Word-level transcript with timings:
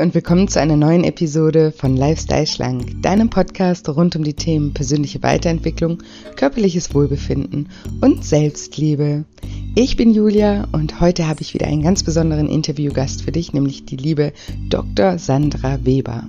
Und 0.00 0.14
willkommen 0.14 0.46
zu 0.46 0.60
einer 0.60 0.76
neuen 0.76 1.04
Episode 1.04 1.72
von 1.72 1.96
Lifestyle 1.96 2.46
Schlank, 2.46 3.00
deinem 3.00 3.30
Podcast 3.30 3.88
rund 3.88 4.14
um 4.14 4.24
die 4.24 4.34
Themen 4.34 4.74
persönliche 4.74 5.22
Weiterentwicklung, 5.22 6.02
körperliches 6.36 6.92
Wohlbefinden 6.92 7.70
und 8.02 8.22
Selbstliebe. 8.22 9.24
Ich 9.74 9.96
bin 9.96 10.12
Julia 10.12 10.68
und 10.72 11.00
heute 11.00 11.26
habe 11.26 11.40
ich 11.40 11.54
wieder 11.54 11.66
einen 11.66 11.82
ganz 11.82 12.02
besonderen 12.02 12.50
Interviewgast 12.50 13.22
für 13.22 13.32
dich, 13.32 13.54
nämlich 13.54 13.86
die 13.86 13.96
liebe 13.96 14.34
Dr. 14.68 15.18
Sandra 15.18 15.78
Weber. 15.82 16.24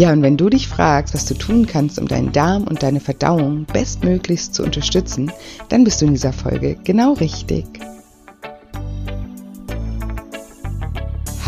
Ja, 0.00 0.14
und 0.14 0.22
wenn 0.22 0.38
du 0.38 0.48
dich 0.48 0.66
fragst, 0.66 1.12
was 1.12 1.26
du 1.26 1.34
tun 1.34 1.66
kannst, 1.66 1.98
um 1.98 2.08
deinen 2.08 2.32
Darm 2.32 2.64
und 2.64 2.82
deine 2.82 3.00
Verdauung 3.00 3.66
bestmöglichst 3.70 4.54
zu 4.54 4.62
unterstützen, 4.62 5.30
dann 5.68 5.84
bist 5.84 6.00
du 6.00 6.06
in 6.06 6.12
dieser 6.12 6.32
Folge 6.32 6.78
genau 6.82 7.12
richtig. 7.12 7.66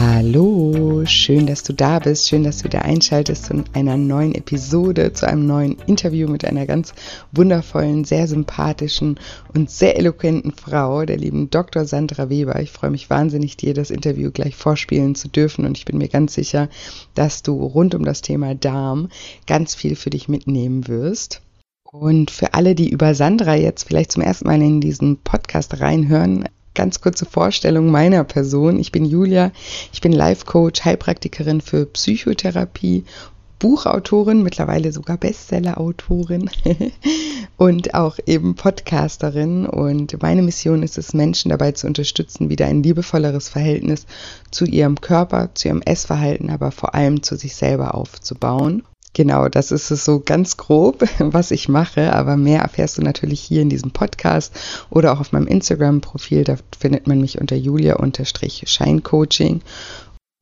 Hallo, 0.04 1.04
schön, 1.06 1.46
dass 1.46 1.62
du 1.62 1.72
da 1.72 2.00
bist, 2.00 2.28
schön, 2.28 2.42
dass 2.42 2.58
du 2.58 2.64
wieder 2.64 2.84
einschaltest 2.84 3.44
zu 3.44 3.62
einer 3.72 3.96
neuen 3.96 4.34
Episode, 4.34 5.12
zu 5.12 5.28
einem 5.28 5.46
neuen 5.46 5.76
Interview 5.86 6.28
mit 6.28 6.44
einer 6.44 6.66
ganz 6.66 6.92
wundervollen, 7.30 8.02
sehr 8.02 8.26
sympathischen 8.26 9.20
und 9.54 9.70
sehr 9.70 9.96
eloquenten 9.96 10.50
Frau, 10.50 11.04
der 11.04 11.18
lieben 11.18 11.50
Dr. 11.50 11.84
Sandra 11.84 12.28
Weber. 12.28 12.60
Ich 12.60 12.72
freue 12.72 12.90
mich 12.90 13.10
wahnsinnig, 13.10 13.56
dir 13.56 13.74
das 13.74 13.92
Interview 13.92 14.32
gleich 14.32 14.56
vorspielen 14.56 15.14
zu 15.14 15.28
dürfen 15.28 15.66
und 15.66 15.78
ich 15.78 15.84
bin 15.84 15.98
mir 15.98 16.08
ganz 16.08 16.34
sicher, 16.34 16.68
dass 17.14 17.44
du 17.44 17.64
rund 17.64 17.94
um 17.94 18.04
das 18.04 18.22
Thema 18.22 18.56
Darm 18.56 19.08
ganz 19.46 19.76
viel 19.76 19.94
für 19.94 20.10
dich 20.10 20.28
mitnehmen 20.28 20.88
wirst. 20.88 21.42
Und 21.84 22.32
für 22.32 22.54
alle, 22.54 22.74
die 22.74 22.90
über 22.90 23.14
Sandra 23.14 23.54
jetzt 23.54 23.84
vielleicht 23.84 24.10
zum 24.10 24.24
ersten 24.24 24.48
Mal 24.48 24.60
in 24.60 24.80
diesen 24.80 25.18
Podcast 25.18 25.78
reinhören, 25.78 26.48
ganz 26.74 27.00
kurze 27.00 27.26
Vorstellung 27.26 27.90
meiner 27.90 28.24
Person. 28.24 28.78
Ich 28.78 28.92
bin 28.92 29.04
Julia, 29.04 29.52
ich 29.92 30.00
bin 30.00 30.12
Life 30.12 30.46
Coach, 30.46 30.84
Heilpraktikerin 30.84 31.60
für 31.60 31.86
Psychotherapie, 31.86 33.04
Buchautorin, 33.62 34.42
mittlerweile 34.42 34.90
sogar 34.90 35.16
Bestsellerautorin 35.16 36.50
und 37.56 37.94
auch 37.94 38.18
eben 38.26 38.56
Podcasterin. 38.56 39.66
Und 39.66 40.20
meine 40.20 40.42
Mission 40.42 40.82
ist 40.82 40.98
es, 40.98 41.14
Menschen 41.14 41.50
dabei 41.50 41.70
zu 41.70 41.86
unterstützen, 41.86 42.48
wieder 42.50 42.66
ein 42.66 42.82
liebevolleres 42.82 43.48
Verhältnis 43.48 44.06
zu 44.50 44.64
ihrem 44.64 45.00
Körper, 45.00 45.50
zu 45.54 45.68
ihrem 45.68 45.82
Essverhalten, 45.82 46.50
aber 46.50 46.72
vor 46.72 46.96
allem 46.96 47.22
zu 47.22 47.36
sich 47.36 47.54
selber 47.54 47.94
aufzubauen. 47.94 48.82
Genau, 49.14 49.48
das 49.48 49.72
ist 49.72 49.90
es 49.90 50.06
so 50.06 50.20
ganz 50.20 50.56
grob, 50.56 51.04
was 51.18 51.50
ich 51.50 51.68
mache, 51.68 52.14
aber 52.14 52.38
mehr 52.38 52.62
erfährst 52.62 52.96
du 52.96 53.02
natürlich 53.02 53.40
hier 53.40 53.60
in 53.60 53.68
diesem 53.68 53.90
Podcast 53.90 54.54
oder 54.88 55.12
auch 55.12 55.20
auf 55.20 55.32
meinem 55.32 55.48
Instagram-Profil, 55.48 56.44
da 56.44 56.56
findet 56.78 57.06
man 57.06 57.20
mich 57.20 57.38
unter 57.40 57.56
julia-scheincoaching. 57.56 59.60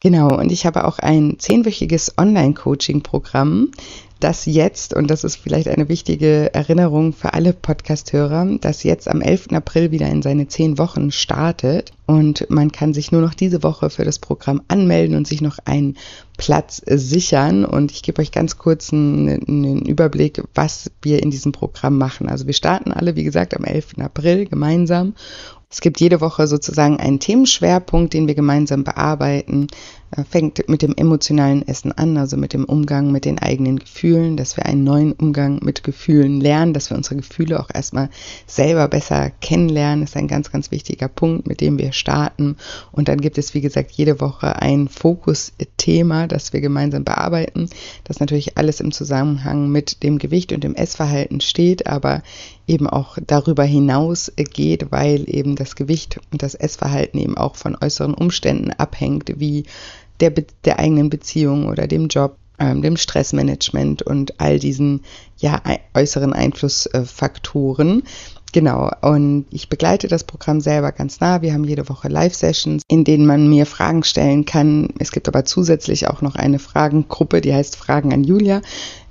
Genau, 0.02 0.38
und 0.38 0.50
ich 0.50 0.64
habe 0.64 0.84
auch 0.84 0.98
ein 0.98 1.38
zehnwöchiges 1.38 2.14
Online-Coaching-Programm, 2.16 3.70
das 4.18 4.46
jetzt, 4.46 4.94
und 4.94 5.10
das 5.10 5.24
ist 5.24 5.36
vielleicht 5.36 5.68
eine 5.68 5.88
wichtige 5.88 6.52
Erinnerung 6.54 7.12
für 7.12 7.34
alle 7.34 7.52
Podcast-Hörer, 7.52 8.58
das 8.60 8.82
jetzt 8.82 9.08
am 9.08 9.20
11. 9.20 9.48
April 9.52 9.90
wieder 9.90 10.08
in 10.08 10.22
seine 10.22 10.46
zehn 10.46 10.78
Wochen 10.78 11.10
startet. 11.10 11.92
Und 12.06 12.48
man 12.50 12.70
kann 12.70 12.92
sich 12.92 13.12
nur 13.12 13.22
noch 13.22 13.34
diese 13.34 13.62
Woche 13.62 13.88
für 13.88 14.04
das 14.04 14.18
Programm 14.18 14.62
anmelden 14.68 15.16
und 15.16 15.26
sich 15.26 15.40
noch 15.40 15.58
einen 15.64 15.96
Platz 16.36 16.82
sichern. 16.86 17.64
Und 17.64 17.92
ich 17.92 18.02
gebe 18.02 18.20
euch 18.20 18.30
ganz 18.30 18.58
kurz 18.58 18.92
einen, 18.92 19.28
einen 19.46 19.86
Überblick, 19.86 20.42
was 20.54 20.90
wir 21.02 21.22
in 21.22 21.30
diesem 21.30 21.52
Programm 21.52 21.96
machen. 21.96 22.28
Also 22.28 22.46
wir 22.46 22.54
starten 22.54 22.92
alle, 22.92 23.16
wie 23.16 23.24
gesagt, 23.24 23.56
am 23.56 23.64
11. 23.64 23.98
April 24.00 24.46
gemeinsam 24.46 25.14
es 25.70 25.80
gibt 25.80 26.00
jede 26.00 26.20
Woche 26.20 26.48
sozusagen 26.48 26.98
einen 26.98 27.20
Themenschwerpunkt, 27.20 28.12
den 28.12 28.26
wir 28.26 28.34
gemeinsam 28.34 28.82
bearbeiten. 28.82 29.68
Äh, 30.16 30.24
fängt 30.24 30.68
mit 30.68 30.82
dem 30.82 30.94
emotionalen 30.96 31.66
Essen 31.66 31.92
an, 31.92 32.16
also 32.16 32.36
mit 32.36 32.52
dem 32.52 32.64
Umgang 32.64 33.12
mit 33.12 33.24
den 33.24 33.38
eigenen 33.38 33.78
Gefühlen, 33.78 34.36
dass 34.36 34.56
wir 34.56 34.66
einen 34.66 34.82
neuen 34.82 35.12
Umgang 35.12 35.60
mit 35.62 35.84
Gefühlen 35.84 36.40
lernen, 36.40 36.72
dass 36.72 36.90
wir 36.90 36.96
unsere 36.96 37.16
Gefühle 37.16 37.60
auch 37.60 37.68
erstmal 37.72 38.10
selber 38.46 38.88
besser 38.88 39.30
kennenlernen, 39.40 40.02
ist 40.02 40.16
ein 40.16 40.26
ganz, 40.26 40.50
ganz 40.50 40.70
wichtiger 40.72 41.08
Punkt, 41.08 41.46
mit 41.46 41.60
dem 41.60 41.78
wir 41.78 41.92
starten. 41.92 42.56
Und 42.90 43.08
dann 43.08 43.20
gibt 43.20 43.38
es, 43.38 43.54
wie 43.54 43.60
gesagt, 43.60 43.92
jede 43.92 44.20
Woche 44.20 44.60
ein 44.60 44.88
Fokusthema, 44.88 46.26
das 46.26 46.52
wir 46.52 46.60
gemeinsam 46.60 47.04
bearbeiten, 47.04 47.68
das 48.04 48.18
natürlich 48.18 48.58
alles 48.58 48.80
im 48.80 48.90
Zusammenhang 48.90 49.70
mit 49.70 50.02
dem 50.02 50.18
Gewicht 50.18 50.52
und 50.52 50.64
dem 50.64 50.74
Essverhalten 50.74 51.40
steht, 51.40 51.86
aber 51.86 52.22
eben 52.66 52.86
auch 52.86 53.18
darüber 53.26 53.64
hinaus 53.64 54.32
geht, 54.36 54.92
weil 54.92 55.24
eben 55.26 55.56
das 55.56 55.74
Gewicht 55.74 56.20
und 56.32 56.42
das 56.42 56.54
Essverhalten 56.54 57.18
eben 57.18 57.36
auch 57.36 57.56
von 57.56 57.76
äußeren 57.80 58.14
Umständen 58.14 58.70
abhängt, 58.70 59.40
wie 59.40 59.64
der, 60.20 60.32
der 60.64 60.78
eigenen 60.78 61.10
Beziehung 61.10 61.66
oder 61.66 61.86
dem 61.86 62.08
Job, 62.08 62.36
ähm, 62.58 62.82
dem 62.82 62.96
Stressmanagement 62.96 64.02
und 64.02 64.40
all 64.40 64.58
diesen 64.58 65.02
ja, 65.38 65.60
äußeren 65.94 66.32
Einflussfaktoren. 66.32 68.02
Genau, 68.52 68.90
und 69.02 69.46
ich 69.50 69.68
begleite 69.68 70.08
das 70.08 70.24
Programm 70.24 70.60
selber 70.60 70.90
ganz 70.90 71.20
nah. 71.20 71.40
Wir 71.40 71.52
haben 71.54 71.64
jede 71.64 71.88
Woche 71.88 72.08
Live-Sessions, 72.08 72.82
in 72.88 73.04
denen 73.04 73.24
man 73.24 73.48
mir 73.48 73.64
Fragen 73.64 74.02
stellen 74.02 74.44
kann. 74.44 74.88
Es 74.98 75.12
gibt 75.12 75.28
aber 75.28 75.44
zusätzlich 75.44 76.08
auch 76.08 76.20
noch 76.20 76.34
eine 76.34 76.58
Fragengruppe, 76.58 77.40
die 77.40 77.54
heißt 77.54 77.76
Fragen 77.76 78.12
an 78.12 78.24
Julia 78.24 78.60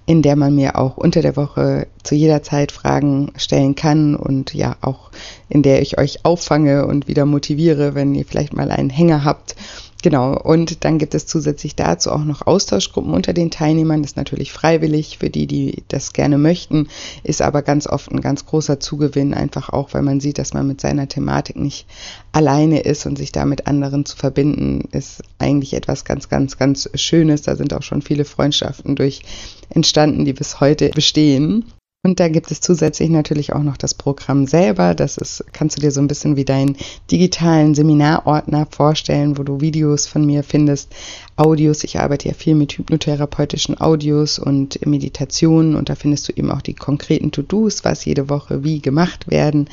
in 0.09 0.23
der 0.23 0.35
man 0.35 0.55
mir 0.55 0.75
auch 0.75 0.97
unter 0.97 1.21
der 1.21 1.35
Woche 1.35 1.85
zu 2.01 2.15
jeder 2.15 2.41
Zeit 2.41 2.71
Fragen 2.71 3.31
stellen 3.35 3.75
kann 3.75 4.15
und 4.15 4.55
ja 4.55 4.75
auch 4.81 5.11
in 5.49 5.61
der 5.61 5.83
ich 5.83 5.99
euch 5.99 6.25
auffange 6.25 6.87
und 6.87 7.07
wieder 7.07 7.27
motiviere, 7.27 7.93
wenn 7.93 8.15
ihr 8.15 8.25
vielleicht 8.25 8.53
mal 8.53 8.71
einen 8.71 8.89
Hänger 8.89 9.23
habt 9.23 9.55
Genau, 10.01 10.39
und 10.39 10.85
dann 10.85 10.97
gibt 10.97 11.13
es 11.13 11.25
zusätzlich 11.25 11.75
dazu 11.75 12.11
auch 12.11 12.23
noch 12.23 12.47
Austauschgruppen 12.47 13.13
unter 13.13 13.33
den 13.33 13.51
Teilnehmern. 13.51 14.01
Das 14.01 14.11
ist 14.11 14.17
natürlich 14.17 14.53
freiwillig 14.53 15.17
für 15.17 15.29
die, 15.29 15.45
die 15.45 15.83
das 15.89 16.13
gerne 16.13 16.37
möchten, 16.37 16.87
ist 17.23 17.41
aber 17.41 17.61
ganz 17.63 17.85
oft 17.85 18.09
ein 18.09 18.21
ganz 18.21 18.45
großer 18.45 18.79
Zugewinn, 18.79 19.33
einfach 19.33 19.69
auch, 19.69 19.93
weil 19.93 20.01
man 20.01 20.21
sieht, 20.21 20.37
dass 20.37 20.53
man 20.53 20.67
mit 20.67 20.79
seiner 20.79 21.09
Thematik 21.09 21.57
nicht 21.57 21.85
alleine 22.31 22.79
ist 22.79 23.05
und 23.05 23.17
sich 23.17 23.33
da 23.33 23.43
mit 23.43 23.67
anderen 23.67 24.05
zu 24.05 24.15
verbinden, 24.15 24.87
ist 24.93 25.21
eigentlich 25.37 25.73
etwas 25.73 26.05
ganz, 26.05 26.29
ganz, 26.29 26.57
ganz 26.57 26.89
Schönes. 26.95 27.41
Da 27.41 27.57
sind 27.57 27.73
auch 27.73 27.83
schon 27.83 28.01
viele 28.01 28.23
Freundschaften 28.23 28.95
durch 28.95 29.23
entstanden, 29.69 30.23
die 30.23 30.33
bis 30.33 30.61
heute 30.61 30.89
bestehen. 30.89 31.65
Und 32.01 32.21
da 32.21 32.29
gibt 32.29 32.49
es 32.49 32.61
zusätzlich 32.61 33.09
natürlich 33.09 33.51
auch 33.51 33.61
noch 33.61 33.75
das 33.75 33.93
Programm 33.93 34.47
selber. 34.47 34.95
Das 34.95 35.17
ist, 35.17 35.43
kannst 35.51 35.75
du 35.75 35.81
dir 35.81 35.91
so 35.91 35.99
ein 35.99 36.07
bisschen 36.07 36.37
wie 36.37 36.45
deinen 36.45 36.77
digitalen 37.11 37.75
Seminarordner 37.75 38.67
vorstellen, 38.71 39.37
wo 39.37 39.43
du 39.43 39.59
Videos 39.59 40.07
von 40.07 40.25
mir 40.25 40.43
findest, 40.43 40.93
Audios. 41.35 41.83
Ich 41.83 41.99
arbeite 41.99 42.29
ja 42.29 42.33
viel 42.33 42.55
mit 42.55 42.71
hypnotherapeutischen 42.71 43.81
Audios 43.81 44.39
und 44.39 44.85
Meditationen 44.85 45.75
und 45.75 45.89
da 45.89 45.95
findest 45.95 46.29
du 46.29 46.33
eben 46.33 46.51
auch 46.51 46.61
die 46.61 46.73
konkreten 46.73 47.31
To-Dos, 47.31 47.83
was 47.83 48.05
jede 48.05 48.29
Woche 48.29 48.63
wie 48.63 48.79
gemacht 48.79 49.29
werden 49.29 49.69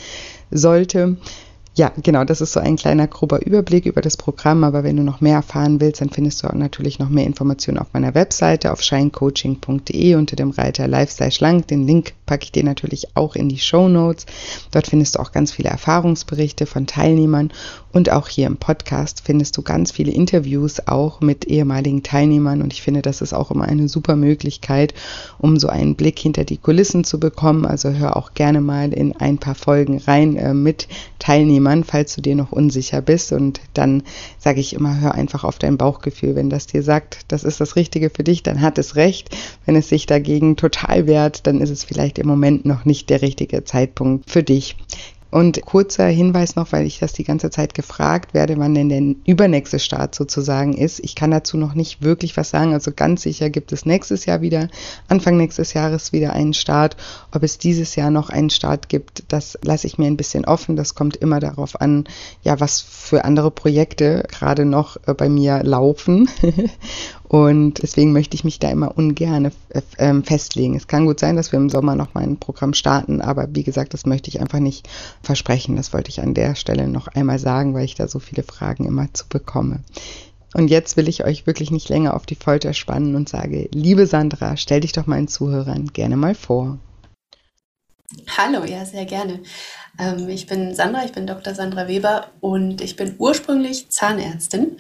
sollte. 0.51 1.17
Ja, 1.79 1.93
genau, 2.03 2.25
das 2.25 2.41
ist 2.41 2.55
so 2.55 2.61
ein 2.61 2.77
kleiner 2.77 3.07
grober 3.07 3.45
Überblick 3.45 3.85
über 3.85 4.01
das 4.01 4.17
Programm, 4.17 4.65
aber 4.65 4.83
wenn 4.83 4.97
du 4.97 5.03
noch 5.03 5.21
mehr 5.21 5.35
erfahren 5.35 5.79
willst, 5.79 6.01
dann 6.01 6.09
findest 6.09 6.43
du 6.43 6.49
auch 6.49 6.55
natürlich 6.55 6.99
noch 6.99 7.11
mehr 7.11 7.27
Informationen 7.27 7.77
auf 7.77 7.89
meiner 7.93 8.15
Webseite 8.15 8.73
auf 8.73 8.81
shinecoaching.de 8.81 10.15
unter 10.15 10.37
dem 10.37 10.53
Reiter 10.53 10.89
Lifestyle 10.89 11.31
Schlank. 11.31 11.69
Den 11.69 11.87
Link 11.87 12.15
packe 12.25 12.45
ich 12.45 12.53
dir 12.53 12.65
natürlich 12.65 13.15
auch 13.15 13.37
in 13.37 13.51
die 13.51 13.59
Show 13.59 13.91
Notes. 13.91 14.25
Dort 14.71 14.87
findest 14.87 15.17
du 15.17 15.19
auch 15.19 15.33
ganz 15.33 15.53
viele 15.53 15.69
Erfahrungsberichte 15.69 16.65
von 16.65 16.87
Teilnehmern 16.87 17.53
und 17.97 18.11
auch 18.13 18.29
hier 18.29 18.47
im 18.47 18.59
Podcast 18.59 19.23
findest 19.25 19.57
du 19.57 19.63
ganz 19.63 19.91
viele 19.91 20.13
Interviews 20.13 20.87
auch 20.87 21.23
mit 21.23 21.47
ehemaligen 21.47 22.03
Teilnehmern 22.03 22.61
und 22.61 22.75
ich 22.75 22.83
finde, 22.83 23.01
das 23.01 23.23
ist 23.23 23.33
auch 23.33 23.51
immer 23.51 23.65
eine 23.65 23.89
super 23.89 24.17
Möglichkeit, 24.17 24.93
um 25.39 25.59
so 25.59 25.69
einen 25.69 25.95
Blick 25.95 26.19
hinter 26.19 26.45
die 26.45 26.59
Kulissen 26.59 27.05
zu 27.05 27.19
bekommen. 27.19 27.65
Also 27.65 27.89
hör 27.89 28.19
auch 28.19 28.35
gerne 28.35 28.61
mal 28.61 28.93
in 28.93 29.17
ein 29.17 29.39
paar 29.39 29.55
Folgen 29.55 29.97
rein 29.97 30.37
äh, 30.37 30.53
mit 30.53 30.89
Teilnehmern 31.19 31.83
falls 31.83 32.15
du 32.15 32.21
dir 32.21 32.37
noch 32.37 32.53
unsicher 32.53 33.01
bist. 33.01 33.33
Und 33.33 33.61
dann 33.75 34.03
sage 34.39 34.61
ich 34.61 34.75
immer, 34.75 35.01
hör 35.01 35.15
einfach 35.15 35.43
auf 35.43 35.59
dein 35.59 35.77
Bauchgefühl. 35.77 36.37
Wenn 36.37 36.51
das 36.51 36.67
dir 36.67 36.83
sagt, 36.83 37.21
das 37.29 37.45
ist 37.45 37.61
das 37.61 37.77
Richtige 37.77 38.11
für 38.11 38.25
dich, 38.25 38.43
dann 38.43 38.61
hat 38.61 38.79
es 38.79 38.95
recht. 38.95 39.35
Wenn 39.65 39.75
es 39.75 39.89
sich 39.89 40.07
dagegen 40.07 40.57
total 40.57 41.07
wehrt, 41.07 41.47
dann 41.47 41.61
ist 41.61 41.71
es 41.71 41.83
vielleicht 41.83 42.19
im 42.19 42.29
Moment 42.29 42.65
noch 42.65 42.85
nicht 42.85 43.11
der 43.11 43.23
richtige 43.23 43.65
Zeitpunkt 43.65 44.31
für 44.31 44.43
dich. 44.43 44.77
Und 45.37 45.61
kurzer 45.67 46.07
Hinweis 46.07 46.57
noch, 46.57 46.73
weil 46.73 46.87
ich 46.87 46.99
das 46.99 47.13
die 47.13 47.23
ganze 47.23 47.51
Zeit 47.51 47.75
gefragt 47.75 48.33
werde, 48.33 48.57
wann 48.57 48.75
denn 48.75 48.89
der 48.89 49.03
übernächste 49.27 49.79
Start 49.79 50.15
sozusagen 50.15 50.73
ist. 50.73 50.99
Ich 51.01 51.15
kann 51.15 51.31
dazu 51.31 51.59
noch 51.59 51.75
nicht 51.75 52.01
wirklich 52.01 52.39
was 52.39 52.49
sagen. 52.49 52.73
Also 52.73 52.91
ganz 52.91 53.21
sicher 53.21 53.51
gibt 53.51 53.71
es 53.71 53.85
nächstes 53.85 54.25
Jahr 54.25 54.41
wieder, 54.41 54.71
Anfang 55.09 55.37
nächstes 55.37 55.75
Jahres 55.75 56.15
wieder 56.15 56.33
einen 56.33 56.55
Start. 56.55 56.97
Ob 57.33 57.43
es 57.43 57.59
dieses 57.59 57.97
Jahr 57.97 58.11
noch 58.11 58.31
einen 58.31 58.49
Start 58.49 58.89
gibt, 58.89 59.25
das 59.29 59.59
lasse 59.61 59.87
ich 59.87 59.99
mir 59.99 60.07
ein 60.07 60.17
bisschen 60.17 60.47
offen. 60.47 60.75
Das 60.75 60.95
kommt 60.95 61.19
immer 61.19 61.39
darauf 61.39 61.83
an, 61.83 62.05
ja, 62.43 62.59
was 62.59 62.81
für 62.81 63.27
andere 63.27 63.51
Projekte 63.51 64.27
gerade 64.33 64.65
noch 64.65 64.97
äh, 65.07 65.13
bei 65.13 65.29
mir 65.29 65.63
laufen. 65.63 66.31
Und 67.29 67.83
deswegen 67.83 68.13
möchte 68.13 68.37
ich 68.37 68.45
mich 68.45 68.61
da 68.61 68.71
immer 68.71 68.97
ungern 68.97 69.47
äh, 69.47 69.83
ähm, 69.99 70.23
festlegen. 70.23 70.77
Es 70.77 70.87
kann 70.87 71.07
gut 71.07 71.19
sein, 71.19 71.35
dass 71.35 71.51
wir 71.51 71.59
im 71.59 71.71
Sommer 71.71 71.97
noch 71.97 72.15
mal 72.15 72.23
ein 72.23 72.37
Programm 72.37 72.73
starten, 72.73 73.21
aber 73.21 73.49
wie 73.53 73.65
gesagt, 73.65 73.95
das 73.95 74.07
möchte 74.07 74.29
ich 74.29 74.41
einfach 74.41 74.61
nicht 74.61 74.89
versprechen. 75.23 75.75
Das 75.75 75.93
wollte 75.93 76.11
ich 76.11 76.21
an 76.21 76.35
der 76.35 76.55
Stelle 76.55 76.87
noch 76.87 77.09
einmal 77.09 77.39
sagen, 77.39 77.75
weil 77.75 77.85
ich 77.85 77.97
da 77.97 78.07
so 78.07 78.21
viele 78.21 78.45
Fragen 78.45 78.85
immer 78.85 79.13
zu 79.13 79.25
bekomme. 79.29 79.81
Und 80.55 80.69
jetzt 80.69 80.97
will 80.97 81.09
ich 81.09 81.25
euch 81.25 81.47
wirklich 81.47 81.71
nicht 81.71 81.89
länger 81.89 82.15
auf 82.15 82.27
die 82.27 82.37
Folter 82.37 82.73
spannen 82.73 83.17
und 83.17 83.29
sage, 83.29 83.69
liebe 83.73 84.07
Sandra, 84.07 84.57
stell 84.57 84.81
dich 84.81 84.93
doch 84.93 85.07
meinen 85.07 85.29
Zuhörern 85.29 85.89
gerne 85.93 86.17
mal 86.17 86.35
vor. 86.35 86.79
Hallo, 88.37 88.65
ja, 88.65 88.85
sehr 88.85 89.05
gerne. 89.05 89.41
Ähm, 89.99 90.29
ich 90.29 90.47
bin 90.47 90.75
Sandra, 90.75 91.05
ich 91.05 91.13
bin 91.13 91.27
Dr. 91.27 91.55
Sandra 91.55 91.89
Weber 91.89 92.29
und 92.41 92.81
ich 92.81 92.97
bin 92.97 93.17
ursprünglich 93.19 93.91
Zahnärztin, 93.91 94.77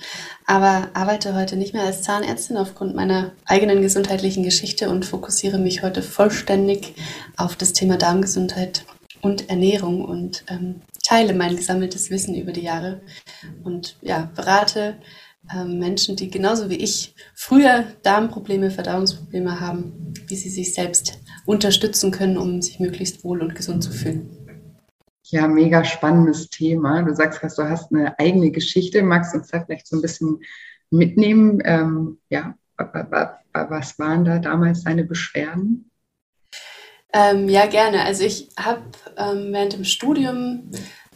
aber 0.46 0.88
arbeite 0.94 1.34
heute 1.34 1.56
nicht 1.56 1.74
mehr 1.74 1.84
als 1.84 2.02
Zahnärztin 2.02 2.56
aufgrund 2.56 2.94
meiner 2.94 3.32
eigenen 3.44 3.82
gesundheitlichen 3.82 4.44
Geschichte 4.44 4.90
und 4.90 5.04
fokussiere 5.04 5.58
mich 5.58 5.82
heute 5.82 6.02
vollständig 6.02 6.94
auf 7.36 7.56
das 7.56 7.72
Thema 7.72 7.96
Darmgesundheit 7.96 8.84
und 9.22 9.48
Ernährung 9.48 10.04
und 10.04 10.44
ähm, 10.48 10.82
teile 11.04 11.34
mein 11.34 11.56
gesammeltes 11.56 12.10
Wissen 12.10 12.34
über 12.34 12.52
die 12.52 12.62
Jahre 12.62 13.00
und 13.64 13.96
ja, 14.02 14.30
berate 14.36 14.98
ähm, 15.52 15.78
Menschen, 15.78 16.16
die 16.16 16.30
genauso 16.30 16.70
wie 16.70 16.76
ich 16.76 17.14
früher 17.34 17.84
Darmprobleme, 18.02 18.70
Verdauungsprobleme 18.70 19.60
haben, 19.60 20.14
wie 20.26 20.36
sie 20.36 20.50
sich 20.50 20.74
selbst 20.74 21.18
unterstützen 21.46 22.10
können, 22.10 22.36
um 22.36 22.60
sich 22.60 22.80
möglichst 22.80 23.24
wohl 23.24 23.40
und 23.40 23.54
gesund 23.54 23.82
zu 23.82 23.90
fühlen. 23.90 24.28
Ja, 25.24 25.48
mega 25.48 25.84
spannendes 25.84 26.50
Thema. 26.50 27.02
Du 27.02 27.14
sagst, 27.14 27.42
du 27.42 27.62
hast 27.68 27.92
eine 27.92 28.16
eigene 28.18 28.50
Geschichte. 28.50 29.02
Magst 29.02 29.34
du 29.34 29.38
uns 29.38 29.48
da 29.48 29.64
vielleicht 29.64 29.86
so 29.86 29.96
ein 29.96 30.02
bisschen 30.02 30.40
mitnehmen? 30.90 31.60
Ähm, 31.64 32.18
ja, 32.28 32.54
was 33.52 33.98
waren 33.98 34.24
da 34.24 34.38
damals 34.38 34.84
deine 34.84 35.04
Beschwerden? 35.04 35.90
Ähm, 37.12 37.48
ja, 37.48 37.66
gerne. 37.66 38.04
Also 38.04 38.24
ich 38.24 38.50
habe 38.58 38.82
ähm, 39.16 39.52
während 39.52 39.72
dem 39.72 39.84
Studium 39.84 40.70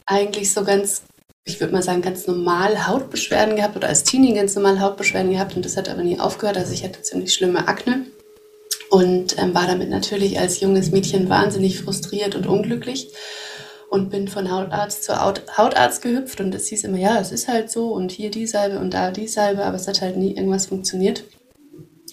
eigentlich 0.07 0.53
so 0.53 0.65
ganz, 0.65 1.05
ich 1.45 1.61
würde 1.61 1.73
mal 1.73 1.83
sagen, 1.83 2.03
ganz 2.03 2.27
normal 2.27 2.89
Hautbeschwerden 2.89 3.55
gehabt 3.55 3.77
oder 3.77 3.89
als 3.89 4.03
Teenie 4.03 4.35
ganz 4.35 4.57
normal 4.57 4.81
Hautbeschwerden 4.81 5.31
gehabt 5.31 5.55
und 5.55 5.65
das 5.65 5.77
hat 5.77 5.89
aber 5.89 6.03
nie 6.03 6.19
aufgehört. 6.19 6.57
Also 6.57 6.73
ich 6.73 6.83
hatte 6.83 7.03
ziemlich 7.03 7.33
schlimme 7.33 7.69
Akne 7.69 8.07
und 8.91 9.39
ähm, 9.39 9.55
war 9.55 9.67
damit 9.67 9.89
natürlich 9.89 10.39
als 10.39 10.61
junges 10.61 10.91
Mädchen 10.91 11.29
wahnsinnig 11.29 11.81
frustriert 11.81 12.35
und 12.35 12.47
unglücklich 12.47 13.09
und 13.89 14.11
bin 14.11 14.29
von 14.29 14.51
Hautarzt 14.51 15.05
zu 15.05 15.19
Hautarzt 15.21 16.03
gehüpft 16.03 16.41
und 16.41 16.55
es 16.55 16.69
hieß 16.69 16.85
immer, 16.85 16.99
ja, 16.99 17.19
es 17.19 17.33
ist 17.33 17.49
halt 17.49 17.71
so 17.71 17.93
und 17.93 18.13
hier 18.13 18.31
die 18.31 18.47
Salbe 18.47 18.79
und 18.79 18.95
da 18.95 19.11
die 19.11 19.29
Salbe, 19.29 19.65
aber 19.65 19.77
es 19.77 19.89
hat 19.89 20.01
halt 20.01 20.17
nie 20.17 20.37
irgendwas 20.37 20.67
funktioniert. 20.67 21.25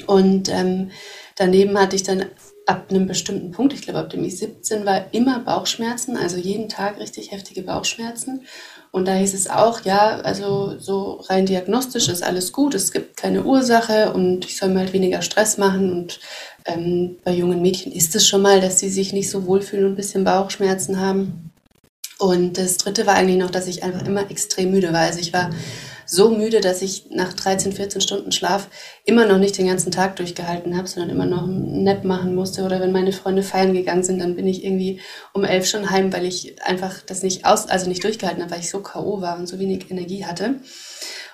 Und 0.05 0.49
ähm, 0.49 0.91
daneben 1.35 1.79
hatte 1.79 1.95
ich 1.95 2.03
dann 2.03 2.25
ab 2.67 2.87
einem 2.89 3.07
bestimmten 3.07 3.51
Punkt, 3.51 3.73
ich 3.73 3.81
glaube 3.81 3.99
ab 3.99 4.09
dem 4.09 4.23
ich 4.23 4.37
17 4.37 4.85
war, 4.85 5.13
immer 5.13 5.39
Bauchschmerzen, 5.39 6.17
also 6.17 6.37
jeden 6.37 6.69
Tag 6.69 6.99
richtig 6.99 7.31
heftige 7.31 7.63
Bauchschmerzen. 7.63 8.45
Und 8.97 9.07
da 9.07 9.13
hieß 9.13 9.35
es 9.35 9.47
auch, 9.47 9.81
ja, 9.85 10.19
also 10.21 10.75
so 10.79 11.21
rein 11.29 11.45
diagnostisch 11.45 12.09
ist 12.09 12.23
alles 12.23 12.51
gut, 12.51 12.73
es 12.73 12.91
gibt 12.91 13.15
keine 13.15 13.43
Ursache 13.43 14.11
und 14.11 14.43
ich 14.45 14.57
soll 14.57 14.69
mir 14.69 14.79
halt 14.79 14.91
weniger 14.91 15.21
Stress 15.21 15.59
machen. 15.59 15.91
Und 15.91 16.19
ähm, 16.65 17.17
bei 17.23 17.31
jungen 17.31 17.61
Mädchen 17.61 17.91
ist 17.91 18.15
es 18.15 18.27
schon 18.27 18.41
mal, 18.41 18.59
dass 18.59 18.79
sie 18.79 18.89
sich 18.89 19.13
nicht 19.13 19.29
so 19.29 19.45
wohlfühlen 19.45 19.85
und 19.85 19.91
ein 19.91 19.95
bisschen 19.95 20.23
Bauchschmerzen 20.23 20.99
haben. 20.99 21.51
Und 22.17 22.57
das 22.57 22.77
dritte 22.77 23.05
war 23.05 23.13
eigentlich 23.13 23.37
noch, 23.37 23.51
dass 23.51 23.67
ich 23.67 23.83
einfach 23.83 24.03
immer 24.05 24.31
extrem 24.31 24.71
müde 24.71 24.91
war. 24.91 25.01
Also 25.01 25.19
ich 25.19 25.31
war 25.31 25.51
so 26.07 26.31
müde, 26.31 26.61
dass 26.61 26.81
ich 26.81 27.09
nach 27.11 27.33
13, 27.33 27.73
14 27.73 28.01
Stunden 28.01 28.31
Schlaf 28.31 28.69
immer 29.05 29.27
noch 29.27 29.37
nicht 29.37 29.57
den 29.57 29.67
ganzen 29.67 29.91
Tag 29.91 30.15
durchgehalten 30.15 30.77
habe, 30.77 30.87
sondern 30.87 31.11
immer 31.11 31.25
noch 31.25 31.43
einen 31.43 31.83
Nap 31.83 32.05
machen 32.05 32.33
musste. 32.33 32.63
Oder 32.63 32.79
wenn 32.79 32.91
meine 32.91 33.11
Freunde 33.11 33.43
feiern 33.43 33.73
gegangen 33.73 34.03
sind, 34.03 34.19
dann 34.19 34.35
bin 34.35 34.47
ich 34.47 34.63
irgendwie 34.63 35.01
um 35.33 35.43
elf 35.43 35.67
schon 35.67 35.91
heim, 35.91 36.11
weil 36.13 36.25
ich 36.25 36.63
einfach 36.65 37.01
das 37.05 37.21
nicht 37.21 37.45
aus, 37.45 37.67
also 37.67 37.89
nicht 37.89 38.03
durchgehalten 38.03 38.41
habe, 38.41 38.51
weil 38.51 38.61
ich 38.61 38.69
so 38.69 38.79
K.O. 38.79 39.21
war 39.21 39.37
und 39.37 39.47
so 39.47 39.59
wenig 39.59 39.91
Energie 39.91 40.25
hatte. 40.25 40.55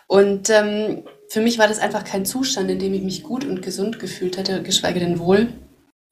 Und 0.08 0.50
ähm, 0.50 1.04
für 1.30 1.42
mich 1.42 1.60
war 1.60 1.68
das 1.68 1.80
einfach 1.80 2.04
kein 2.04 2.25
Zustand, 2.25 2.70
in 2.70 2.80
dem 2.80 2.94
ich 2.94 3.04
mich 3.04 3.24
gut 3.24 3.46
und 3.46 3.62
gesund 3.62 4.00
gefühlt 4.00 4.38
hätte, 4.38 4.62
geschweige 4.64 5.00
denn 5.00 5.20
wohl. 5.20 5.48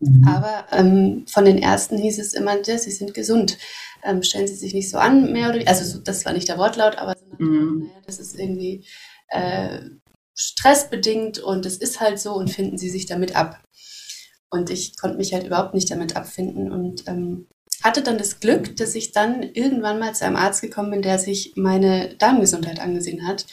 Mhm. 0.02 0.28
Aber 0.28 0.66
ähm, 0.72 1.26
von 1.28 1.46
den 1.46 1.58
Ärzten 1.58 1.98
hieß 1.98 2.20
es 2.20 2.34
immer, 2.34 2.62
ja, 2.66 2.78
sie 2.78 2.92
sind 2.92 3.14
gesund 3.14 3.58
ähm, 4.04 4.24
stellen 4.24 4.48
Sie 4.48 4.56
sich 4.56 4.74
nicht 4.74 4.90
so 4.90 4.98
an, 4.98 5.32
mehr 5.32 5.46
oder 5.46 5.56
weniger. 5.56 5.70
Also 5.70 6.00
das 6.00 6.26
war 6.26 6.34
nicht 6.34 6.48
der 6.48 6.58
Wortlaut, 6.58 6.98
aber 6.98 7.16
mhm. 7.38 7.80
naja, 7.88 8.02
das 8.06 8.20
ist 8.20 8.38
irgendwie 8.38 8.86
äh, 9.30 9.82
stressbedingt 10.34 11.40
und 11.40 11.66
es 11.66 11.78
ist 11.78 12.00
halt 12.00 12.20
so 12.20 12.34
und 12.34 12.50
finden 12.50 12.78
Sie 12.78 12.90
sich 12.90 13.06
damit 13.06 13.36
ab. 13.36 13.62
Und 14.50 14.70
ich 14.70 14.98
konnte 14.98 15.18
mich 15.18 15.34
halt 15.34 15.46
überhaupt 15.46 15.74
nicht 15.74 15.90
damit 15.92 16.16
abfinden 16.16 16.72
und 16.72 17.08
ähm, 17.08 17.48
hatte 17.84 18.02
dann 18.02 18.18
das 18.18 18.40
Glück, 18.40 18.76
dass 18.78 18.96
ich 18.96 19.12
dann 19.12 19.44
irgendwann 19.44 20.00
mal 20.00 20.14
zu 20.14 20.26
einem 20.26 20.36
Arzt 20.36 20.62
gekommen 20.62 20.92
bin, 20.92 21.02
der 21.02 21.20
sich 21.20 21.54
meine 21.56 22.16
Darmgesundheit 22.16 22.80
angesehen 22.80 23.28
hat. 23.28 23.46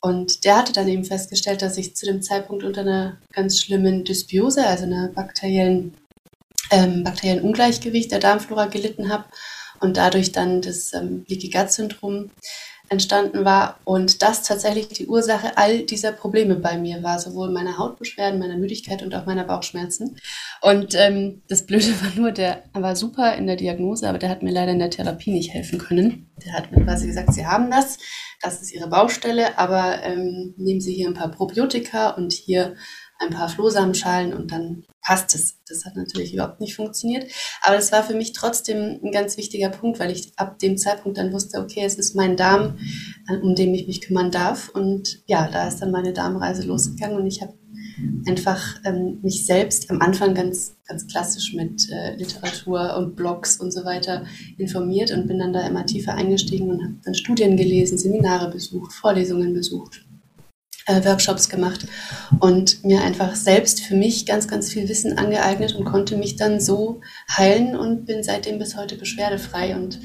Und 0.00 0.44
der 0.44 0.58
hatte 0.58 0.72
dann 0.72 0.88
eben 0.88 1.04
festgestellt, 1.04 1.62
dass 1.62 1.78
ich 1.78 1.96
zu 1.96 2.06
dem 2.06 2.22
Zeitpunkt 2.22 2.62
unter 2.62 2.82
einer 2.82 3.18
ganz 3.32 3.60
schlimmen 3.60 4.04
Dysbiose, 4.04 4.66
also 4.66 4.84
einer 4.84 5.08
bakteriellen, 5.08 5.94
ähm, 6.70 7.04
bakteriellen 7.04 7.42
Ungleichgewicht 7.42 8.12
der 8.12 8.18
Darmflora 8.18 8.66
gelitten 8.66 9.08
habe 9.08 9.24
und 9.80 9.96
dadurch 9.96 10.32
dann 10.32 10.60
das 10.60 10.92
ähm, 10.92 11.24
Leaky 11.28 11.50
Gut 11.50 11.70
Syndrom 11.70 12.30
entstanden 12.90 13.44
war 13.44 13.80
und 13.84 14.22
das 14.22 14.42
tatsächlich 14.42 14.88
die 14.88 15.06
Ursache 15.06 15.56
all 15.56 15.82
dieser 15.82 16.12
Probleme 16.12 16.56
bei 16.56 16.76
mir 16.76 17.02
war, 17.02 17.18
sowohl 17.18 17.50
meiner 17.50 17.78
Hautbeschwerden, 17.78 18.38
meiner 18.38 18.56
Müdigkeit 18.56 19.02
und 19.02 19.14
auch 19.14 19.24
meiner 19.24 19.44
Bauchschmerzen. 19.44 20.16
Und 20.60 20.94
ähm, 20.94 21.42
das 21.48 21.64
Blöde 21.66 21.88
war 22.02 22.12
nur, 22.14 22.32
der 22.32 22.64
war 22.74 22.94
super 22.94 23.34
in 23.36 23.46
der 23.46 23.56
Diagnose, 23.56 24.08
aber 24.08 24.18
der 24.18 24.28
hat 24.28 24.42
mir 24.42 24.52
leider 24.52 24.72
in 24.72 24.78
der 24.78 24.90
Therapie 24.90 25.32
nicht 25.32 25.52
helfen 25.54 25.78
können. 25.78 26.30
Der 26.44 26.52
hat 26.52 26.72
mir 26.72 26.84
quasi 26.84 27.06
gesagt, 27.06 27.32
Sie 27.32 27.46
haben 27.46 27.70
das, 27.70 27.98
das 28.42 28.60
ist 28.60 28.72
Ihre 28.72 28.88
Baustelle, 28.88 29.58
aber 29.58 30.02
ähm, 30.02 30.54
nehmen 30.58 30.80
Sie 30.80 30.92
hier 30.92 31.08
ein 31.08 31.14
paar 31.14 31.30
Probiotika 31.30 32.10
und 32.10 32.32
hier 32.32 32.76
ein 33.24 33.30
paar 33.30 33.48
Flohsamenschalen 33.48 34.34
und 34.34 34.52
dann 34.52 34.84
passt 35.02 35.34
es. 35.34 35.58
Das 35.68 35.84
hat 35.84 35.96
natürlich 35.96 36.34
überhaupt 36.34 36.60
nicht 36.60 36.76
funktioniert. 36.76 37.30
Aber 37.62 37.76
das 37.76 37.92
war 37.92 38.02
für 38.02 38.14
mich 38.14 38.32
trotzdem 38.32 39.00
ein 39.02 39.12
ganz 39.12 39.36
wichtiger 39.36 39.68
Punkt, 39.68 39.98
weil 39.98 40.10
ich 40.10 40.32
ab 40.36 40.58
dem 40.58 40.78
Zeitpunkt 40.78 41.18
dann 41.18 41.32
wusste, 41.32 41.60
okay, 41.60 41.82
es 41.84 41.96
ist 41.96 42.14
mein 42.14 42.36
Darm, 42.36 42.78
um 43.42 43.54
den 43.54 43.74
ich 43.74 43.86
mich 43.86 44.00
kümmern 44.00 44.30
darf. 44.30 44.68
Und 44.68 45.22
ja, 45.26 45.48
da 45.48 45.68
ist 45.68 45.80
dann 45.80 45.90
meine 45.90 46.12
Darmreise 46.12 46.62
losgegangen 46.62 47.16
und 47.16 47.26
ich 47.26 47.42
habe 47.42 47.54
einfach 48.26 48.60
ähm, 48.84 49.18
mich 49.22 49.46
selbst 49.46 49.90
am 49.90 50.00
Anfang 50.00 50.34
ganz, 50.34 50.76
ganz 50.86 51.06
klassisch 51.06 51.54
mit 51.54 51.88
äh, 51.90 52.16
Literatur 52.16 52.96
und 52.96 53.14
Blogs 53.14 53.58
und 53.60 53.72
so 53.72 53.84
weiter 53.84 54.24
informiert 54.58 55.10
und 55.12 55.28
bin 55.28 55.38
dann 55.38 55.52
da 55.52 55.66
immer 55.66 55.86
tiefer 55.86 56.14
eingestiegen 56.14 56.70
und 56.70 56.82
habe 56.82 56.94
dann 57.04 57.14
Studien 57.14 57.56
gelesen, 57.56 57.98
Seminare 57.98 58.50
besucht, 58.50 58.92
Vorlesungen 58.92 59.54
besucht 59.54 60.03
äh, 60.86 61.04
Workshops 61.04 61.48
gemacht 61.48 61.86
und 62.40 62.84
mir 62.84 63.02
einfach 63.02 63.34
selbst 63.34 63.80
für 63.80 63.96
mich 63.96 64.26
ganz, 64.26 64.48
ganz 64.48 64.72
viel 64.72 64.88
Wissen 64.88 65.18
angeeignet 65.18 65.74
und 65.74 65.84
konnte 65.84 66.16
mich 66.16 66.36
dann 66.36 66.60
so 66.60 67.00
heilen 67.30 67.76
und 67.76 68.06
bin 68.06 68.22
seitdem 68.22 68.58
bis 68.58 68.76
heute 68.76 68.96
beschwerdefrei. 68.96 69.76
Und 69.76 70.00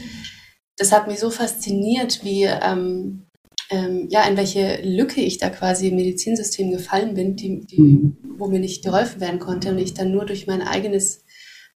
das 0.77 0.91
hat 0.91 1.07
mich 1.07 1.19
so 1.19 1.29
fasziniert, 1.29 2.24
wie 2.24 2.43
ähm, 2.43 3.25
ähm, 3.69 4.07
ja, 4.09 4.24
in 4.24 4.36
welche 4.36 4.81
Lücke 4.83 5.21
ich 5.21 5.38
da 5.38 5.50
quasi 5.50 5.89
im 5.89 5.95
Medizinsystem 5.95 6.71
gefallen 6.71 7.13
bin, 7.13 7.36
die, 7.36 7.65
die, 7.65 7.81
mhm. 7.81 8.17
wo 8.38 8.48
mir 8.48 8.59
nicht 8.59 8.83
geholfen 8.83 9.21
werden 9.21 9.39
konnte 9.39 9.69
und 9.69 9.77
ich 9.77 9.93
dann 9.93 10.12
nur 10.12 10.25
durch 10.25 10.48
mein 10.48 10.62
eigenes 10.62 11.24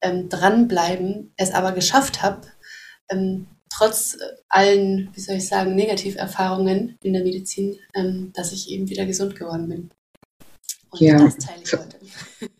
ähm, 0.00 0.28
Dranbleiben 0.28 1.32
es 1.36 1.52
aber 1.52 1.72
geschafft 1.72 2.22
habe, 2.22 2.42
ähm, 3.10 3.46
trotz 3.72 4.18
allen, 4.48 5.10
wie 5.14 5.20
soll 5.20 5.36
ich 5.36 5.48
sagen, 5.48 5.74
Negativerfahrungen 5.74 6.98
in 7.02 7.12
der 7.12 7.22
Medizin, 7.22 7.78
ähm, 7.94 8.32
dass 8.34 8.52
ich 8.52 8.70
eben 8.70 8.88
wieder 8.88 9.06
gesund 9.06 9.34
geworden 9.36 9.68
bin. 9.68 9.90
Und 10.90 11.00
ja. 11.00 11.18
das 11.18 11.36
teile 11.38 11.62
ich 11.62 11.72
heute. 11.72 11.98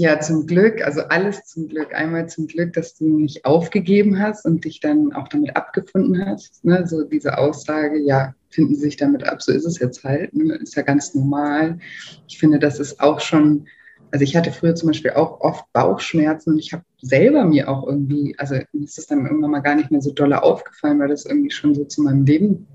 Ja, 0.00 0.20
zum 0.20 0.46
Glück, 0.46 0.80
also 0.82 1.00
alles 1.00 1.44
zum 1.46 1.66
Glück. 1.66 1.92
Einmal 1.92 2.28
zum 2.28 2.46
Glück, 2.46 2.72
dass 2.74 2.94
du 2.94 3.18
nicht 3.18 3.44
aufgegeben 3.44 4.20
hast 4.20 4.44
und 4.44 4.64
dich 4.64 4.78
dann 4.78 5.12
auch 5.12 5.26
damit 5.26 5.56
abgefunden 5.56 6.24
hast. 6.24 6.64
Ne? 6.64 6.86
So 6.86 7.02
diese 7.02 7.36
Aussage, 7.36 7.98
ja, 7.98 8.32
finden 8.48 8.76
sie 8.76 8.82
sich 8.82 8.96
damit 8.96 9.24
ab, 9.24 9.42
so 9.42 9.50
ist 9.50 9.64
es 9.64 9.80
jetzt 9.80 10.04
halt, 10.04 10.32
ne? 10.34 10.54
ist 10.54 10.76
ja 10.76 10.82
ganz 10.82 11.16
normal. 11.16 11.80
Ich 12.28 12.38
finde, 12.38 12.60
das 12.60 12.78
ist 12.78 13.00
auch 13.00 13.18
schon 13.18 13.66
Also 14.10 14.22
ich 14.22 14.36
hatte 14.36 14.52
früher 14.52 14.74
zum 14.74 14.88
Beispiel 14.88 15.12
auch 15.12 15.40
oft 15.40 15.70
Bauchschmerzen 15.72 16.52
und 16.52 16.58
ich 16.58 16.72
habe 16.72 16.84
selber 17.00 17.44
mir 17.44 17.68
auch 17.68 17.86
irgendwie, 17.86 18.34
also 18.38 18.54
mir 18.72 18.84
ist 18.84 18.98
das 18.98 19.06
dann 19.06 19.26
irgendwann 19.26 19.50
mal 19.50 19.60
gar 19.60 19.74
nicht 19.74 19.90
mehr 19.90 20.00
so 20.00 20.12
dolle 20.12 20.42
aufgefallen, 20.42 20.98
weil 20.98 21.08
das 21.08 21.26
irgendwie 21.26 21.50
schon 21.50 21.74
so 21.74 21.84
zu 21.84 22.02
meinem 22.02 22.24
Leben 22.24 22.66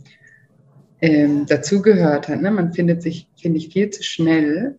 ähm, 1.02 1.46
dazugehört 1.48 2.28
hat. 2.28 2.42
Ne? 2.42 2.52
Man 2.52 2.74
findet 2.74 3.02
sich, 3.02 3.28
finde 3.36 3.58
ich, 3.58 3.70
viel 3.74 3.90
zu 3.90 4.04
schnell 4.04 4.78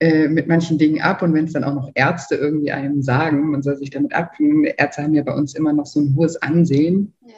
äh, 0.00 0.26
mit 0.28 0.48
manchen 0.48 0.78
Dingen 0.78 1.00
ab 1.00 1.22
und 1.22 1.34
wenn 1.34 1.44
es 1.44 1.52
dann 1.52 1.62
auch 1.62 1.74
noch 1.74 1.90
Ärzte 1.94 2.36
irgendwie 2.36 2.72
einem 2.72 3.02
sagen, 3.02 3.50
man 3.50 3.62
soll 3.62 3.76
sich 3.76 3.90
damit 3.90 4.14
abfinden. 4.14 4.64
Ärzte 4.64 5.02
haben 5.02 5.14
ja 5.14 5.22
bei 5.22 5.34
uns 5.34 5.54
immer 5.54 5.72
noch 5.72 5.86
so 5.86 6.00
ein 6.00 6.16
hohes 6.16 6.40
Ansehen. 6.40 7.12
Ja. 7.20 7.34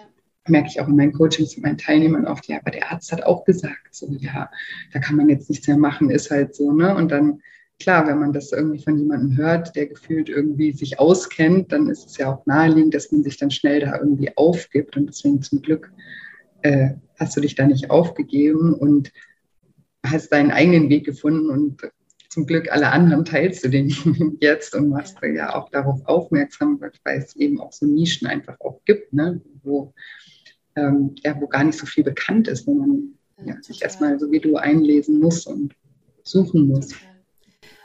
Merke 0.49 0.69
ich 0.69 0.81
auch 0.81 0.89
in 0.89 0.97
meinen 0.97 1.13
Coachings 1.13 1.57
mit 1.57 1.65
meinen 1.65 1.79
Teilnehmern 1.79 2.27
oft, 2.27 2.47
ja, 2.49 2.59
aber 2.59 2.71
der 2.71 2.93
Arzt 2.93 3.11
hat 3.13 3.23
auch 3.23 3.45
gesagt, 3.45 3.89
so, 3.91 4.07
ja, 4.19 4.51
da 4.93 4.99
kann 4.99 5.17
man 5.17 5.29
jetzt 5.29 5.51
nichts 5.51 5.67
mehr 5.67 5.77
machen, 5.79 6.11
ist 6.11 6.31
halt 6.31 6.55
so, 6.55 6.73
ne? 6.73 6.95
Und 6.95 7.11
dann 7.11 7.41
klar, 7.81 8.07
wenn 8.07 8.19
man 8.19 8.33
das 8.33 8.52
irgendwie 8.52 8.83
von 8.83 8.99
jemandem 8.99 9.37
hört, 9.37 9.75
der 9.76 9.87
gefühlt 9.87 10.28
irgendwie 10.28 10.73
sich 10.73 10.99
auskennt, 10.99 11.73
dann 11.73 11.88
ist 11.88 12.07
es 12.07 12.16
ja 12.16 12.33
auch 12.33 12.47
naheliegend, 12.47 12.95
dass 12.95 13.12
man 13.12 13.23
sich 13.23 13.37
dann 13.37 13.50
schnell 13.50 13.81
da 13.81 13.99
irgendwie 13.99 14.37
aufgibt. 14.37 14.97
Und 14.97 15.07
deswegen 15.07 15.43
zum 15.43 15.62
Glück 15.62 15.93
äh, 16.62 16.90
hast 17.19 17.37
du 17.37 17.40
dich 17.40 17.54
da 17.54 17.66
nicht 17.66 17.90
aufgegeben 17.90 18.75
und 18.75 19.12
hast 20.04 20.33
deinen 20.33 20.50
eigenen 20.50 20.88
Weg 20.88 21.04
gefunden 21.04 21.50
und 21.50 21.83
zum 22.28 22.47
Glück 22.47 22.71
alle 22.73 22.90
anderen 22.90 23.25
teilst 23.25 23.64
du 23.64 23.69
den 23.69 23.88
jetzt 24.40 24.75
und 24.75 24.88
machst 24.88 25.19
ja 25.23 25.54
auch 25.54 25.71
darauf 25.71 26.00
aufmerksam, 26.07 26.81
weil 26.81 27.19
es 27.19 27.37
eben 27.37 27.61
auch 27.61 27.73
so 27.73 27.87
Nischen 27.87 28.26
einfach 28.26 28.59
auch 28.61 28.81
gibt, 28.85 29.12
ne? 29.12 29.40
wo, 29.62 29.95
ähm, 30.75 31.14
ja, 31.25 31.40
wo 31.40 31.47
gar 31.47 31.62
nicht 31.62 31.78
so 31.78 31.87
viel 31.87 32.02
bekannt 32.02 32.49
ist, 32.49 32.66
wo 32.66 32.75
man 32.75 33.14
ja, 33.45 33.57
sich 33.62 33.83
erstmal 33.83 34.19
so 34.19 34.31
wie 34.33 34.40
du 34.40 34.57
einlesen 34.57 35.21
muss 35.21 35.47
und 35.47 35.75
suchen 36.25 36.66
muss. 36.66 36.88
Total. 36.88 37.13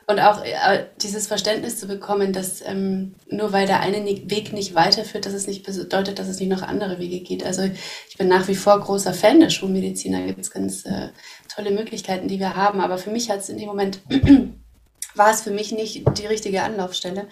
Und 0.09 0.19
auch 0.19 0.43
äh, 0.43 0.85
dieses 1.03 1.27
Verständnis 1.27 1.79
zu 1.79 1.85
bekommen, 1.85 2.33
dass 2.33 2.63
ähm, 2.65 3.13
nur 3.29 3.53
weil 3.53 3.67
der 3.67 3.81
eine 3.81 4.03
Weg 4.03 4.53
nicht 4.53 4.73
weiterführt, 4.73 5.27
dass 5.27 5.33
es 5.33 5.45
nicht 5.45 5.63
bedeutet, 5.63 6.17
dass 6.17 6.27
es 6.27 6.39
nicht 6.39 6.49
noch 6.49 6.63
andere 6.63 6.97
Wege 6.97 7.19
geht. 7.19 7.45
Also 7.45 7.61
ich 8.09 8.17
bin 8.17 8.27
nach 8.27 8.47
wie 8.47 8.55
vor 8.55 8.79
großer 8.79 9.13
Fan 9.13 9.39
der 9.39 9.51
Schulmedizin. 9.51 10.13
Da 10.13 10.21
gibt 10.21 10.39
es 10.39 10.49
ganz 10.49 10.83
äh, 10.83 11.09
tolle 11.53 11.69
Möglichkeiten, 11.69 12.27
die 12.27 12.39
wir 12.39 12.55
haben. 12.55 12.81
Aber 12.81 12.97
für 12.97 13.11
mich 13.11 13.29
hat 13.29 13.41
es 13.41 13.49
in 13.49 13.59
dem 13.59 13.67
Moment, 13.67 14.01
war 15.13 15.29
es 15.29 15.41
für 15.41 15.51
mich 15.51 15.73
nicht 15.73 16.03
die 16.17 16.25
richtige 16.25 16.63
Anlaufstelle. 16.63 17.27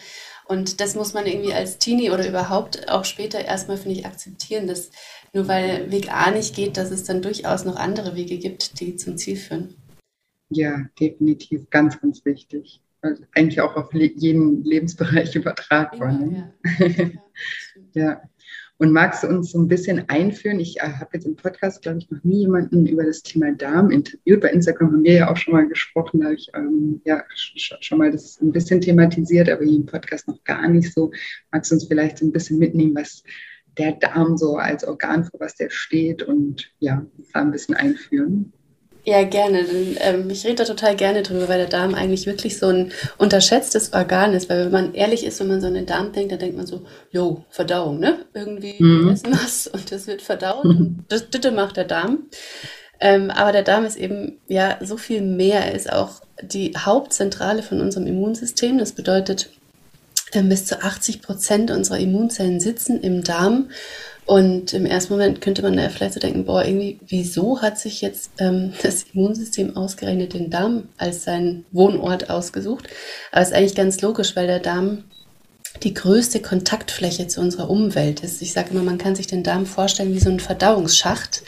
Und 0.46 0.80
das 0.80 0.94
muss 0.94 1.16
man 1.16 1.26
irgendwie 1.26 1.56
als 1.56 1.80
Teenie 1.80 2.12
oder 2.12 2.28
überhaupt 2.28 2.90
auch 2.90 3.06
später 3.06 3.44
erstmal, 3.44 3.78
finde 3.78 3.98
ich, 3.98 4.06
akzeptieren, 4.06 4.68
dass 4.68 4.92
nur 5.34 5.48
weil 5.48 5.90
Weg 5.90 6.14
A 6.14 6.30
nicht 6.30 6.56
geht, 6.56 6.78
dass 6.78 6.92
es 6.92 7.06
dann 7.06 7.24
durchaus 7.24 7.66
noch 7.66 7.78
andere 7.78 8.16
Wege 8.16 8.38
gibt, 8.38 8.80
die 8.80 8.98
zum 8.98 9.18
Ziel 9.18 9.36
führen. 9.36 9.76
Ja, 10.50 10.86
definitiv 11.00 11.70
ganz, 11.70 12.00
ganz 12.00 12.24
wichtig. 12.26 12.82
Also 13.02 13.24
eigentlich 13.34 13.62
auch 13.62 13.76
auf 13.76 13.94
jeden 13.94 14.64
Lebensbereich 14.64 15.36
übertragbar. 15.36 16.12
Ja, 16.12 16.18
ne? 16.18 16.54
ja. 16.80 17.10
ja. 17.94 18.22
Und 18.80 18.92
magst 18.92 19.24
du 19.24 19.28
uns 19.28 19.52
so 19.52 19.60
ein 19.60 19.68
bisschen 19.68 20.08
einführen? 20.08 20.60
Ich 20.60 20.78
äh, 20.78 20.94
habe 21.00 21.10
jetzt 21.14 21.26
im 21.26 21.36
Podcast, 21.36 21.82
glaube 21.82 21.98
ich, 21.98 22.12
noch 22.12 22.24
nie 22.24 22.42
jemanden 22.42 22.86
über 22.86 23.04
das 23.04 23.24
Thema 23.24 23.52
Darm 23.54 23.90
interviewt. 23.90 24.42
Bei 24.42 24.50
Instagram 24.50 24.92
haben 24.92 25.04
wir 25.04 25.14
ja 25.14 25.32
auch 25.32 25.38
schon 25.38 25.56
mal 25.56 25.68
gesprochen, 25.68 26.20
da 26.20 26.26
habe 26.26 26.36
ich 26.36 26.52
ähm, 26.54 27.02
ja 27.04 27.24
schon 27.34 27.98
mal 27.98 28.12
das 28.12 28.40
ein 28.40 28.52
bisschen 28.52 28.80
thematisiert, 28.80 29.50
aber 29.50 29.64
hier 29.64 29.78
im 29.78 29.86
Podcast 29.88 30.28
noch 30.28 30.44
gar 30.44 30.68
nicht 30.70 30.94
so. 30.94 31.12
Magst 31.52 31.72
du 31.72 31.76
uns 31.76 31.86
vielleicht 31.86 32.20
so 32.20 32.28
ein 32.28 32.32
bisschen 32.32 32.60
mitnehmen, 32.60 32.96
was 32.96 33.24
der 33.80 33.94
Darm 33.94 34.38
so 34.38 34.58
als 34.58 34.84
Organ, 34.84 35.24
für 35.24 35.40
was 35.40 35.56
der 35.56 35.72
steht 35.72 36.22
und 36.22 36.72
ja, 36.80 37.04
da 37.34 37.42
ein 37.42 37.52
bisschen 37.52 37.76
einführen? 37.76 38.54
Ja, 39.08 39.24
gerne. 39.24 39.66
ähm, 40.02 40.30
ich 40.30 40.44
rede 40.44 40.56
da 40.56 40.64
total 40.66 40.94
gerne 40.98 41.24
drüber, 41.24 41.48
weil 41.48 41.60
der 41.60 41.70
Darm 41.70 41.96
eigentlich 41.96 42.26
wirklich 42.26 42.60
so 42.60 42.68
ein 42.68 42.92
unterschätztes 43.18 43.94
Organ 43.94 44.34
ist. 44.34 44.50
Weil 44.50 44.66
wenn 44.66 44.72
man 44.74 44.94
ehrlich 44.94 45.26
ist, 45.26 45.40
wenn 45.40 45.48
man 45.48 45.62
so 45.62 45.68
an 45.68 45.76
den 45.76 45.86
Darm 45.86 46.12
denkt, 46.12 46.34
dann 46.34 46.40
denkt 46.40 46.58
man 46.58 46.68
so, 46.68 46.82
jo, 47.10 47.46
Verdauung, 47.50 48.02
ne? 48.02 48.26
Irgendwie 48.34 48.76
mhm. 48.78 49.08
essen 49.08 49.32
was 49.32 49.68
und 49.68 49.94
das 49.94 50.08
wird 50.08 50.22
verdaut. 50.22 50.66
und 50.66 51.06
das, 51.08 51.30
das 51.30 51.54
macht 51.54 51.78
der 51.78 51.86
Darm. 51.86 52.28
Ähm, 53.00 53.32
aber 53.32 53.54
der 53.54 53.64
Darm 53.64 53.86
ist 53.86 53.96
eben 53.96 54.42
ja 54.50 54.78
so 54.82 54.98
viel 54.98 55.22
mehr. 55.22 55.66
Er 55.66 55.74
ist 55.74 55.90
auch 55.90 56.22
die 56.42 56.74
Hauptzentrale 56.78 57.64
von 57.64 57.80
unserem 57.80 58.08
Immunsystem. 58.08 58.78
Das 58.78 58.92
bedeutet, 58.92 59.52
ähm, 60.34 60.50
bis 60.50 60.66
zu 60.66 60.84
80 60.84 61.22
Prozent 61.22 61.72
unserer 61.72 62.00
Immunzellen 62.00 62.60
sitzen 62.60 63.00
im 63.00 63.24
Darm. 63.24 63.70
Und 64.28 64.74
im 64.74 64.86
ersten 64.86 65.14
Moment 65.14 65.40
könnte 65.40 65.62
man 65.62 65.78
da 65.78 65.88
vielleicht 65.88 66.14
so 66.14 66.20
denken, 66.20 66.44
boah, 66.44 66.64
irgendwie, 66.64 67.00
wieso 67.08 67.62
hat 67.62 67.80
sich 67.80 68.02
jetzt 68.02 68.32
ähm, 68.40 68.74
das 68.84 69.06
Immunsystem 69.14 69.76
ausgerechnet 69.78 70.34
den 70.34 70.50
Darm 70.50 70.90
als 70.98 71.24
seinen 71.24 71.66
Wohnort 71.72 72.30
ausgesucht? 72.30 72.90
Aber 73.32 73.42
es 73.42 73.50
ist 73.50 73.56
eigentlich 73.56 73.76
ganz 73.76 74.02
logisch, 74.02 74.36
weil 74.36 74.48
der 74.48 74.60
Darm 74.60 75.06
die 75.84 75.94
größte 75.94 76.42
Kontaktfläche 76.42 77.28
zu 77.28 77.42
unserer 77.42 77.70
Umwelt 77.70 78.22
ist. 78.22 78.42
Ich 78.42 78.54
sage 78.54 78.72
immer, 78.72 78.84
man 78.84 78.98
kann 78.98 79.16
sich 79.16 79.28
den 79.28 79.44
Darm 79.44 79.66
vorstellen 79.66 80.14
wie 80.14 80.20
so 80.20 80.30
ein 80.30 80.40
Verdauungsschacht, 80.40 81.44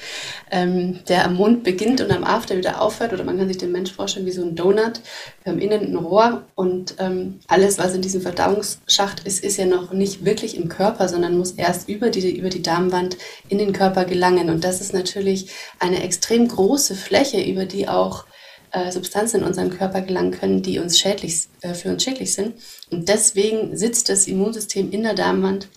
ähm, 0.51 0.99
der 1.07 1.25
am 1.25 1.35
Mund 1.35 1.63
beginnt 1.63 2.01
und 2.01 2.11
am 2.11 2.23
After 2.23 2.57
wieder 2.57 2.81
aufhört. 2.81 3.13
Oder 3.13 3.23
man 3.23 3.37
kann 3.37 3.47
sich 3.47 3.57
den 3.57 3.71
Mensch 3.71 3.91
vorstellen 3.91 4.25
wie 4.25 4.31
so 4.31 4.43
ein 4.43 4.55
Donut. 4.55 5.01
Wir 5.43 5.53
haben 5.53 5.59
innen 5.59 5.91
ein 5.91 5.95
Rohr 5.95 6.43
und 6.55 6.95
ähm, 6.99 7.39
alles, 7.47 7.77
was 7.77 7.95
in 7.95 8.01
diesem 8.01 8.21
Verdauungsschacht 8.21 9.25
ist, 9.25 9.43
ist 9.43 9.57
ja 9.57 9.65
noch 9.65 9.91
nicht 9.93 10.25
wirklich 10.25 10.57
im 10.57 10.69
Körper, 10.69 11.07
sondern 11.07 11.37
muss 11.37 11.51
erst 11.51 11.89
über 11.89 12.09
die, 12.09 12.37
über 12.37 12.49
die 12.49 12.61
Darmwand 12.61 13.17
in 13.47 13.57
den 13.57 13.73
Körper 13.73 14.05
gelangen. 14.05 14.49
Und 14.49 14.63
das 14.63 14.81
ist 14.81 14.93
natürlich 14.93 15.49
eine 15.79 16.03
extrem 16.03 16.47
große 16.47 16.95
Fläche, 16.95 17.41
über 17.41 17.65
die 17.65 17.87
auch 17.87 18.25
äh, 18.71 18.91
Substanzen 18.91 19.41
in 19.41 19.47
unseren 19.47 19.69
Körper 19.69 20.01
gelangen 20.01 20.31
können, 20.31 20.61
die 20.61 20.79
uns 20.79 20.99
schädlich, 20.99 21.47
äh, 21.61 21.73
für 21.73 21.89
uns 21.89 22.03
schädlich 22.03 22.33
sind. 22.33 22.53
Und 22.91 23.09
deswegen 23.09 23.77
sitzt 23.77 24.09
das 24.09 24.27
Immunsystem 24.27 24.91
in 24.91 25.03
der 25.03 25.13
Darmwand 25.13 25.67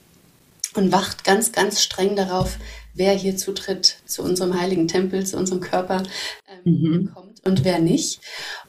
und 0.74 0.92
wacht 0.92 1.24
ganz, 1.24 1.52
ganz 1.52 1.82
streng 1.82 2.16
darauf, 2.16 2.58
wer 2.94 3.12
hier 3.12 3.36
Zutritt 3.36 3.96
zu 4.06 4.22
unserem 4.22 4.60
heiligen 4.60 4.88
Tempel, 4.88 5.24
zu 5.24 5.36
unserem 5.36 5.60
Körper 5.60 6.02
ähm, 6.48 6.80
mhm. 6.80 7.04
bekommt 7.06 7.44
und 7.44 7.64
wer 7.64 7.78
nicht. 7.78 8.20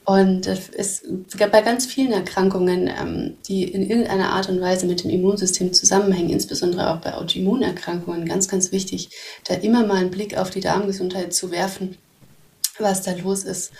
Und 0.05 0.47
es 0.47 0.69
ist 0.69 1.05
bei 1.37 1.61
ganz 1.61 1.85
vielen 1.85 2.11
Erkrankungen, 2.11 2.87
ähm, 2.87 3.37
die 3.47 3.63
in 3.63 3.89
irgendeiner 3.89 4.31
Art 4.31 4.49
und 4.49 4.59
Weise 4.59 4.85
mit 4.85 5.03
dem 5.03 5.09
Immunsystem 5.09 5.73
zusammenhängen, 5.73 6.29
insbesondere 6.29 6.91
auch 6.91 6.97
bei 6.97 7.13
Autoimmunerkrankungen, 7.13 8.25
ganz, 8.25 8.47
ganz 8.47 8.71
wichtig, 8.71 9.09
da 9.45 9.55
immer 9.55 9.85
mal 9.85 9.97
einen 9.97 10.11
Blick 10.11 10.37
auf 10.37 10.49
die 10.49 10.61
Darmgesundheit 10.61 11.33
zu 11.33 11.51
werfen, 11.51 11.97
was 12.79 13.01
da 13.01 13.13
los 13.13 13.43
ist. 13.43 13.71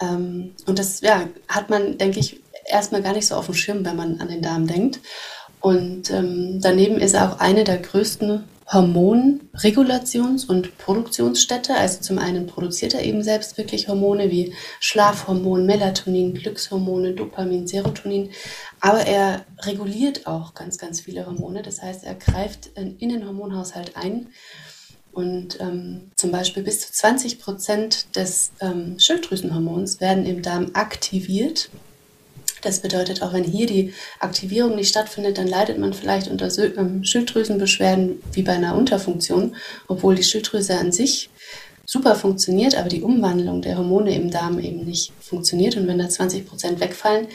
Ähm, 0.00 0.54
und 0.66 0.78
das 0.78 1.00
ja, 1.00 1.28
hat 1.48 1.70
man, 1.70 1.98
denke 1.98 2.20
ich, 2.20 2.40
erstmal 2.66 3.02
gar 3.02 3.12
nicht 3.12 3.26
so 3.26 3.34
auf 3.34 3.46
dem 3.46 3.54
Schirm, 3.54 3.84
wenn 3.84 3.96
man 3.96 4.20
an 4.20 4.28
den 4.28 4.42
Darm 4.42 4.66
denkt. 4.66 5.00
Und 5.60 6.10
ähm, 6.10 6.60
daneben 6.60 6.98
ist 6.98 7.14
er 7.14 7.32
auch 7.32 7.40
eine 7.40 7.64
der 7.64 7.78
größten 7.78 8.44
Hormonregulations- 8.68 10.46
und 10.46 10.76
Produktionsstätte. 10.78 11.74
Also 11.74 12.00
zum 12.00 12.18
einen 12.18 12.46
produziert 12.46 12.94
er 12.94 13.04
eben 13.04 13.22
selbst 13.22 13.58
wirklich 13.58 13.86
Hormone 13.88 14.30
wie 14.30 14.54
Schlafhormon, 14.80 15.66
Melatonin, 15.66 16.34
Glückshormone, 16.34 17.12
Dopamin, 17.12 17.68
Serotonin. 17.68 18.30
Aber 18.80 19.06
er 19.06 19.44
reguliert 19.60 20.26
auch 20.26 20.54
ganz, 20.54 20.78
ganz 20.78 21.00
viele 21.00 21.26
Hormone. 21.26 21.62
Das 21.62 21.80
heißt, 21.80 22.04
er 22.04 22.14
greift 22.14 22.70
in 22.76 23.08
den 23.08 23.26
Hormonhaushalt 23.26 23.96
ein 23.96 24.28
und 25.16 25.58
ähm, 25.60 26.10
zum 26.14 26.30
Beispiel 26.30 26.62
bis 26.62 26.80
zu 26.80 26.92
20 26.92 27.40
Prozent 27.40 28.14
des 28.14 28.50
ähm, 28.60 28.98
Schilddrüsenhormons 28.98 29.98
werden 29.98 30.26
im 30.26 30.42
Darm 30.42 30.72
aktiviert. 30.74 31.70
Das 32.60 32.80
bedeutet, 32.80 33.22
auch 33.22 33.32
wenn 33.32 33.44
hier 33.44 33.66
die 33.66 33.94
Aktivierung 34.20 34.76
nicht 34.76 34.90
stattfindet, 34.90 35.38
dann 35.38 35.46
leidet 35.46 35.78
man 35.78 35.94
vielleicht 35.94 36.28
unter 36.28 36.50
ähm, 36.76 37.02
Schilddrüsenbeschwerden 37.02 38.20
wie 38.32 38.42
bei 38.42 38.52
einer 38.52 38.76
Unterfunktion, 38.76 39.56
obwohl 39.88 40.16
die 40.16 40.22
Schilddrüse 40.22 40.76
an 40.76 40.92
sich 40.92 41.30
super 41.86 42.14
funktioniert, 42.14 42.76
aber 42.76 42.90
die 42.90 43.02
Umwandlung 43.02 43.62
der 43.62 43.78
Hormone 43.78 44.14
im 44.14 44.30
Darm 44.30 44.58
eben 44.58 44.84
nicht 44.84 45.14
funktioniert. 45.18 45.78
Und 45.78 45.86
wenn 45.86 45.98
da 45.98 46.10
20 46.10 46.46
Prozent 46.46 46.78
wegfallen, 46.80 47.28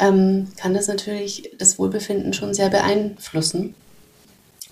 ähm, 0.00 0.48
kann 0.56 0.74
das 0.74 0.88
natürlich 0.88 1.52
das 1.56 1.78
Wohlbefinden 1.78 2.32
schon 2.32 2.52
sehr 2.52 2.68
beeinflussen. 2.68 3.76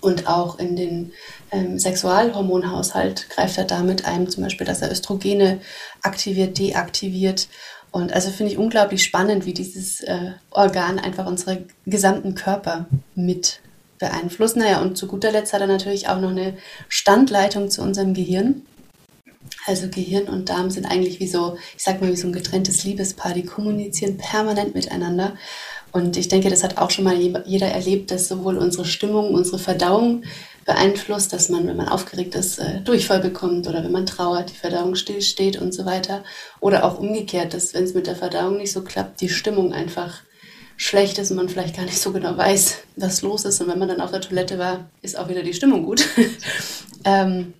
Und 0.01 0.27
auch 0.27 0.59
in 0.59 0.75
den 0.75 1.13
ähm, 1.51 1.79
Sexualhormonhaushalt 1.79 3.29
greift 3.29 3.57
er 3.57 3.65
damit 3.65 4.05
ein, 4.05 4.29
zum 4.29 4.43
Beispiel, 4.43 4.67
dass 4.67 4.81
er 4.81 4.91
Östrogene 4.91 5.59
aktiviert, 6.01 6.57
deaktiviert. 6.57 7.47
Und 7.91 8.13
also 8.13 8.29
finde 8.31 8.51
ich 8.51 8.57
unglaublich 8.57 9.03
spannend, 9.03 9.45
wie 9.45 9.53
dieses 9.53 10.01
äh, 10.01 10.31
Organ 10.51 10.99
einfach 10.99 11.25
unseren 11.25 11.67
gesamten 11.85 12.35
Körper 12.35 12.87
mit 13.15 13.61
beeinflusst. 13.97 14.57
Naja, 14.57 14.81
und 14.81 14.97
zu 14.97 15.07
guter 15.07 15.31
Letzt 15.31 15.53
hat 15.53 15.61
er 15.61 15.67
natürlich 15.67 16.09
auch 16.09 16.19
noch 16.19 16.29
eine 16.29 16.57
Standleitung 16.89 17.69
zu 17.69 17.81
unserem 17.81 18.13
Gehirn. 18.13 18.63
Also 19.65 19.87
Gehirn 19.87 20.27
und 20.27 20.49
Darm 20.49 20.69
sind 20.69 20.85
eigentlich 20.85 21.19
wie 21.19 21.27
so, 21.27 21.57
ich 21.75 21.83
sag 21.83 22.01
mal, 22.01 22.11
wie 22.11 22.17
so 22.17 22.27
ein 22.27 22.33
getrenntes 22.33 22.83
Liebespaar, 22.83 23.33
die 23.33 23.45
kommunizieren 23.45 24.17
permanent 24.17 24.75
miteinander. 24.75 25.35
Und 25.91 26.17
ich 26.17 26.27
denke, 26.27 26.49
das 26.49 26.63
hat 26.63 26.77
auch 26.77 26.91
schon 26.91 27.05
mal 27.05 27.15
jeder 27.15 27.67
erlebt, 27.67 28.11
dass 28.11 28.27
sowohl 28.27 28.57
unsere 28.57 28.85
Stimmung, 28.85 29.33
unsere 29.33 29.57
Verdauung 29.57 30.23
beeinflusst, 30.67 31.33
dass 31.33 31.49
man, 31.49 31.65
wenn 31.65 31.77
man 31.77 31.87
aufgeregt 31.87 32.35
ist, 32.35 32.59
äh, 32.59 32.81
Durchfall 32.81 33.21
bekommt 33.21 33.67
oder 33.67 33.83
wenn 33.83 33.91
man 33.91 34.05
trauert, 34.05 34.51
die 34.51 34.57
Verdauung 34.57 34.95
stillsteht 34.95 35.59
und 35.59 35.73
so 35.73 35.85
weiter. 35.85 36.23
Oder 36.59 36.83
auch 36.83 36.99
umgekehrt, 36.99 37.53
dass 37.53 37.73
wenn 37.73 37.85
es 37.85 37.95
mit 37.95 38.05
der 38.05 38.17
Verdauung 38.17 38.57
nicht 38.57 38.73
so 38.73 38.83
klappt, 38.83 39.21
die 39.21 39.29
Stimmung 39.29 39.73
einfach 39.73 40.21
schlecht 40.75 41.17
ist 41.17 41.31
und 41.31 41.37
man 41.37 41.49
vielleicht 41.49 41.75
gar 41.75 41.85
nicht 41.85 41.99
so 41.99 42.11
genau 42.11 42.37
weiß, 42.37 42.79
was 42.97 43.21
los 43.21 43.45
ist. 43.45 43.61
Und 43.61 43.69
wenn 43.69 43.79
man 43.79 43.87
dann 43.87 44.01
auf 44.01 44.11
der 44.11 44.21
Toilette 44.21 44.59
war, 44.59 44.89
ist 45.01 45.17
auch 45.17 45.29
wieder 45.29 45.41
die 45.41 45.53
Stimmung 45.53 45.83
gut. 45.83 46.05
ähm, 47.05 47.53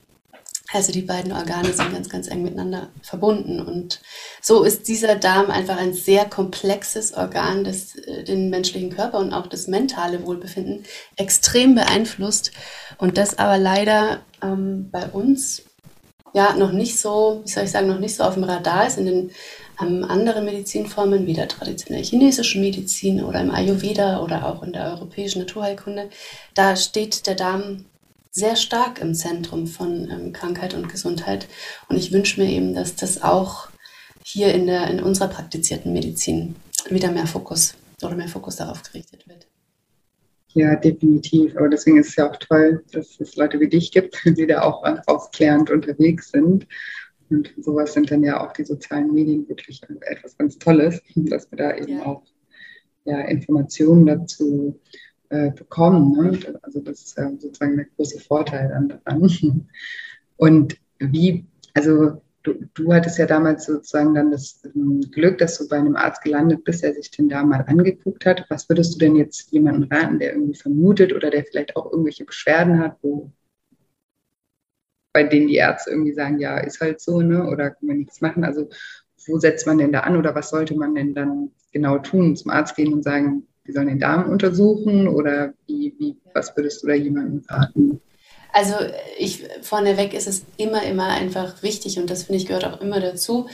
also 0.73 0.91
die 0.91 1.01
beiden 1.01 1.31
Organe 1.31 1.71
sind 1.71 1.93
ganz, 1.93 2.09
ganz 2.09 2.27
eng 2.27 2.43
miteinander 2.43 2.89
verbunden. 3.01 3.61
Und 3.61 4.01
so 4.41 4.63
ist 4.63 4.87
dieser 4.87 5.15
Darm 5.15 5.49
einfach 5.49 5.77
ein 5.77 5.93
sehr 5.93 6.25
komplexes 6.25 7.13
Organ, 7.13 7.63
das 7.63 7.95
äh, 7.95 8.23
den 8.23 8.49
menschlichen 8.49 8.89
Körper 8.89 9.19
und 9.19 9.33
auch 9.33 9.47
das 9.47 9.67
mentale 9.67 10.25
Wohlbefinden 10.25 10.83
extrem 11.15 11.75
beeinflusst. 11.75 12.51
Und 12.97 13.17
das 13.17 13.39
aber 13.39 13.57
leider 13.57 14.21
ähm, 14.41 14.89
bei 14.91 15.07
uns 15.07 15.63
ja 16.33 16.53
noch 16.55 16.73
nicht 16.73 16.99
so, 16.99 17.41
wie 17.45 17.49
soll 17.49 17.63
ich 17.63 17.71
sagen, 17.71 17.87
noch 17.87 17.99
nicht 17.99 18.15
so 18.15 18.23
auf 18.23 18.33
dem 18.33 18.43
Radar 18.43 18.87
ist 18.87 18.97
in 18.97 19.05
den 19.05 19.31
ähm, 19.81 20.03
anderen 20.03 20.43
Medizinformen 20.43 21.25
wie 21.27 21.33
der 21.33 21.47
traditionellen 21.47 22.05
chinesischen 22.05 22.61
Medizin 22.61 23.23
oder 23.23 23.39
im 23.39 23.51
Ayurveda 23.51 24.21
oder 24.21 24.45
auch 24.45 24.63
in 24.63 24.73
der 24.73 24.91
europäischen 24.91 25.39
Naturheilkunde. 25.39 26.09
Da 26.53 26.75
steht 26.75 27.25
der 27.25 27.35
Darm 27.35 27.85
sehr 28.37 28.55
stark 28.55 29.01
im 29.01 29.15
Zentrum 29.15 29.65
von 29.65 30.09
ähm, 30.11 30.31
Krankheit 30.31 30.75
und 30.75 30.89
Gesundheit. 30.89 31.47
Und 31.89 31.97
ich 31.97 32.11
wünsche 32.11 32.39
mir 32.39 32.47
eben, 32.49 32.75
dass 32.75 32.95
das 32.95 33.23
auch 33.23 33.69
hier 34.23 34.53
in, 34.53 34.67
der, 34.67 34.87
in 34.91 35.01
unserer 35.01 35.27
praktizierten 35.27 35.91
Medizin 35.91 36.55
wieder 36.89 37.11
mehr 37.11 37.25
Fokus 37.25 37.73
oder 38.03 38.15
mehr 38.15 38.27
Fokus 38.27 38.57
darauf 38.57 38.83
gerichtet 38.83 39.27
wird. 39.27 39.47
Ja, 40.53 40.75
definitiv. 40.75 41.57
Aber 41.57 41.67
deswegen 41.67 41.97
ist 41.97 42.09
es 42.09 42.15
ja 42.15 42.29
auch 42.29 42.35
toll, 42.35 42.83
dass 42.91 43.19
es 43.19 43.35
Leute 43.35 43.59
wie 43.59 43.69
dich 43.69 43.91
gibt, 43.91 44.21
die 44.25 44.45
da 44.45 44.61
auch 44.61 44.83
aufklärend 45.07 45.71
unterwegs 45.71 46.29
sind. 46.29 46.67
Und 47.31 47.51
sowas 47.57 47.93
sind 47.93 48.11
dann 48.11 48.23
ja 48.23 48.45
auch 48.45 48.53
die 48.53 48.65
sozialen 48.65 49.11
Medien 49.13 49.49
wirklich 49.49 49.81
etwas 50.01 50.37
ganz 50.37 50.59
Tolles, 50.59 51.01
dass 51.15 51.49
wir 51.51 51.57
da 51.57 51.75
eben 51.75 51.97
ja. 51.97 52.05
auch 52.05 52.23
ja, 53.05 53.21
Informationen 53.21 54.05
dazu 54.05 54.79
äh, 55.29 55.51
bekommen. 55.51 56.11
Ne? 56.13 56.39
Also 56.61 56.79
das 56.79 57.01
ist 57.01 57.17
ja 57.17 57.29
sozusagen 57.37 57.77
der 57.77 57.87
große 57.95 58.19
Vorteil 58.19 58.69
daran. 58.69 59.29
Und 60.37 60.77
wie, 60.99 61.45
also 61.73 62.21
du, 62.43 62.55
du 62.73 62.93
hattest 62.93 63.17
ja 63.17 63.25
damals 63.25 63.65
sozusagen 63.65 64.13
dann 64.13 64.31
das 64.31 64.61
ähm, 64.75 65.01
Glück, 65.11 65.37
dass 65.37 65.57
du 65.57 65.67
bei 65.67 65.77
einem 65.77 65.95
Arzt 65.95 66.23
gelandet 66.23 66.63
bist, 66.63 66.83
der 66.83 66.93
sich 66.93 67.11
den 67.11 67.29
da 67.29 67.43
mal 67.43 67.65
angeguckt 67.67 68.25
hat. 68.25 68.45
Was 68.49 68.69
würdest 68.69 68.95
du 68.95 68.99
denn 68.99 69.15
jetzt 69.15 69.51
jemandem 69.51 69.89
raten, 69.91 70.19
der 70.19 70.33
irgendwie 70.33 70.55
vermutet 70.55 71.13
oder 71.13 71.29
der 71.29 71.43
vielleicht 71.43 71.75
auch 71.75 71.91
irgendwelche 71.91 72.25
Beschwerden 72.25 72.79
hat, 72.79 72.97
wo 73.01 73.31
bei 75.13 75.23
denen 75.23 75.47
die 75.47 75.55
Ärzte 75.55 75.89
irgendwie 75.91 76.13
sagen, 76.13 76.39
ja, 76.39 76.59
ist 76.59 76.79
halt 76.79 77.01
so, 77.01 77.21
ne? 77.21 77.47
Oder 77.47 77.71
kann 77.71 77.87
man 77.87 77.97
nichts 77.97 78.21
machen. 78.21 78.43
Also 78.43 78.69
wo 79.25 79.39
setzt 79.39 79.65
man 79.65 79.77
denn 79.79 79.91
da 79.91 80.01
an 80.01 80.15
oder 80.15 80.35
was 80.35 80.49
sollte 80.49 80.75
man 80.75 80.95
denn 80.95 81.13
dann 81.13 81.51
genau 81.71 81.97
tun? 81.97 82.35
Zum 82.35 82.51
Arzt 82.51 82.75
gehen 82.75 82.93
und 82.93 83.03
sagen, 83.03 83.47
die 83.67 83.73
sollen 83.73 83.87
den 83.87 83.99
Darm 83.99 84.29
untersuchen 84.29 85.07
oder 85.07 85.53
wie, 85.67 85.93
wie, 85.99 86.15
was 86.33 86.55
würdest 86.55 86.83
du 86.83 86.87
da 86.87 86.93
jemandem 86.93 87.43
raten? 87.47 88.01
Also 88.53 88.73
ich 89.19 89.43
vorneweg 89.61 90.13
ist 90.13 90.27
es 90.27 90.43
immer, 90.57 90.83
immer 90.83 91.09
einfach 91.09 91.61
wichtig 91.61 91.99
und 91.99 92.09
das 92.09 92.23
finde 92.23 92.37
ich 92.37 92.47
gehört 92.47 92.65
auch 92.65 92.81
immer 92.81 92.99
dazu, 92.99 93.47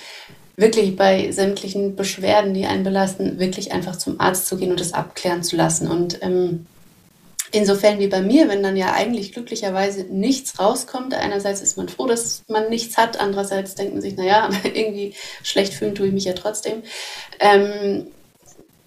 wirklich 0.56 0.96
bei 0.96 1.32
sämtlichen 1.32 1.96
Beschwerden, 1.96 2.54
die 2.54 2.66
einen 2.66 2.84
belasten, 2.84 3.40
wirklich 3.40 3.72
einfach 3.72 3.96
zum 3.96 4.20
Arzt 4.22 4.48
zu 4.48 4.58
gehen 4.58 4.72
und 4.72 4.80
das 4.80 4.94
abklären 4.94 5.44
zu 5.44 5.56
lassen. 5.56 5.88
Und 5.88 6.20
ähm, 6.22 6.68
insofern 7.52 8.00
wie 8.00 8.08
bei 8.08 8.22
mir, 8.22 8.48
wenn 8.50 8.64
dann 8.64 8.78
ja 8.78 8.94
eigentlich 8.94 9.34
glücklicherweise 9.34 10.04
nichts 10.04 10.60
rauskommt, 10.60 11.14
einerseits 11.14 11.62
ist 11.62 11.76
man 11.76 11.90
froh, 11.90 12.06
dass 12.06 12.44
man 12.48 12.70
nichts 12.70 12.98
hat, 12.98 13.20
andererseits 13.20 13.76
denkt 13.76 13.94
man 13.94 14.02
sich, 14.02 14.16
naja, 14.16 14.50
irgendwie 14.64 15.16
schlecht 15.42 15.74
fühlen 15.74 15.96
tue 15.96 16.08
ich 16.08 16.14
mich 16.14 16.26
ja 16.26 16.34
trotzdem. 16.34 16.84
Ähm, 17.40 18.08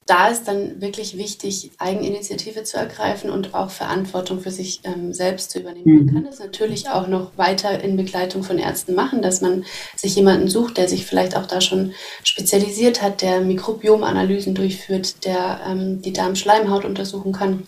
da 0.07 0.29
ist 0.29 0.47
dann 0.47 0.81
wirklich 0.81 1.19
wichtig, 1.19 1.73
Eigeninitiative 1.79 2.63
zu 2.63 2.77
ergreifen 2.77 3.29
und 3.29 3.55
auch 3.55 3.71
Verantwortung 3.71 4.41
für 4.41 4.53
sich 4.53 4.81
ähm, 4.85 5.13
selbst 5.13 5.51
zu 5.51 5.59
übernehmen. 5.59 5.97
Man 5.97 6.05
mhm. 6.05 6.15
kann 6.15 6.25
das 6.25 6.39
natürlich 6.39 6.89
auch 6.89 7.09
noch 7.09 7.37
weiter 7.37 7.83
in 7.83 7.97
Begleitung 7.97 8.45
von 8.45 8.59
Ärzten 8.59 8.95
machen, 8.95 9.21
dass 9.21 9.41
man 9.41 9.65
sich 9.97 10.15
jemanden 10.15 10.49
sucht, 10.49 10.77
der 10.77 10.89
sich 10.89 11.07
vielleicht 11.07 11.37
auch 11.37 11.47
da 11.47 11.61
schon 11.61 11.93
spezialisiert 12.23 13.03
hat, 13.03 13.21
der 13.21 13.41
Mikrobiomanalysen 13.41 14.55
durchführt, 14.55 15.25
der 15.25 15.61
ähm, 15.69 16.00
die 16.02 16.13
Darmschleimhaut 16.13 16.85
untersuchen 16.85 17.33
kann 17.33 17.65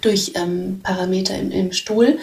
durch 0.00 0.32
ähm, 0.36 0.80
Parameter 0.82 1.38
im, 1.38 1.50
im 1.50 1.72
Stuhl. 1.72 2.18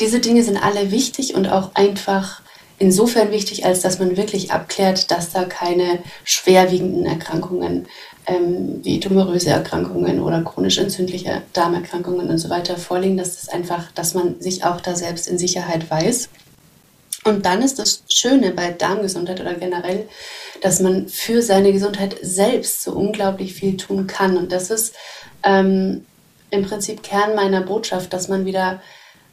Diese 0.00 0.20
Dinge 0.20 0.42
sind 0.42 0.56
alle 0.56 0.90
wichtig 0.90 1.34
und 1.34 1.48
auch 1.48 1.72
einfach 1.74 2.40
insofern 2.78 3.30
wichtig, 3.30 3.64
als 3.64 3.80
dass 3.80 3.98
man 3.98 4.16
wirklich 4.16 4.52
abklärt, 4.52 5.10
dass 5.10 5.32
da 5.32 5.44
keine 5.44 5.98
schwerwiegenden 6.24 7.06
Erkrankungen 7.06 7.86
ähm, 8.26 8.80
wie 8.82 9.00
tumoröse 9.00 9.50
Erkrankungen 9.50 10.20
oder 10.20 10.42
chronisch 10.42 10.78
entzündliche 10.78 11.42
Darmerkrankungen 11.52 12.28
und 12.28 12.38
so 12.38 12.50
weiter 12.50 12.76
vorliegen, 12.76 13.16
dass 13.16 13.36
das 13.36 13.48
einfach, 13.48 13.92
dass 13.92 14.14
man 14.14 14.40
sich 14.40 14.64
auch 14.64 14.80
da 14.80 14.94
selbst 14.96 15.28
in 15.28 15.38
Sicherheit 15.38 15.90
weiß. 15.90 16.28
Und 17.24 17.44
dann 17.44 17.62
ist 17.62 17.78
das 17.78 18.02
Schöne 18.08 18.52
bei 18.52 18.70
Darmgesundheit 18.70 19.40
oder 19.40 19.54
generell, 19.54 20.08
dass 20.60 20.80
man 20.80 21.08
für 21.08 21.42
seine 21.42 21.72
Gesundheit 21.72 22.16
selbst 22.22 22.82
so 22.82 22.92
unglaublich 22.92 23.54
viel 23.54 23.76
tun 23.76 24.06
kann. 24.06 24.36
Und 24.36 24.52
das 24.52 24.70
ist 24.70 24.94
ähm, 25.42 26.04
im 26.50 26.64
Prinzip 26.64 27.02
Kern 27.02 27.34
meiner 27.34 27.62
Botschaft, 27.62 28.12
dass 28.12 28.28
man 28.28 28.46
wieder 28.46 28.80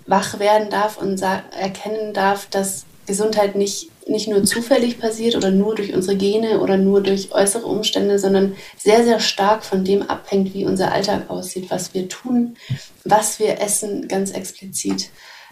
wach 0.08 0.40
werden 0.40 0.70
darf 0.70 0.98
und 0.98 1.22
erkennen 1.22 2.14
darf, 2.14 2.48
dass 2.48 2.86
Gesundheit 3.06 3.56
nicht 3.56 3.90
nicht 4.08 4.28
nur 4.28 4.44
zufällig 4.44 5.00
passiert 5.00 5.36
oder 5.36 5.52
nur 5.52 5.76
durch 5.76 5.94
unsere 5.94 6.18
Gene 6.18 6.60
oder 6.60 6.78
nur 6.78 7.02
durch 7.02 7.32
äußere 7.32 7.66
Umstände, 7.66 8.20
sondern 8.20 8.56
sehr, 8.78 9.04
sehr 9.04 9.20
stark 9.20 9.64
von 9.64 9.84
dem 9.84 10.04
abhängt, 10.04 10.54
wie 10.54 10.66
unser 10.66 10.92
Alltag 10.92 11.30
aussieht, 11.30 11.70
was 11.70 11.94
wir 11.94 12.10
tun, 12.10 12.56
was 13.04 13.40
wir 13.40 13.62
essen, 13.62 14.08
ganz 14.08 14.32
explizit. 14.32 15.10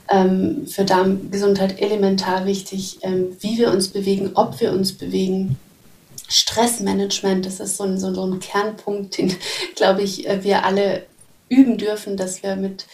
Ähm, 0.09 0.67
für 0.67 0.83
Darmgesundheit 0.83 1.81
elementar 1.81 2.45
wichtig, 2.45 2.99
ähm, 3.01 3.37
wie 3.39 3.57
wir 3.57 3.71
uns 3.71 3.89
bewegen, 3.89 4.31
ob 4.33 4.59
wir 4.59 4.71
uns 4.71 4.93
bewegen. 4.93 5.57
Stressmanagement, 6.27 7.45
das 7.45 7.59
ist 7.59 7.77
so 7.77 7.83
ein, 7.83 7.97
so, 7.97 8.07
ein 8.07 8.39
Kernpunkt, 8.39 9.17
den, 9.17 9.35
glaube 9.75 10.01
ich, 10.01 10.27
äh, 10.27 10.43
wir 10.43 10.65
alle 10.65 11.03
üben 11.49 11.77
dürfen, 11.77 12.17
dass 12.17 12.43
wir 12.43 12.55
mit 12.55 12.87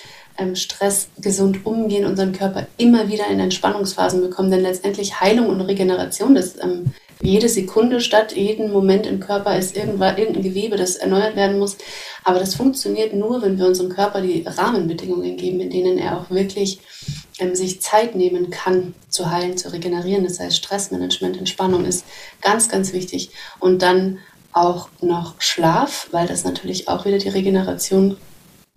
Stress 0.55 1.09
gesund 1.19 1.65
umgehen, 1.65 2.05
unseren 2.05 2.31
Körper 2.31 2.67
immer 2.77 3.09
wieder 3.09 3.27
in 3.27 3.39
Entspannungsphasen 3.39 4.21
bekommen. 4.21 4.51
Denn 4.51 4.61
letztendlich 4.61 5.19
Heilung 5.19 5.49
und 5.49 5.61
Regeneration, 5.61 6.35
das 6.35 6.55
ähm, 6.61 6.93
jede 7.21 7.49
Sekunde 7.49 7.99
statt, 7.99 8.35
jeden 8.35 8.71
Moment 8.71 9.07
im 9.07 9.19
Körper 9.19 9.57
ist 9.57 9.75
irgendwann 9.75 10.17
irgendein 10.17 10.43
Gewebe, 10.43 10.77
das 10.77 10.95
erneuert 10.95 11.35
werden 11.35 11.57
muss. 11.57 11.77
Aber 12.23 12.39
das 12.39 12.55
funktioniert 12.55 13.13
nur, 13.13 13.41
wenn 13.41 13.57
wir 13.57 13.65
unserem 13.65 13.89
Körper 13.89 14.21
die 14.21 14.43
Rahmenbedingungen 14.45 15.35
geben, 15.37 15.59
in 15.59 15.69
denen 15.69 15.97
er 15.97 16.19
auch 16.19 16.29
wirklich 16.29 16.79
ähm, 17.39 17.55
sich 17.55 17.81
Zeit 17.81 18.15
nehmen 18.15 18.49
kann, 18.51 18.93
zu 19.09 19.31
heilen, 19.31 19.57
zu 19.57 19.71
regenerieren. 19.73 20.25
Das 20.25 20.39
heißt, 20.39 20.55
Stressmanagement, 20.55 21.37
Entspannung 21.37 21.85
ist 21.85 22.05
ganz, 22.41 22.69
ganz 22.69 22.93
wichtig. 22.93 23.31
Und 23.59 23.81
dann 23.81 24.19
auch 24.53 24.89
noch 25.01 25.35
Schlaf, 25.39 26.07
weil 26.11 26.27
das 26.27 26.43
natürlich 26.43 26.87
auch 26.87 27.05
wieder 27.05 27.17
die 27.17 27.29
Regeneration 27.29 28.17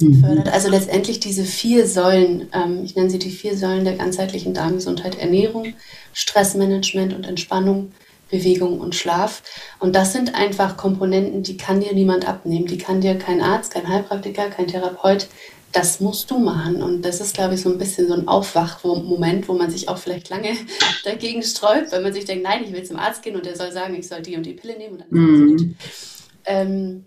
Mhm. 0.00 0.24
fördert. 0.24 0.48
Also 0.52 0.68
letztendlich 0.68 1.20
diese 1.20 1.44
vier 1.44 1.86
Säulen, 1.86 2.48
ähm, 2.52 2.82
ich 2.84 2.96
nenne 2.96 3.10
sie 3.10 3.18
die 3.18 3.30
vier 3.30 3.56
Säulen 3.56 3.84
der 3.84 3.96
ganzheitlichen 3.96 4.54
Darmgesundheit, 4.54 5.18
Ernährung, 5.18 5.74
Stressmanagement 6.12 7.14
und 7.14 7.26
Entspannung, 7.26 7.92
Bewegung 8.30 8.80
und 8.80 8.94
Schlaf. 8.94 9.42
Und 9.78 9.94
das 9.96 10.12
sind 10.12 10.34
einfach 10.34 10.76
Komponenten, 10.76 11.42
die 11.42 11.56
kann 11.56 11.80
dir 11.80 11.92
niemand 11.92 12.26
abnehmen. 12.26 12.66
Die 12.66 12.78
kann 12.78 13.00
dir 13.00 13.16
kein 13.16 13.40
Arzt, 13.40 13.72
kein 13.72 13.88
Heilpraktiker, 13.88 14.48
kein 14.50 14.68
Therapeut. 14.68 15.28
Das 15.72 16.00
musst 16.00 16.30
du 16.30 16.38
machen. 16.38 16.82
Und 16.82 17.02
das 17.02 17.20
ist, 17.20 17.34
glaube 17.34 17.54
ich, 17.54 17.60
so 17.60 17.70
ein 17.70 17.78
bisschen 17.78 18.08
so 18.08 18.14
ein 18.14 18.26
Aufwachmoment, 18.26 19.48
wo 19.48 19.54
man 19.54 19.70
sich 19.70 19.88
auch 19.88 19.98
vielleicht 19.98 20.28
lange 20.28 20.50
dagegen 21.04 21.42
sträubt, 21.42 21.92
weil 21.92 22.02
man 22.02 22.12
sich 22.12 22.24
denkt, 22.24 22.44
nein, 22.44 22.64
ich 22.64 22.72
will 22.72 22.82
zum 22.84 22.98
Arzt 22.98 23.22
gehen 23.22 23.36
und 23.36 23.46
der 23.46 23.56
soll 23.56 23.70
sagen, 23.70 23.94
ich 23.94 24.08
soll 24.08 24.22
die 24.22 24.36
und 24.36 24.46
die 24.46 24.54
Pille 24.54 24.76
nehmen 24.78 24.94
und 24.94 25.00
dann 25.00 25.08
ist 25.10 25.28
alles 25.28 25.40
mhm. 25.40 25.56
gut. 25.56 25.76
Ähm, 26.46 27.04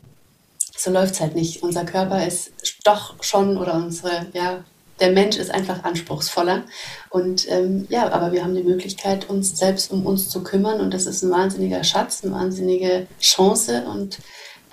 so 0.75 0.91
läuft 0.91 1.15
es 1.15 1.21
halt 1.21 1.35
nicht. 1.35 1.63
Unser 1.63 1.85
Körper 1.85 2.25
ist 2.25 2.51
doch 2.83 3.15
schon 3.21 3.57
oder 3.57 3.75
unsere, 3.75 4.27
ja, 4.33 4.63
der 4.99 5.11
Mensch 5.11 5.37
ist 5.37 5.51
einfach 5.51 5.83
anspruchsvoller. 5.83 6.63
Und 7.09 7.49
ähm, 7.49 7.87
ja, 7.89 8.11
aber 8.11 8.31
wir 8.31 8.43
haben 8.43 8.55
die 8.55 8.63
Möglichkeit, 8.63 9.29
uns 9.29 9.57
selbst 9.57 9.91
um 9.91 10.05
uns 10.05 10.29
zu 10.29 10.43
kümmern 10.43 10.81
und 10.81 10.93
das 10.93 11.05
ist 11.05 11.23
ein 11.23 11.31
wahnsinniger 11.31 11.83
Schatz, 11.83 12.23
eine 12.23 12.33
wahnsinnige 12.33 13.07
Chance. 13.19 13.85
Und 13.85 14.19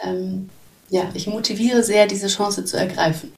ähm, 0.02 0.50
ja, 0.88 1.08
ich 1.14 1.26
motiviere 1.26 1.82
sehr, 1.82 2.06
diese 2.06 2.28
Chance 2.28 2.64
zu 2.64 2.76
ergreifen. 2.76 3.32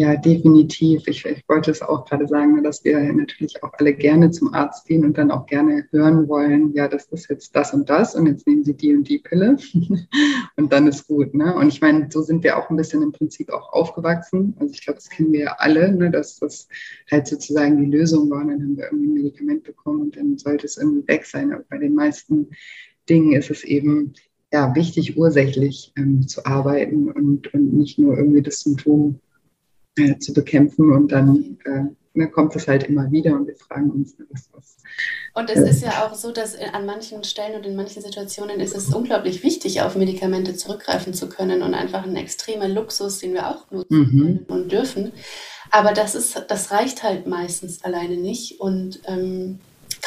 Ja, 0.00 0.16
definitiv. 0.16 1.06
Ich, 1.08 1.26
ich 1.26 1.46
wollte 1.46 1.70
es 1.70 1.82
auch 1.82 2.06
gerade 2.06 2.26
sagen, 2.26 2.54
ne, 2.54 2.62
dass 2.62 2.82
wir 2.84 2.98
natürlich 3.12 3.62
auch 3.62 3.70
alle 3.74 3.92
gerne 3.92 4.30
zum 4.30 4.54
Arzt 4.54 4.86
gehen 4.86 5.04
und 5.04 5.18
dann 5.18 5.30
auch 5.30 5.44
gerne 5.44 5.84
hören 5.90 6.26
wollen, 6.26 6.72
ja, 6.72 6.88
das 6.88 7.04
ist 7.08 7.28
jetzt 7.28 7.54
das 7.54 7.74
und 7.74 7.90
das 7.90 8.14
und 8.14 8.24
jetzt 8.24 8.46
nehmen 8.46 8.64
Sie 8.64 8.72
die 8.72 8.94
und 8.94 9.06
die 9.06 9.18
Pille 9.18 9.58
und 10.56 10.72
dann 10.72 10.86
ist 10.86 11.06
gut. 11.06 11.34
Ne? 11.34 11.54
Und 11.54 11.68
ich 11.68 11.82
meine, 11.82 12.08
so 12.10 12.22
sind 12.22 12.42
wir 12.44 12.56
auch 12.56 12.70
ein 12.70 12.78
bisschen 12.78 13.02
im 13.02 13.12
Prinzip 13.12 13.50
auch 13.50 13.74
aufgewachsen. 13.74 14.56
Also 14.58 14.72
ich 14.72 14.82
glaube, 14.82 15.00
das 15.00 15.10
kennen 15.10 15.32
wir 15.32 15.40
ja 15.40 15.56
alle, 15.58 15.92
ne, 15.92 16.10
dass 16.10 16.38
das 16.38 16.66
halt 17.10 17.26
sozusagen 17.26 17.76
die 17.76 17.94
Lösung 17.94 18.30
war. 18.30 18.40
Dann 18.40 18.52
haben 18.52 18.76
wir 18.78 18.86
irgendwie 18.86 19.06
ein 19.06 19.12
Medikament 19.12 19.64
bekommen 19.64 20.00
und 20.00 20.16
dann 20.16 20.38
sollte 20.38 20.64
es 20.64 20.78
irgendwie 20.78 21.06
weg 21.08 21.26
sein. 21.26 21.52
Aber 21.52 21.64
bei 21.68 21.76
den 21.76 21.94
meisten 21.94 22.48
Dingen 23.10 23.34
ist 23.34 23.50
es 23.50 23.64
eben 23.64 24.14
ja, 24.50 24.74
wichtig, 24.74 25.18
ursächlich 25.18 25.92
ähm, 25.98 26.26
zu 26.26 26.46
arbeiten 26.46 27.10
und, 27.10 27.52
und 27.52 27.74
nicht 27.74 27.98
nur 27.98 28.16
irgendwie 28.16 28.40
das 28.40 28.60
Symptom 28.60 29.20
äh, 30.00 30.18
zu 30.18 30.32
bekämpfen 30.32 30.92
und 30.92 31.12
dann 31.12 31.58
äh, 31.64 31.84
ne, 32.14 32.28
kommt 32.28 32.56
es 32.56 32.66
halt 32.66 32.84
immer 32.84 33.10
wieder 33.10 33.34
und 33.34 33.46
wir 33.46 33.56
fragen 33.56 33.90
uns, 33.90 34.16
was, 34.30 34.48
was 34.52 34.76
und 35.34 35.48
es 35.48 35.60
äh, 35.60 35.70
ist 35.70 35.82
ja 35.82 36.04
auch 36.04 36.14
so, 36.14 36.32
dass 36.32 36.56
an 36.56 36.86
manchen 36.86 37.22
Stellen 37.24 37.56
und 37.56 37.64
in 37.64 37.76
manchen 37.76 38.02
Situationen 38.02 38.60
ist 38.60 38.76
es 38.76 38.92
unglaublich 38.92 39.42
wichtig, 39.42 39.80
auf 39.82 39.94
Medikamente 39.94 40.56
zurückgreifen 40.56 41.14
zu 41.14 41.28
können 41.28 41.62
und 41.62 41.74
einfach 41.74 42.04
ein 42.04 42.16
extremer 42.16 42.68
Luxus, 42.68 43.18
den 43.18 43.34
wir 43.34 43.48
auch 43.48 43.70
nutzen 43.70 43.98
mhm. 43.98 44.46
und 44.48 44.72
dürfen. 44.72 45.12
Aber 45.70 45.92
das 45.92 46.14
ist, 46.14 46.44
das 46.48 46.72
reicht 46.72 47.02
halt 47.04 47.26
meistens 47.26 47.84
alleine 47.84 48.16
nicht. 48.16 48.60
Und 48.60 49.00
ähm, 49.06 49.60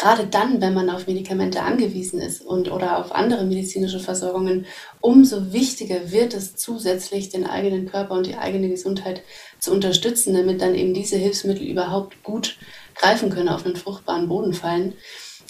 gerade 0.04 0.28
dann, 0.28 0.60
wenn 0.60 0.74
man 0.74 0.90
auf 0.90 1.08
Medikamente 1.08 1.62
angewiesen 1.62 2.20
ist 2.20 2.46
und 2.46 2.70
oder 2.70 2.98
auf 2.98 3.14
andere 3.14 3.46
medizinische 3.46 4.02
Versorgungen, 4.02 4.66
umso 5.00 5.54
wichtiger 5.54 6.12
wird 6.12 6.34
es 6.34 6.58
zusätzlich, 6.58 7.30
den 7.30 7.48
eigenen 7.48 7.90
Körper 7.90 8.16
und 8.16 8.28
die 8.28 8.36
eigene 8.36 8.68
Gesundheit 8.68 9.22
zu 9.60 9.72
unterstützen, 9.72 10.34
damit 10.34 10.62
dann 10.62 10.76
eben 10.76 10.94
diese 10.94 11.16
Hilfsmittel 11.16 11.66
überhaupt 11.66 12.22
gut 12.22 12.58
greifen 12.96 13.30
können, 13.30 13.48
auf 13.48 13.66
einen 13.66 13.78
fruchtbaren 13.78 14.28
Boden 14.28 14.54
fallen. 14.54 14.94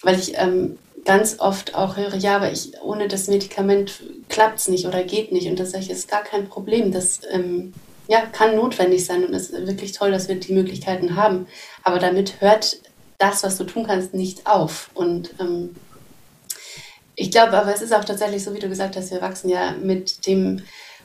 Weil 0.04 0.20
ich 0.20 0.34
ähm, 0.36 0.78
ganz 1.04 1.40
oft 1.40 1.74
auch 1.74 1.98
höre, 1.98 2.16
ja, 2.16 2.36
aber 2.36 2.52
ich, 2.52 2.74
ohne 2.84 3.08
das 3.08 3.28
Medikament 3.28 4.04
klappt 4.30 4.60
es 4.60 4.68
nicht 4.68 4.86
oder 4.86 5.04
geht 5.04 5.32
nicht. 5.32 5.48
Und 5.48 5.60
das 5.60 5.74
ist 5.74 6.12
gar 6.12 6.24
kein 6.24 6.48
Problem. 6.48 6.92
Das 6.92 7.22
ähm, 7.32 7.74
ja, 8.08 8.22
kann 8.22 8.56
notwendig 8.56 9.04
sein 9.04 9.26
und 9.26 9.34
es 9.34 9.50
ist 9.50 9.66
wirklich 9.66 9.94
toll, 9.94 10.12
dass 10.12 10.28
wir 10.28 10.36
die 10.36 10.54
Möglichkeiten 10.54 11.16
haben. 11.16 11.48
Aber 11.82 11.98
damit 11.98 12.40
hört 12.40 12.78
das, 13.24 13.44
was 13.44 13.58
du 13.58 13.64
tun 13.64 13.86
kannst, 13.86 14.14
nicht 14.14 14.46
auf. 14.48 14.92
Und 14.94 15.34
ähm, 15.40 15.76
ich 17.16 17.32
glaube, 17.32 17.54
aber 17.54 17.74
es 17.74 17.82
ist 17.82 17.94
auch 17.94 18.04
tatsächlich 18.04 18.44
so, 18.44 18.54
wie 18.54 18.60
du 18.60 18.68
gesagt 18.68 18.98
hast, 18.98 19.12
wir 19.12 19.22
wachsen 19.22 19.50
ja 19.50 19.76
mit 19.82 20.28
dem 20.28 20.62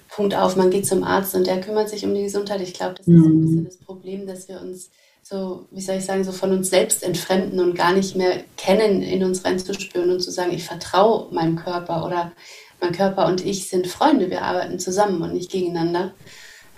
Punkt 0.09 0.35
auf, 0.35 0.57
man 0.57 0.71
geht 0.71 0.87
zum 0.87 1.05
Arzt 1.05 1.35
und 1.35 1.47
der 1.47 1.61
kümmert 1.61 1.89
sich 1.89 2.05
um 2.05 2.15
die 2.15 2.23
Gesundheit. 2.23 2.61
Ich 2.61 2.75
glaube, 2.75 2.95
das 2.95 3.07
ist 3.07 3.15
ein 3.15 3.41
bisschen 3.41 3.61
mhm. 3.61 3.65
das 3.67 3.77
Problem, 3.77 4.27
dass 4.27 4.49
wir 4.49 4.61
uns 4.61 4.91
so, 5.23 5.67
wie 5.71 5.83
soll 5.83 5.97
ich 5.97 6.07
sagen, 6.07 6.25
so 6.25 6.33
von 6.33 6.53
uns 6.53 6.71
selbst 6.71 7.03
entfremden 7.03 7.61
und 7.61 7.75
gar 7.75 7.93
nicht 7.93 8.17
mehr 8.17 8.43
kennen, 8.57 9.03
in 9.03 9.23
uns 9.23 9.45
reinzuspüren 9.45 10.11
und 10.11 10.21
zu 10.21 10.31
sagen, 10.31 10.53
ich 10.53 10.65
vertraue 10.65 11.33
meinem 11.33 11.57
Körper 11.57 12.07
oder 12.07 12.33
mein 12.81 12.93
Körper 12.93 13.27
und 13.27 13.45
ich 13.45 13.69
sind 13.69 13.87
Freunde, 13.87 14.31
wir 14.31 14.43
arbeiten 14.43 14.79
zusammen 14.79 15.21
und 15.21 15.35
nicht 15.35 15.51
gegeneinander. 15.51 16.15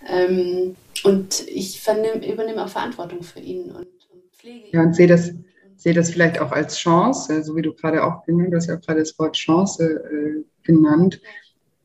Ähm, 0.09 0.75
und 1.05 1.47
ich 1.47 1.81
übernehme 1.87 2.65
auch 2.65 2.69
Verantwortung 2.69 3.23
für 3.23 3.41
ihn 3.41 3.71
und. 3.71 3.87
Ja, 4.73 4.83
und 4.83 4.95
sehe 4.95 5.07
das, 5.07 5.33
sehe 5.77 5.95
das 5.95 6.11
vielleicht 6.11 6.41
auch 6.41 6.53
als 6.53 6.79
Chance, 6.79 7.43
so 7.43 7.57
wie 7.57 7.63
du 7.63 7.75
gerade 7.75 8.05
auch 8.05 8.25
genannt 8.25 8.55
hast, 8.55 8.67
ja 8.67 8.77
auch 8.77 8.81
gerade 8.81 9.01
das 9.01 9.19
Wort 9.19 9.37
Chance 9.37 10.03
äh, 10.05 10.45
genannt. 10.63 11.21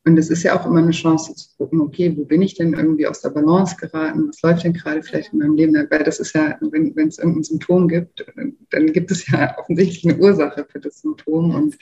Und 0.08 0.20
es 0.20 0.30
ist 0.30 0.44
ja 0.44 0.60
auch 0.60 0.68
immer 0.68 0.80
eine 0.80 0.92
Chance 0.92 1.34
zu 1.34 1.50
gucken, 1.58 1.82
okay, 1.82 2.16
wo 2.16 2.26
bin 2.26 2.44
ich 2.44 2.54
denn 2.54 2.74
irgendwie 2.74 3.08
aus 3.08 3.22
der 3.22 3.32
Balance 3.32 3.76
geraten? 3.76 4.28
Was 4.30 4.42
läuft 4.44 4.64
denn 4.64 4.74
gerade 4.74 5.02
vielleicht 5.02 5.34
in 5.34 5.40
meinem 5.40 5.56
Leben? 5.56 5.74
Weil 5.90 6.04
das 6.04 6.20
ist 6.20 6.36
ja, 6.36 6.58
wenn, 6.62 6.96
wenn 6.96 7.08
es 7.08 7.18
irgendein 7.18 7.44
Symptom 7.44 7.88
gibt, 7.88 8.24
dann 8.70 8.94
gibt 8.94 9.10
es 9.10 9.28
ja 9.28 9.58
offensichtlich 9.60 10.06
eine 10.06 10.22
Ursache 10.22 10.68
für 10.70 10.80
das 10.80 11.02
Symptom. 11.02 11.56
Und, 11.56 11.78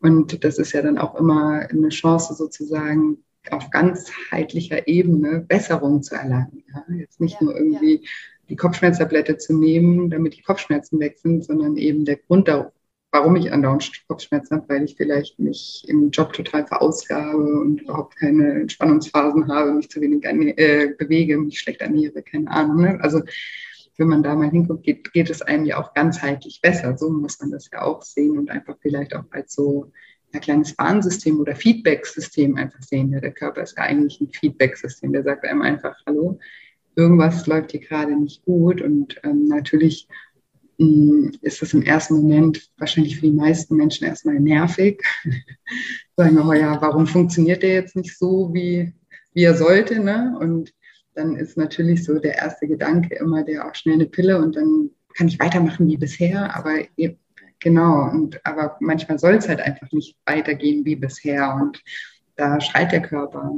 und 0.00 0.44
das 0.44 0.58
ist 0.58 0.72
ja 0.72 0.82
dann 0.82 0.96
auch 0.96 1.16
immer 1.16 1.66
eine 1.68 1.88
Chance 1.88 2.34
sozusagen, 2.34 3.18
auf 3.50 3.70
ganzheitlicher 3.70 4.86
Ebene 4.86 5.40
Besserung 5.40 6.02
zu 6.02 6.14
erlangen. 6.14 6.62
Ja? 6.72 6.84
Jetzt 6.94 7.20
nicht 7.20 7.40
ja, 7.40 7.44
nur 7.46 7.56
irgendwie 7.56 8.04
ja 8.04 8.10
die 8.50 8.56
Kopfschmerztablette 8.56 9.38
zu 9.38 9.56
nehmen, 9.56 10.10
damit 10.10 10.36
die 10.36 10.42
Kopfschmerzen 10.42 10.98
weg 10.98 11.18
sind, 11.18 11.44
sondern 11.44 11.76
eben 11.76 12.04
der 12.04 12.16
Grund, 12.16 12.50
warum 13.12 13.36
ich 13.36 13.52
andauernd 13.52 13.90
Kopfschmerzen 14.08 14.56
habe, 14.56 14.68
weil 14.68 14.84
ich 14.84 14.96
vielleicht 14.96 15.38
mich 15.38 15.84
im 15.88 16.10
Job 16.10 16.32
total 16.32 16.66
verausgabe 16.66 17.38
und 17.38 17.82
überhaupt 17.82 18.16
keine 18.16 18.60
Entspannungsphasen 18.60 19.48
habe, 19.48 19.72
mich 19.72 19.88
zu 19.88 20.00
wenig 20.00 20.24
äh, 20.24 20.94
bewege, 20.98 21.38
mich 21.38 21.60
schlecht 21.60 21.80
ernähre, 21.80 22.22
keine 22.22 22.50
Ahnung. 22.50 22.82
Ne? 22.82 22.98
Also 23.00 23.22
wenn 23.96 24.08
man 24.08 24.22
da 24.22 24.34
mal 24.34 24.50
hinguckt, 24.50 24.82
geht, 24.82 25.12
geht 25.12 25.30
es 25.30 25.42
einem 25.42 25.64
ja 25.64 25.78
auch 25.78 25.94
ganzheitlich 25.94 26.60
besser. 26.60 26.96
So 26.96 27.10
muss 27.10 27.38
man 27.40 27.50
das 27.50 27.68
ja 27.72 27.82
auch 27.82 28.02
sehen 28.02 28.38
und 28.38 28.50
einfach 28.50 28.76
vielleicht 28.80 29.14
auch 29.14 29.24
als 29.30 29.54
so 29.54 29.92
ein 30.32 30.40
kleines 30.40 30.76
Warnsystem 30.78 31.38
oder 31.38 31.54
Feedback-System 31.54 32.56
einfach 32.56 32.82
sehen. 32.82 33.12
Der 33.12 33.32
Körper 33.32 33.62
ist 33.62 33.76
ja 33.76 33.84
eigentlich 33.84 34.20
ein 34.20 34.28
Feedback-System, 34.28 35.12
der 35.12 35.22
sagt 35.22 35.44
einem 35.44 35.62
einfach, 35.62 35.96
hallo, 36.06 36.38
irgendwas 36.96 37.46
läuft 37.46 37.72
hier 37.72 37.80
gerade 37.80 38.14
nicht 38.16 38.44
gut. 38.44 38.80
Und 38.80 39.20
ähm, 39.24 39.46
natürlich 39.46 40.08
mh, 40.78 40.86
mm, 40.86 41.32
ist 41.42 41.62
es 41.62 41.74
im 41.74 41.82
ersten 41.82 42.14
Moment 42.14 42.70
wahrscheinlich 42.78 43.16
für 43.16 43.26
die 43.26 43.32
meisten 43.32 43.76
Menschen 43.76 44.06
erstmal 44.06 44.40
nervig. 44.40 45.02
Sagen 46.16 46.36
wir, 46.36 46.46
oh 46.46 46.52
ja, 46.52 46.80
warum 46.80 47.06
funktioniert 47.06 47.62
der 47.62 47.74
jetzt 47.74 47.96
nicht 47.96 48.16
so, 48.18 48.50
wie, 48.52 48.92
wie 49.32 49.44
er 49.44 49.56
sollte? 49.56 50.00
Ne? 50.00 50.36
Und 50.40 50.72
dann 51.14 51.36
ist 51.36 51.56
natürlich 51.56 52.04
so 52.04 52.18
der 52.18 52.36
erste 52.36 52.66
Gedanke 52.66 53.14
immer 53.16 53.44
der 53.44 53.66
auch 53.66 53.74
schnell 53.74 53.96
eine 53.96 54.06
Pille 54.06 54.40
und 54.40 54.56
dann 54.56 54.90
kann 55.16 55.28
ich 55.28 55.40
weitermachen 55.40 55.88
wie 55.88 55.96
bisher, 55.96 56.54
aber 56.56 56.84
genau, 57.58 58.10
und 58.10 58.44
aber 58.46 58.76
manchmal 58.80 59.18
soll 59.18 59.34
es 59.34 59.48
halt 59.48 59.60
einfach 59.60 59.90
nicht 59.92 60.16
weitergehen 60.24 60.84
wie 60.84 60.96
bisher 60.96 61.54
und 61.60 61.82
da 62.36 62.60
schreit 62.60 62.92
der 62.92 63.02
Körper. 63.02 63.52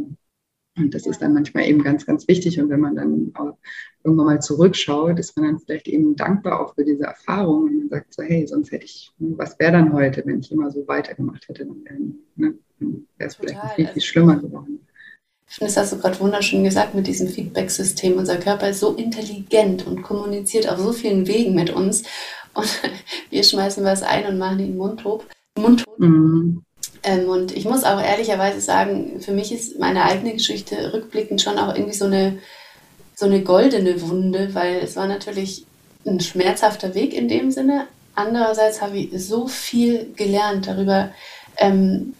Und 0.76 0.94
das 0.94 1.06
ist 1.06 1.20
dann 1.20 1.34
manchmal 1.34 1.68
eben 1.68 1.82
ganz, 1.82 2.06
ganz 2.06 2.26
wichtig. 2.28 2.58
Und 2.60 2.70
wenn 2.70 2.80
man 2.80 2.96
dann 2.96 3.30
auch 3.34 3.58
irgendwann 4.04 4.26
mal 4.26 4.40
zurückschaut, 4.40 5.18
ist 5.18 5.36
man 5.36 5.46
dann 5.46 5.58
vielleicht 5.58 5.86
eben 5.86 6.16
dankbar 6.16 6.60
auch 6.60 6.74
für 6.74 6.84
diese 6.84 7.04
Erfahrung. 7.04 7.64
Und 7.64 7.78
man 7.78 7.88
sagt 7.90 8.14
so, 8.14 8.22
hey, 8.22 8.46
sonst 8.46 8.72
hätte 8.72 8.86
ich, 8.86 9.12
was 9.18 9.58
wäre 9.58 9.72
dann 9.72 9.92
heute, 9.92 10.22
wenn 10.24 10.40
ich 10.40 10.50
immer 10.50 10.70
so 10.70 10.86
weitergemacht 10.88 11.46
hätte, 11.48 11.66
dann 11.66 11.84
wäre 12.36 12.54
ne, 12.78 13.02
es 13.18 13.36
vielleicht 13.36 13.60
viel, 13.60 13.84
viel 13.84 13.86
also 13.88 14.00
schlimmer 14.00 14.36
geworden. 14.36 14.86
Ich 15.46 15.56
finde, 15.56 15.74
das 15.74 15.76
hast 15.76 15.92
du 15.92 15.98
gerade 15.98 16.18
wunderschön 16.18 16.64
gesagt 16.64 16.94
mit 16.94 17.06
diesem 17.06 17.28
Feedback-System. 17.28 18.16
Unser 18.16 18.38
Körper 18.38 18.70
ist 18.70 18.80
so 18.80 18.94
intelligent 18.94 19.86
und 19.86 20.02
kommuniziert 20.02 20.66
auf 20.66 20.78
so 20.78 20.92
vielen 20.92 21.26
Wegen 21.26 21.54
mit 21.54 21.68
uns. 21.68 22.04
Und 22.54 22.80
wir 23.30 23.44
schmeißen 23.44 23.84
was 23.84 24.02
ein 24.02 24.26
und 24.26 24.38
machen 24.38 24.60
ihn 24.60 24.78
mundtot. 24.78 25.26
mundtot. 25.58 25.98
Mhm. 25.98 26.62
Ähm, 27.02 27.28
und 27.28 27.56
ich 27.56 27.64
muss 27.64 27.84
auch 27.84 28.00
ehrlicherweise 28.00 28.60
sagen, 28.60 29.20
für 29.20 29.32
mich 29.32 29.52
ist 29.52 29.78
meine 29.78 30.04
eigene 30.04 30.32
Geschichte 30.32 30.92
rückblickend 30.92 31.42
schon 31.42 31.58
auch 31.58 31.74
irgendwie 31.74 31.94
so 31.94 32.04
eine, 32.04 32.38
so 33.14 33.26
eine 33.26 33.42
goldene 33.42 34.00
Wunde, 34.02 34.54
weil 34.54 34.76
es 34.76 34.96
war 34.96 35.06
natürlich 35.06 35.66
ein 36.06 36.20
schmerzhafter 36.20 36.94
Weg 36.94 37.14
in 37.14 37.28
dem 37.28 37.50
Sinne. 37.50 37.86
Andererseits 38.14 38.82
habe 38.82 38.98
ich 38.98 39.26
so 39.26 39.48
viel 39.48 40.12
gelernt 40.16 40.66
darüber, 40.66 41.10
ähm, 41.56 42.14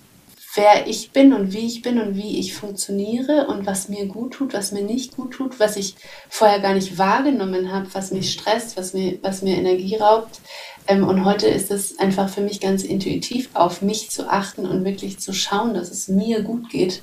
wer 0.54 0.86
ich 0.86 1.12
bin 1.12 1.32
und 1.32 1.52
wie 1.52 1.66
ich 1.66 1.82
bin 1.82 2.00
und 2.00 2.16
wie 2.16 2.38
ich 2.38 2.54
funktioniere 2.54 3.46
und 3.46 3.64
was 3.66 3.88
mir 3.88 4.06
gut 4.06 4.34
tut, 4.34 4.52
was 4.52 4.72
mir 4.72 4.82
nicht 4.82 5.16
gut 5.16 5.32
tut, 5.32 5.58
was 5.58 5.76
ich 5.76 5.94
vorher 6.28 6.60
gar 6.60 6.74
nicht 6.74 6.98
wahrgenommen 6.98 7.72
habe, 7.72 7.88
was 7.92 8.10
mich 8.10 8.32
stresst, 8.32 8.76
was 8.76 8.92
mir, 8.92 9.18
was 9.22 9.42
mir 9.42 9.56
Energie 9.56 9.96
raubt. 9.96 10.40
Ähm, 10.86 11.06
und 11.08 11.24
heute 11.24 11.46
ist 11.46 11.70
es 11.70 11.98
einfach 11.98 12.28
für 12.28 12.42
mich 12.42 12.60
ganz 12.60 12.82
intuitiv, 12.82 13.50
auf 13.54 13.82
mich 13.82 14.10
zu 14.10 14.28
achten 14.28 14.66
und 14.66 14.84
wirklich 14.84 15.18
zu 15.18 15.32
schauen, 15.32 15.74
dass 15.74 15.90
es 15.90 16.08
mir 16.08 16.42
gut 16.42 16.68
geht. 16.70 17.02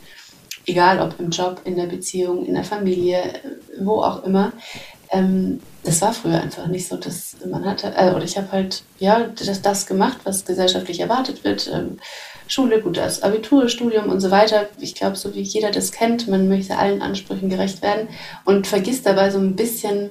Egal 0.66 1.00
ob 1.00 1.20
im 1.20 1.32
Job, 1.32 1.62
in 1.64 1.76
der 1.76 1.88
Beziehung, 1.88 2.46
in 2.46 2.54
der 2.54 2.64
Familie, 2.64 3.22
äh, 3.22 3.40
wo 3.80 4.04
auch 4.04 4.24
immer. 4.24 4.52
Ähm, 5.12 5.62
das 5.84 6.02
war 6.02 6.14
früher 6.14 6.40
einfach 6.40 6.68
nicht 6.68 6.88
so, 6.88 6.98
dass 6.98 7.38
man 7.50 7.66
hatte, 7.66 7.94
äh, 7.96 8.14
oder 8.14 8.24
ich 8.24 8.38
habe 8.38 8.52
halt, 8.52 8.84
ja, 9.00 9.22
das, 9.24 9.62
das 9.62 9.88
gemacht, 9.88 10.20
was 10.24 10.46
gesellschaftlich 10.46 11.00
erwartet 11.00 11.44
wird. 11.44 11.68
Ähm, 11.74 11.98
Schule, 12.50 12.82
gut, 12.82 12.98
das 12.98 13.22
Abitur, 13.22 13.70
Studium 13.70 14.10
und 14.10 14.20
so 14.20 14.32
weiter. 14.32 14.68
Ich 14.80 14.96
glaube, 14.96 15.16
so 15.16 15.36
wie 15.36 15.42
jeder 15.42 15.70
das 15.70 15.92
kennt, 15.92 16.28
man 16.28 16.50
möchte 16.50 16.78
allen 16.78 17.02
Ansprüchen 17.02 17.48
gerecht 17.48 17.84
werden 17.84 18.10
und 18.44 18.66
vergisst 18.66 19.06
dabei 19.06 19.30
so 19.30 19.38
ein 19.38 19.56
bisschen 19.56 20.10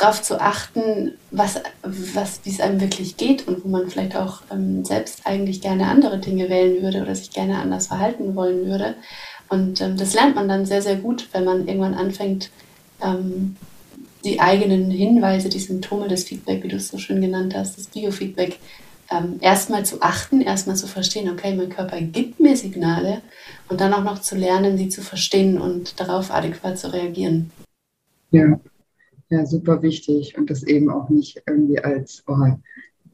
darauf 0.00 0.22
zu 0.22 0.40
achten, 0.40 1.12
was, 1.30 1.60
was, 1.82 2.40
wie 2.44 2.50
es 2.50 2.60
einem 2.60 2.80
wirklich 2.80 3.18
geht 3.18 3.46
und 3.46 3.64
wo 3.64 3.68
man 3.68 3.90
vielleicht 3.90 4.16
auch 4.16 4.40
ähm, 4.50 4.82
selbst 4.84 5.26
eigentlich 5.26 5.60
gerne 5.60 5.88
andere 5.88 6.18
Dinge 6.18 6.48
wählen 6.48 6.82
würde 6.82 7.02
oder 7.02 7.14
sich 7.14 7.30
gerne 7.30 7.58
anders 7.58 7.88
verhalten 7.88 8.34
wollen 8.34 8.66
würde. 8.66 8.94
Und 9.50 9.82
ähm, 9.82 9.98
das 9.98 10.14
lernt 10.14 10.36
man 10.36 10.48
dann 10.48 10.64
sehr, 10.64 10.80
sehr 10.80 10.96
gut, 10.96 11.28
wenn 11.32 11.44
man 11.44 11.68
irgendwann 11.68 11.94
anfängt, 11.94 12.50
ähm, 13.02 13.56
die 14.24 14.40
eigenen 14.40 14.90
Hinweise, 14.90 15.50
die 15.50 15.58
Symptome, 15.58 16.08
das 16.08 16.24
Feedback, 16.24 16.62
wie 16.62 16.68
du 16.68 16.76
es 16.76 16.88
so 16.88 16.98
schön 16.98 17.20
genannt 17.20 17.54
hast, 17.54 17.76
das 17.76 17.88
Biofeedback, 17.88 18.58
ähm, 19.10 19.38
erstmal 19.40 19.84
zu 19.84 20.02
achten, 20.02 20.40
erstmal 20.40 20.76
zu 20.76 20.86
verstehen, 20.86 21.30
okay, 21.30 21.54
mein 21.56 21.70
Körper 21.70 22.00
gibt 22.00 22.40
mir 22.40 22.56
Signale 22.56 23.22
und 23.68 23.80
dann 23.80 23.92
auch 23.94 24.04
noch 24.04 24.20
zu 24.20 24.36
lernen, 24.36 24.76
sie 24.76 24.88
zu 24.88 25.02
verstehen 25.02 25.58
und 25.58 25.98
darauf 25.98 26.30
adäquat 26.30 26.78
zu 26.78 26.92
reagieren. 26.92 27.50
Ja, 28.30 28.60
ja, 29.30 29.46
super 29.46 29.82
wichtig 29.82 30.36
und 30.36 30.50
das 30.50 30.62
eben 30.62 30.90
auch 30.90 31.08
nicht 31.08 31.42
irgendwie 31.46 31.78
als, 31.78 32.22
oh, 32.26 32.36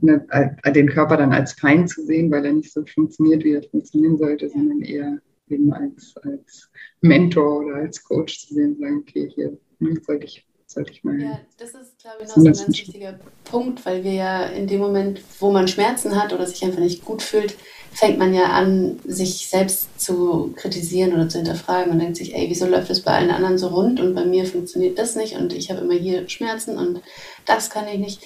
ne, 0.01 0.27
den 0.75 0.89
Körper 0.89 1.17
dann 1.17 1.33
als 1.33 1.53
Feind 1.53 1.89
zu 1.89 2.05
sehen, 2.05 2.31
weil 2.31 2.45
er 2.45 2.53
nicht 2.53 2.73
so 2.73 2.85
funktioniert, 2.87 3.45
wie 3.45 3.53
er 3.53 3.63
funktionieren 3.63 4.19
sollte, 4.19 4.49
sondern 4.49 4.83
eher 4.83 5.19
eben 5.49 5.73
als, 5.73 6.15
als 6.23 6.71
Mentor 7.01 7.65
oder 7.65 7.77
als 7.77 8.03
Coach 8.03 8.47
zu 8.47 8.55
sehen, 8.55 8.77
sagen, 8.79 8.99
okay, 9.01 9.31
hier 9.35 9.57
ne, 9.79 10.01
sollte 10.05 10.27
ich, 10.27 10.47
sollte 10.75 10.93
ich 10.93 11.05
mal. 11.05 11.21
Ja, 11.21 11.41
das 11.59 11.71
ist, 11.71 11.99
glaube 12.01 12.19
ich, 12.21 12.29
noch 12.29 12.35
so 12.35 12.41
ein 12.41 12.45
ganz 12.53 12.69
wichtiger 12.69 13.19
Punkt, 13.45 13.87
weil 13.87 14.05
wir 14.05 14.13
ja 14.13 14.45
in 14.47 14.67
dem 14.67 14.81
Moment, 14.81 15.21
wo 15.39 15.51
man 15.51 15.69
Schmerzen 15.69 16.21
hat 16.21 16.33
oder 16.33 16.47
sich 16.47 16.63
einfach 16.65 16.81
nicht 16.81 17.05
gut 17.05 17.23
fühlt, 17.23 17.57
fängt 17.93 18.19
man 18.19 18.35
ja 18.35 18.47
an, 18.47 18.99
sich 19.05 19.49
selbst 19.49 20.01
zu 20.01 20.53
kritisieren 20.57 21.15
oder 21.15 21.29
zu 21.29 21.39
hinterfragen 21.39 21.93
und 21.93 22.01
denkt 22.01 22.17
sich, 22.17 22.35
ey, 22.35 22.49
wieso 22.49 22.67
läuft 22.67 22.91
das 22.91 23.01
bei 23.01 23.13
allen 23.13 23.31
anderen 23.31 23.57
so 23.57 23.69
rund 23.69 24.01
und 24.01 24.15
bei 24.15 24.25
mir 24.25 24.45
funktioniert 24.47 24.99
das 24.99 25.15
nicht 25.15 25.37
und 25.37 25.53
ich 25.53 25.71
habe 25.71 25.83
immer 25.83 25.95
hier 25.95 26.29
Schmerzen 26.29 26.77
und 26.77 27.01
das 27.45 27.71
kann 27.71 27.87
ich 27.87 27.99
nicht, 27.99 28.21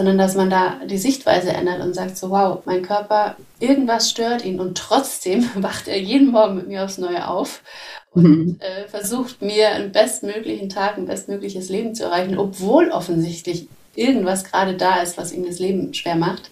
sondern 0.00 0.16
dass 0.16 0.34
man 0.34 0.48
da 0.48 0.80
die 0.86 0.96
Sichtweise 0.96 1.50
ändert 1.50 1.82
und 1.82 1.92
sagt 1.92 2.16
so, 2.16 2.30
wow, 2.30 2.62
mein 2.64 2.80
Körper, 2.80 3.36
irgendwas 3.58 4.08
stört 4.08 4.42
ihn 4.46 4.58
und 4.58 4.78
trotzdem 4.78 5.46
wacht 5.56 5.88
er 5.88 6.00
jeden 6.00 6.28
Morgen 6.30 6.56
mit 6.56 6.68
mir 6.68 6.84
aufs 6.84 6.96
Neue 6.96 7.28
auf 7.28 7.60
und 8.12 8.24
mhm. 8.24 8.56
äh, 8.60 8.88
versucht 8.88 9.42
mir 9.42 9.68
einen 9.68 9.92
bestmöglichen 9.92 10.70
Tag, 10.70 10.96
ein 10.96 11.04
bestmögliches 11.04 11.68
Leben 11.68 11.94
zu 11.94 12.04
erreichen, 12.04 12.38
obwohl 12.38 12.88
offensichtlich 12.88 13.68
irgendwas 13.94 14.44
gerade 14.44 14.74
da 14.74 15.02
ist, 15.02 15.18
was 15.18 15.32
ihm 15.32 15.44
das 15.44 15.58
Leben 15.58 15.92
schwer 15.92 16.16
macht. 16.16 16.50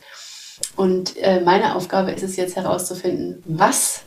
Und 0.76 1.16
äh, 1.16 1.40
meine 1.40 1.74
Aufgabe 1.74 2.10
ist 2.10 2.22
es 2.22 2.36
jetzt 2.36 2.54
herauszufinden, 2.54 3.42
was 3.46 4.02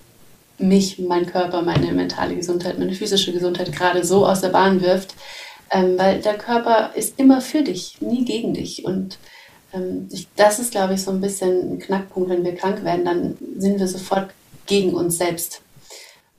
mich, 0.59 0.99
mein 0.99 1.25
Körper, 1.25 1.63
meine 1.63 1.91
mentale 1.93 2.35
Gesundheit, 2.35 2.77
meine 2.77 2.93
physische 2.93 3.33
Gesundheit 3.33 3.71
gerade 3.71 4.03
so 4.03 4.23
aus 4.23 4.41
der 4.41 4.49
Bahn 4.49 4.83
wirft. 4.83 5.15
Ähm, 5.71 5.97
weil 5.97 6.21
der 6.21 6.37
Körper 6.37 6.91
ist 6.95 7.17
immer 7.17 7.39
für 7.39 7.61
dich, 7.61 8.01
nie 8.01 8.25
gegen 8.25 8.53
dich. 8.53 8.83
Und 8.83 9.17
ähm, 9.73 10.07
ich, 10.11 10.27
das 10.35 10.59
ist, 10.59 10.71
glaube 10.71 10.95
ich, 10.95 11.01
so 11.01 11.11
ein 11.11 11.21
bisschen 11.21 11.73
ein 11.73 11.79
Knackpunkt, 11.79 12.29
wenn 12.29 12.43
wir 12.43 12.55
krank 12.55 12.83
werden, 12.83 13.05
dann 13.05 13.37
sind 13.57 13.79
wir 13.79 13.87
sofort 13.87 14.31
gegen 14.65 14.93
uns 14.93 15.17
selbst. 15.17 15.61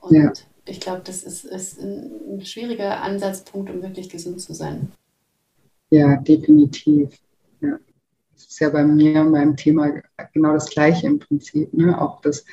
Und 0.00 0.16
ja. 0.16 0.32
ich 0.66 0.80
glaube, 0.80 1.02
das 1.04 1.22
ist, 1.22 1.44
ist 1.44 1.80
ein, 1.80 2.10
ein 2.30 2.44
schwieriger 2.44 3.02
Ansatzpunkt, 3.02 3.70
um 3.70 3.82
wirklich 3.82 4.10
gesund 4.10 4.40
zu 4.40 4.52
sein. 4.52 4.92
Ja, 5.90 6.16
definitiv. 6.16 7.18
Ja. 7.60 7.78
Das 8.34 8.46
ist 8.46 8.60
ja 8.60 8.70
bei 8.70 8.84
mir 8.84 9.20
und 9.20 9.30
meinem 9.30 9.56
Thema 9.56 10.02
genau 10.32 10.54
das 10.54 10.68
Gleiche 10.70 11.06
im 11.06 11.18
Prinzip. 11.18 11.72
Ne? 11.72 11.98
Auch 12.00 12.20
das, 12.20 12.44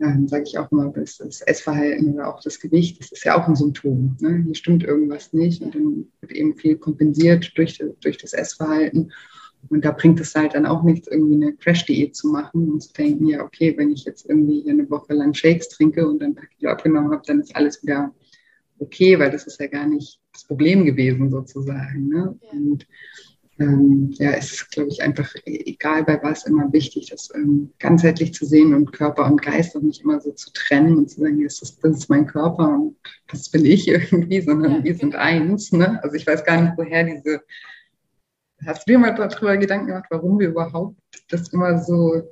ähm, 0.00 0.28
sage 0.28 0.44
ich 0.46 0.58
auch 0.58 0.70
immer, 0.72 0.88
das, 0.88 1.18
das, 1.18 1.40
Essverhalten 1.42 2.14
oder 2.14 2.34
auch 2.34 2.42
das 2.42 2.58
Gewicht, 2.58 3.00
das 3.00 3.12
ist 3.12 3.24
ja 3.24 3.40
auch 3.40 3.46
ein 3.46 3.56
Symptom. 3.56 4.16
Ne? 4.20 4.42
Hier 4.44 4.54
stimmt 4.54 4.82
irgendwas 4.82 5.32
nicht 5.32 5.62
und 5.62 5.74
dann 5.74 6.06
wird 6.20 6.32
eben 6.32 6.56
viel 6.56 6.76
kompensiert 6.76 7.52
durch, 7.56 7.82
durch 8.00 8.16
das 8.18 8.32
Essverhalten. 8.32 9.12
Und 9.68 9.84
da 9.84 9.90
bringt 9.90 10.18
es 10.20 10.34
halt 10.34 10.54
dann 10.54 10.64
auch 10.64 10.82
nichts, 10.82 11.06
irgendwie 11.08 11.34
eine 11.34 11.52
Crash-Diät 11.54 12.16
zu 12.16 12.28
machen 12.28 12.70
und 12.70 12.80
zu 12.80 12.92
denken, 12.94 13.26
ja, 13.26 13.44
okay, 13.44 13.74
wenn 13.76 13.90
ich 13.90 14.04
jetzt 14.04 14.28
irgendwie 14.28 14.62
hier 14.62 14.72
eine 14.72 14.88
Woche 14.88 15.12
lang 15.12 15.34
Shakes 15.34 15.68
trinke 15.68 16.08
und 16.08 16.20
dann 16.20 16.30
ein 16.30 16.34
paar 16.34 16.46
Kilo 16.46 16.70
abgenommen 16.70 17.12
habe, 17.12 17.22
dann 17.26 17.40
ist 17.40 17.54
alles 17.54 17.82
wieder 17.82 18.14
okay, 18.78 19.18
weil 19.18 19.30
das 19.30 19.46
ist 19.46 19.60
ja 19.60 19.66
gar 19.66 19.86
nicht 19.86 20.18
das 20.32 20.44
Problem 20.44 20.86
gewesen 20.86 21.30
sozusagen. 21.30 22.08
Ne? 22.08 22.38
Und 22.52 22.86
ähm, 23.60 24.10
ja, 24.12 24.30
es 24.30 24.52
ist, 24.52 24.70
glaube 24.70 24.88
ich, 24.88 25.02
einfach 25.02 25.30
egal 25.44 26.02
bei 26.04 26.18
was 26.22 26.46
immer 26.46 26.72
wichtig, 26.72 27.10
das 27.10 27.30
ähm, 27.34 27.72
ganzheitlich 27.78 28.32
zu 28.32 28.46
sehen 28.46 28.74
und 28.74 28.92
Körper 28.92 29.26
und 29.26 29.42
Geist 29.42 29.76
auch 29.76 29.82
nicht 29.82 30.02
immer 30.02 30.20
so 30.20 30.32
zu 30.32 30.50
trennen 30.52 30.96
und 30.96 31.10
zu 31.10 31.20
sagen, 31.20 31.44
das 31.44 31.60
ist, 31.60 31.84
das 31.84 31.98
ist 31.98 32.08
mein 32.08 32.26
Körper 32.26 32.68
und 32.70 32.96
das 33.28 33.50
bin 33.50 33.66
ich 33.66 33.86
irgendwie, 33.88 34.40
sondern 34.40 34.76
ja, 34.76 34.84
wir 34.84 34.94
sind 34.94 35.14
eins. 35.14 35.72
Ne? 35.72 36.02
Also 36.02 36.16
ich 36.16 36.26
weiß 36.26 36.44
gar 36.44 36.60
nicht, 36.60 36.72
woher 36.76 37.04
diese, 37.04 37.42
hast 38.64 38.88
du 38.88 38.92
dir 38.92 38.98
mal 38.98 39.14
darüber 39.14 39.56
Gedanken 39.58 39.88
gemacht, 39.88 40.06
warum 40.10 40.38
wir 40.38 40.48
überhaupt 40.48 40.96
das 41.28 41.52
immer 41.52 41.78
so 41.78 42.22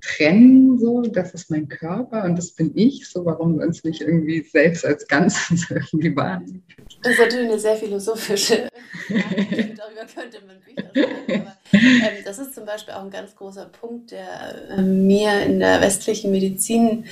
trennen, 0.00 0.78
so, 0.78 1.02
das 1.02 1.34
ist 1.34 1.50
mein 1.50 1.68
Körper 1.68 2.24
und 2.24 2.36
das 2.36 2.52
bin 2.52 2.72
ich, 2.74 3.08
so 3.08 3.24
warum 3.24 3.58
wir 3.58 3.66
uns 3.66 3.82
nicht 3.82 4.00
irgendwie 4.00 4.42
selbst 4.42 4.84
als 4.84 5.06
Ganzes 5.08 5.66
irgendwie 5.70 6.14
wahrnehmen. 6.14 6.62
Das 7.02 7.12
ist 7.12 7.18
natürlich 7.18 7.50
eine 7.50 7.58
sehr 7.58 7.76
philosophische 7.76 8.68
Frage, 9.06 9.74
darüber 9.76 10.06
könnte 10.14 10.38
man 10.46 10.60
Bücher 10.60 10.90
schreiben, 10.92 11.42
aber 11.42 11.56
ähm, 11.72 12.24
das 12.24 12.38
ist 12.38 12.54
zum 12.54 12.66
Beispiel 12.66 12.94
auch 12.94 13.02
ein 13.02 13.10
ganz 13.10 13.34
großer 13.34 13.66
Punkt, 13.66 14.12
der 14.12 14.76
äh, 14.76 14.82
mir 14.82 15.42
in 15.42 15.60
der 15.60 15.80
westlichen 15.80 16.30
Medizin 16.30 17.04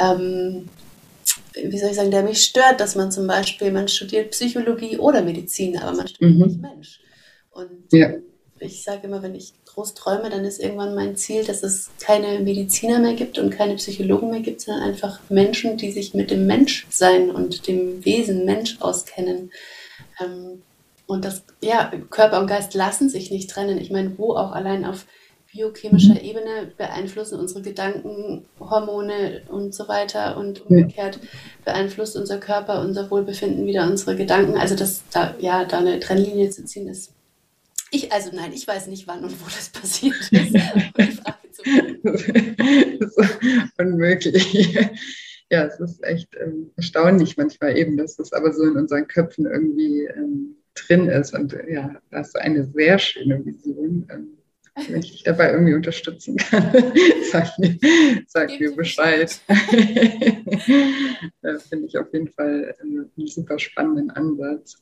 ähm, 0.00 0.68
wie 1.54 1.78
soll 1.78 1.90
ich 1.90 1.96
sagen, 1.96 2.10
der 2.10 2.22
mich 2.22 2.42
stört, 2.42 2.80
dass 2.80 2.94
man 2.94 3.10
zum 3.10 3.26
Beispiel, 3.26 3.70
man 3.70 3.88
studiert 3.88 4.30
Psychologie 4.30 4.98
oder 4.98 5.22
Medizin, 5.22 5.78
aber 5.78 5.96
man 5.96 6.08
studiert 6.08 6.38
mhm. 6.38 6.46
nicht 6.46 6.60
Mensch. 6.60 7.00
Und 7.50 7.92
ja. 7.92 8.12
Ich 8.60 8.82
sage 8.82 9.06
immer, 9.06 9.22
wenn 9.22 9.34
ich 9.34 9.54
groß 9.64 9.94
träume, 9.94 10.28
dann 10.30 10.44
ist 10.44 10.60
irgendwann 10.60 10.94
mein 10.94 11.16
Ziel, 11.16 11.44
dass 11.44 11.62
es 11.62 11.90
keine 11.98 12.40
Mediziner 12.40 12.98
mehr 12.98 13.14
gibt 13.14 13.38
und 13.38 13.50
keine 13.50 13.76
Psychologen 13.76 14.30
mehr 14.30 14.40
gibt, 14.40 14.60
sondern 14.60 14.84
einfach 14.84 15.18
Menschen, 15.30 15.76
die 15.76 15.90
sich 15.90 16.14
mit 16.14 16.30
dem 16.30 16.46
Menschsein 16.46 17.30
und 17.30 17.66
dem 17.66 18.04
Wesen 18.04 18.44
Mensch 18.44 18.76
auskennen. 18.80 19.50
Ähm, 20.20 20.62
und 21.06 21.24
das, 21.24 21.42
ja, 21.62 21.90
Körper 22.10 22.38
und 22.38 22.46
Geist 22.46 22.74
lassen 22.74 23.08
sich 23.08 23.30
nicht 23.30 23.50
trennen. 23.50 23.78
Ich 23.78 23.90
meine, 23.90 24.16
wo 24.18 24.34
auch 24.34 24.52
allein 24.52 24.84
auf 24.84 25.06
biochemischer. 25.52 26.22
Ebene 26.22 26.70
beeinflussen 26.76 27.40
unsere 27.40 27.62
Gedanken, 27.62 28.44
Hormone 28.60 29.42
und 29.48 29.74
so 29.74 29.88
weiter 29.88 30.36
und 30.36 30.64
umgekehrt 30.66 31.18
beeinflusst 31.64 32.16
unser 32.16 32.38
Körper, 32.38 32.80
unser 32.80 33.10
Wohlbefinden 33.10 33.66
wieder 33.66 33.82
unsere 33.82 34.14
Gedanken. 34.14 34.56
Also 34.56 34.76
das 34.76 35.02
da 35.10 35.34
ja 35.40 35.64
da 35.64 35.78
eine 35.78 35.98
Trennlinie 35.98 36.50
zu 36.50 36.64
ziehen 36.64 36.86
ist 36.86 37.12
ich, 37.90 38.12
also 38.12 38.30
nein, 38.34 38.52
ich 38.52 38.66
weiß 38.66 38.88
nicht, 38.88 39.06
wann 39.06 39.24
und 39.24 39.40
wo 39.40 39.44
das 39.46 39.68
passiert 39.68 40.16
ist. 40.30 40.54
das 40.54 41.20
ist 43.18 43.38
unmöglich. 43.78 44.78
Ja, 45.50 45.64
es 45.64 45.80
ist 45.80 46.02
echt 46.04 46.36
ähm, 46.40 46.70
erstaunlich 46.76 47.36
manchmal 47.36 47.76
eben, 47.76 47.96
dass 47.96 48.14
das 48.16 48.32
aber 48.32 48.52
so 48.52 48.62
in 48.62 48.76
unseren 48.76 49.08
Köpfen 49.08 49.46
irgendwie 49.46 50.04
ähm, 50.04 50.54
drin 50.74 51.08
ist. 51.08 51.34
Und 51.34 51.56
ja, 51.68 52.00
das 52.10 52.28
ist 52.28 52.36
eine 52.36 52.64
sehr 52.64 53.00
schöne 53.00 53.44
Vision. 53.44 54.06
Ähm, 54.10 54.28
wenn 54.88 55.00
ich 55.00 55.10
dich 55.10 55.24
dabei 55.24 55.50
irgendwie 55.52 55.74
unterstützen 55.74 56.36
kann, 56.36 56.72
sag 57.32 57.58
mir, 57.58 57.76
sag 58.28 58.60
mir 58.60 58.72
Bescheid. 58.74 59.30
Finde 61.68 61.86
ich 61.86 61.98
auf 61.98 62.12
jeden 62.12 62.28
Fall 62.28 62.76
äh, 62.78 62.82
einen 62.82 63.10
super 63.26 63.58
spannenden 63.58 64.10
Ansatz. 64.10 64.76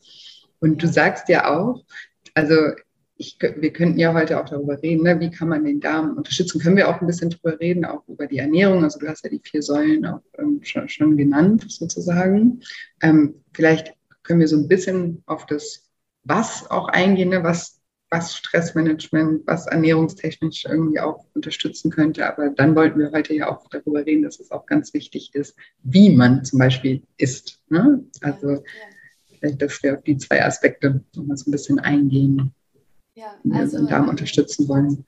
Und 0.60 0.82
du 0.82 0.86
sagst 0.86 1.30
ja 1.30 1.48
auch, 1.48 1.82
also 2.34 2.54
ich, 3.18 3.36
wir 3.40 3.72
könnten 3.72 3.98
ja 3.98 4.14
heute 4.14 4.40
auch 4.40 4.48
darüber 4.48 4.80
reden, 4.80 5.02
ne? 5.02 5.18
wie 5.18 5.30
kann 5.30 5.48
man 5.48 5.64
den 5.64 5.80
Darm 5.80 6.16
unterstützen. 6.16 6.60
Können 6.60 6.76
wir 6.76 6.88
auch 6.88 7.00
ein 7.00 7.06
bisschen 7.06 7.30
darüber 7.30 7.58
reden, 7.58 7.84
auch 7.84 8.06
über 8.06 8.28
die 8.28 8.38
Ernährung. 8.38 8.84
Also 8.84 9.00
du 9.00 9.08
hast 9.08 9.24
ja 9.24 9.30
die 9.30 9.42
vier 9.42 9.60
Säulen 9.60 10.06
auch 10.06 10.22
ähm, 10.38 10.60
schon, 10.62 10.88
schon, 10.88 11.16
genannt, 11.16 11.66
sozusagen. 11.68 12.62
Ähm, 13.02 13.34
vielleicht 13.52 13.94
können 14.22 14.38
wir 14.38 14.46
so 14.46 14.56
ein 14.56 14.68
bisschen 14.68 15.24
auf 15.26 15.46
das 15.46 15.90
Was 16.22 16.70
auch 16.70 16.86
eingehen, 16.88 17.30
ne? 17.30 17.42
was, 17.42 17.80
was 18.08 18.36
Stressmanagement, 18.36 19.44
was 19.48 19.66
ernährungstechnisch 19.66 20.66
irgendwie 20.66 21.00
auch 21.00 21.26
unterstützen 21.34 21.90
könnte. 21.90 22.24
Aber 22.24 22.50
dann 22.50 22.76
wollten 22.76 23.00
wir 23.00 23.10
heute 23.10 23.34
ja 23.34 23.50
auch 23.50 23.68
darüber 23.68 24.06
reden, 24.06 24.22
dass 24.22 24.38
es 24.38 24.52
auch 24.52 24.64
ganz 24.64 24.94
wichtig 24.94 25.34
ist, 25.34 25.56
wie 25.82 26.14
man 26.14 26.44
zum 26.44 26.60
Beispiel 26.60 27.02
isst. 27.16 27.60
Ne? 27.68 28.04
Also 28.20 28.62
vielleicht, 29.26 29.60
dass 29.60 29.82
wir 29.82 29.96
auf 29.96 30.04
die 30.04 30.18
zwei 30.18 30.44
Aspekte 30.44 31.02
nochmal 31.16 31.36
so 31.36 31.50
ein 31.50 31.52
bisschen 31.52 31.80
eingehen 31.80 32.54
ja, 33.18 33.34
also, 33.52 33.78
den 33.78 33.88
Darm 33.88 34.08
unterstützen 34.08 34.68
wollen. 34.68 35.04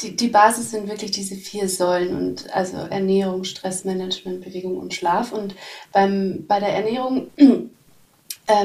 Die, 0.00 0.16
die 0.16 0.28
Basis 0.28 0.70
sind 0.70 0.88
wirklich 0.88 1.10
diese 1.10 1.36
vier 1.36 1.68
Säulen 1.68 2.16
und 2.16 2.52
also 2.54 2.78
Ernährung, 2.78 3.44
Stressmanagement, 3.44 4.42
Bewegung 4.42 4.78
und 4.78 4.94
Schlaf. 4.94 5.32
Und 5.32 5.54
beim, 5.92 6.46
bei 6.48 6.58
der 6.60 6.70
Ernährung 6.70 7.28
ähm, 7.36 7.70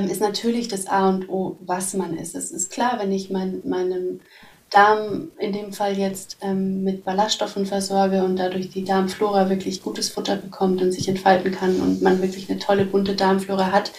ist 0.10 0.21
natürlich 0.21 0.69
das 0.69 0.88
A 0.88 1.10
und 1.10 1.30
O, 1.30 1.58
was 1.62 1.93
man 1.93 2.17
isst. 2.17 2.36
Es 2.36 2.52
ist 2.52 2.71
klar, 2.71 2.97
wenn 2.99 3.12
ich 3.12 3.30
mein, 3.30 3.62
meinem 3.65 4.21
Darm 4.69 5.30
in 5.38 5.52
dem 5.52 5.73
Fall 5.73 5.97
jetzt 5.97 6.38
ähm, 6.41 6.84
mit 6.84 7.04
Ballaststoffen 7.04 7.65
versorge 7.65 8.23
und 8.23 8.38
dadurch 8.38 8.69
die 8.69 8.84
Darmflora 8.84 9.49
wirklich 9.49 9.84
gutes 9.84 10.10
Futter 10.10 10.36
bekommt 10.36 10.82
und 10.82 10.91
sich 10.91 11.10
entfalten 11.10 11.52
kann 11.52 11.80
und 11.82 12.02
man 12.02 12.21
wirklich 12.21 12.49
eine 12.49 12.60
tolle 12.60 12.86
bunte 12.86 13.15
Darmflora 13.15 13.71
hat, 13.71 13.91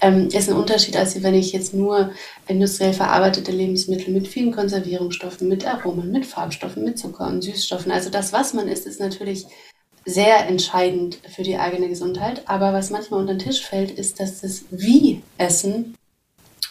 ähm, 0.00 0.28
ist 0.28 0.48
ein 0.48 0.56
Unterschied, 0.56 0.96
als 0.96 1.22
wenn 1.22 1.34
ich 1.34 1.52
jetzt 1.52 1.74
nur 1.74 2.10
industriell 2.46 2.92
verarbeitete 2.92 3.52
Lebensmittel 3.52 4.12
mit 4.12 4.28
vielen 4.28 4.52
Konservierungsstoffen, 4.52 5.48
mit 5.48 5.66
Aromen, 5.66 6.12
mit 6.12 6.26
Farbstoffen, 6.26 6.84
mit 6.84 6.98
Zucker 6.98 7.26
und 7.26 7.42
Süßstoffen. 7.42 7.92
Also 7.92 8.10
das, 8.10 8.32
was 8.32 8.54
man 8.54 8.68
isst, 8.68 8.86
ist 8.86 9.00
natürlich 9.00 9.46
sehr 10.04 10.46
entscheidend 10.46 11.18
für 11.34 11.42
die 11.42 11.56
eigene 11.56 11.88
Gesundheit. 11.88 12.42
Aber 12.46 12.72
was 12.72 12.90
manchmal 12.90 13.20
unter 13.20 13.34
den 13.34 13.38
Tisch 13.40 13.64
fällt, 13.64 13.90
ist, 13.90 14.20
dass 14.20 14.40
das 14.42 14.64
Wie-Essen 14.70 15.96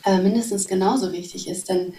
äh, 0.05 0.17
mindestens 0.17 0.67
genauso 0.67 1.11
wichtig 1.11 1.47
ist. 1.47 1.69
Denn 1.69 1.93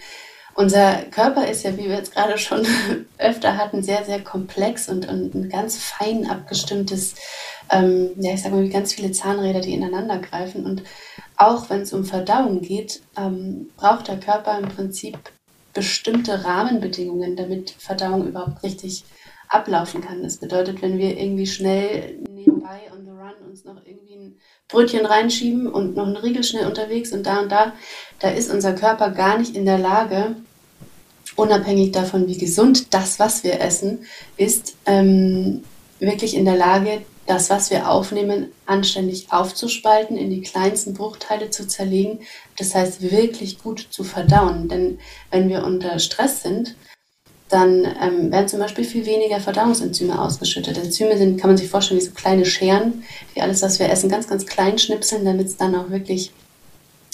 unser 0.54 1.02
Körper 1.10 1.48
ist 1.48 1.64
ja, 1.64 1.76
wie 1.76 1.88
wir 1.88 1.96
jetzt 1.96 2.14
gerade 2.14 2.38
schon 2.38 2.64
öfter 3.18 3.56
hatten, 3.56 3.82
sehr, 3.82 4.04
sehr 4.04 4.22
komplex 4.22 4.88
und, 4.88 5.08
und 5.08 5.34
ein 5.34 5.48
ganz 5.48 5.78
fein 5.78 6.30
abgestimmtes, 6.30 7.14
ähm, 7.70 8.10
ja, 8.16 8.34
ich 8.34 8.42
sage 8.42 8.54
mal, 8.54 8.64
wie 8.64 8.70
ganz 8.70 8.92
viele 8.92 9.12
Zahnräder, 9.12 9.60
die 9.60 9.74
ineinander 9.74 10.18
greifen. 10.18 10.64
Und 10.64 10.82
auch 11.36 11.70
wenn 11.70 11.82
es 11.82 11.92
um 11.92 12.04
Verdauung 12.04 12.60
geht, 12.60 13.02
ähm, 13.16 13.68
braucht 13.76 14.08
der 14.08 14.20
Körper 14.20 14.58
im 14.58 14.68
Prinzip 14.68 15.18
bestimmte 15.72 16.44
Rahmenbedingungen, 16.44 17.36
damit 17.36 17.70
Verdauung 17.70 18.28
überhaupt 18.28 18.62
richtig 18.62 19.04
ablaufen 19.48 20.00
kann. 20.00 20.22
Das 20.22 20.38
bedeutet, 20.38 20.82
wenn 20.82 20.98
wir 20.98 21.18
irgendwie 21.18 21.46
schnell 21.46 22.18
nebenbei 22.30 22.80
on 22.92 23.04
the 23.04 23.10
run 23.10 23.34
uns 23.48 23.64
noch 23.64 23.84
irgendwie 23.84 24.14
ein 24.14 24.36
Brötchen 24.68 25.04
reinschieben 25.04 25.66
und 25.66 25.96
noch 25.96 26.06
einen 26.06 26.16
Riegel 26.16 26.44
schnell 26.44 26.66
unterwegs 26.66 27.12
und 27.12 27.24
da 27.26 27.40
und 27.40 27.50
da, 27.50 27.72
da 28.20 28.30
ist 28.30 28.50
unser 28.50 28.72
Körper 28.72 29.10
gar 29.10 29.38
nicht 29.38 29.56
in 29.56 29.66
der 29.66 29.78
Lage, 29.78 30.36
unabhängig 31.36 31.92
davon, 31.92 32.26
wie 32.26 32.38
gesund 32.38 32.94
das, 32.94 33.18
was 33.18 33.44
wir 33.44 33.60
essen, 33.60 34.06
ist, 34.36 34.76
ähm, 34.86 35.64
wirklich 35.98 36.36
in 36.36 36.44
der 36.44 36.56
Lage, 36.56 37.02
das, 37.26 37.50
was 37.50 37.70
wir 37.70 37.88
aufnehmen, 37.90 38.52
anständig 38.66 39.32
aufzuspalten, 39.32 40.16
in 40.16 40.30
die 40.30 40.42
kleinsten 40.42 40.94
Bruchteile 40.94 41.50
zu 41.50 41.66
zerlegen. 41.66 42.20
Das 42.58 42.74
heißt, 42.74 43.02
wirklich 43.10 43.62
gut 43.62 43.86
zu 43.90 44.04
verdauen. 44.04 44.68
Denn 44.68 44.98
wenn 45.30 45.48
wir 45.48 45.64
unter 45.64 45.98
Stress 45.98 46.42
sind, 46.42 46.76
dann 47.48 47.84
ähm, 48.00 48.32
werden 48.32 48.48
zum 48.48 48.58
Beispiel 48.58 48.84
viel 48.84 49.06
weniger 49.06 49.38
Verdauungsenzyme 49.38 50.20
ausgeschüttet. 50.20 50.76
Enzyme 50.76 51.16
sind, 51.16 51.40
kann 51.40 51.50
man 51.50 51.56
sich 51.56 51.68
vorstellen, 51.68 52.00
wie 52.00 52.04
so 52.04 52.12
kleine 52.12 52.44
Scheren, 52.44 53.04
die 53.34 53.42
alles, 53.42 53.62
was 53.62 53.78
wir 53.78 53.88
essen, 53.88 54.10
ganz, 54.10 54.28
ganz 54.28 54.46
klein 54.46 54.78
schnipseln, 54.78 55.24
damit 55.24 55.46
es 55.46 55.56
dann 55.56 55.74
auch 55.74 55.90
wirklich 55.90 56.32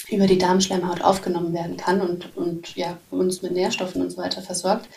über 0.09 0.27
die 0.27 0.39
Darmschleimhaut 0.39 1.03
aufgenommen 1.03 1.53
werden 1.53 1.77
kann 1.77 2.01
und, 2.01 2.37
und 2.37 2.75
ja, 2.75 2.99
uns 3.11 3.43
mit 3.43 3.53
Nährstoffen 3.53 4.03
und 4.03 4.11
so 4.11 4.17
weiter 4.19 4.43
versorgt. 4.43 4.89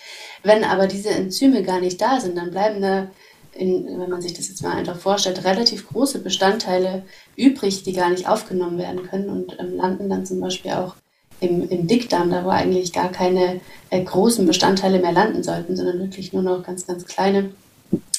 Wenn 0.43 0.63
aber 0.63 0.87
diese 0.87 1.09
Enzyme 1.09 1.63
gar 1.63 1.79
nicht 1.79 2.01
da 2.01 2.19
sind, 2.19 2.37
dann 2.37 2.51
bleiben 2.51 2.81
da, 2.81 3.07
in, 3.55 3.85
wenn 3.99 4.09
man 4.09 4.21
sich 4.21 4.33
das 4.33 4.49
jetzt 4.49 4.63
mal 4.63 4.75
einfach 4.75 4.97
vorstellt, 4.97 5.43
relativ 5.43 5.87
große 5.87 6.19
Bestandteile 6.19 7.03
übrig, 7.35 7.83
die 7.83 7.93
gar 7.93 8.09
nicht 8.09 8.27
aufgenommen 8.27 8.77
werden 8.77 9.03
können 9.03 9.29
und 9.29 9.57
ähm, 9.59 9.75
landen 9.75 10.09
dann 10.09 10.25
zum 10.25 10.39
Beispiel 10.39 10.71
auch 10.71 10.95
im, 11.39 11.67
im 11.69 11.87
Dickdarm, 11.87 12.31
da 12.31 12.45
wo 12.45 12.49
eigentlich 12.49 12.93
gar 12.93 13.11
keine 13.11 13.61
äh, 13.89 14.03
großen 14.03 14.45
Bestandteile 14.45 14.99
mehr 14.99 15.11
landen 15.11 15.43
sollten, 15.43 15.75
sondern 15.75 15.99
wirklich 15.99 16.33
nur 16.33 16.43
noch 16.43 16.63
ganz, 16.63 16.87
ganz 16.87 17.05
kleine 17.05 17.51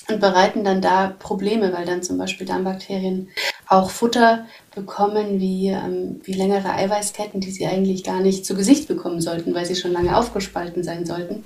und 0.09 0.21
bereiten 0.21 0.65
dann 0.65 0.83
da 0.83 1.15
Probleme, 1.19 1.73
weil 1.73 1.87
dann 1.87 2.03
zum 2.03 2.19
Beispiel 2.19 2.47
Darmbakterien 2.47 3.29
auch 3.67 3.91
Futter 3.91 4.47
bekommen 4.75 5.41
wie, 5.41 5.69
ähm, 5.69 6.21
wie 6.25 6.35
längere 6.35 6.71
Eiweißketten, 6.71 7.41
die 7.41 7.51
sie 7.51 7.67
eigentlich 7.67 8.05
gar 8.05 8.21
nicht 8.21 8.45
zu 8.45 8.55
Gesicht 8.55 8.87
bekommen 8.87 9.21
sollten, 9.21 9.55
weil 9.55 9.65
sie 9.65 9.77
schon 9.77 9.93
lange 9.93 10.17
aufgespalten 10.17 10.85
sein 10.85 11.07
sollten 11.07 11.45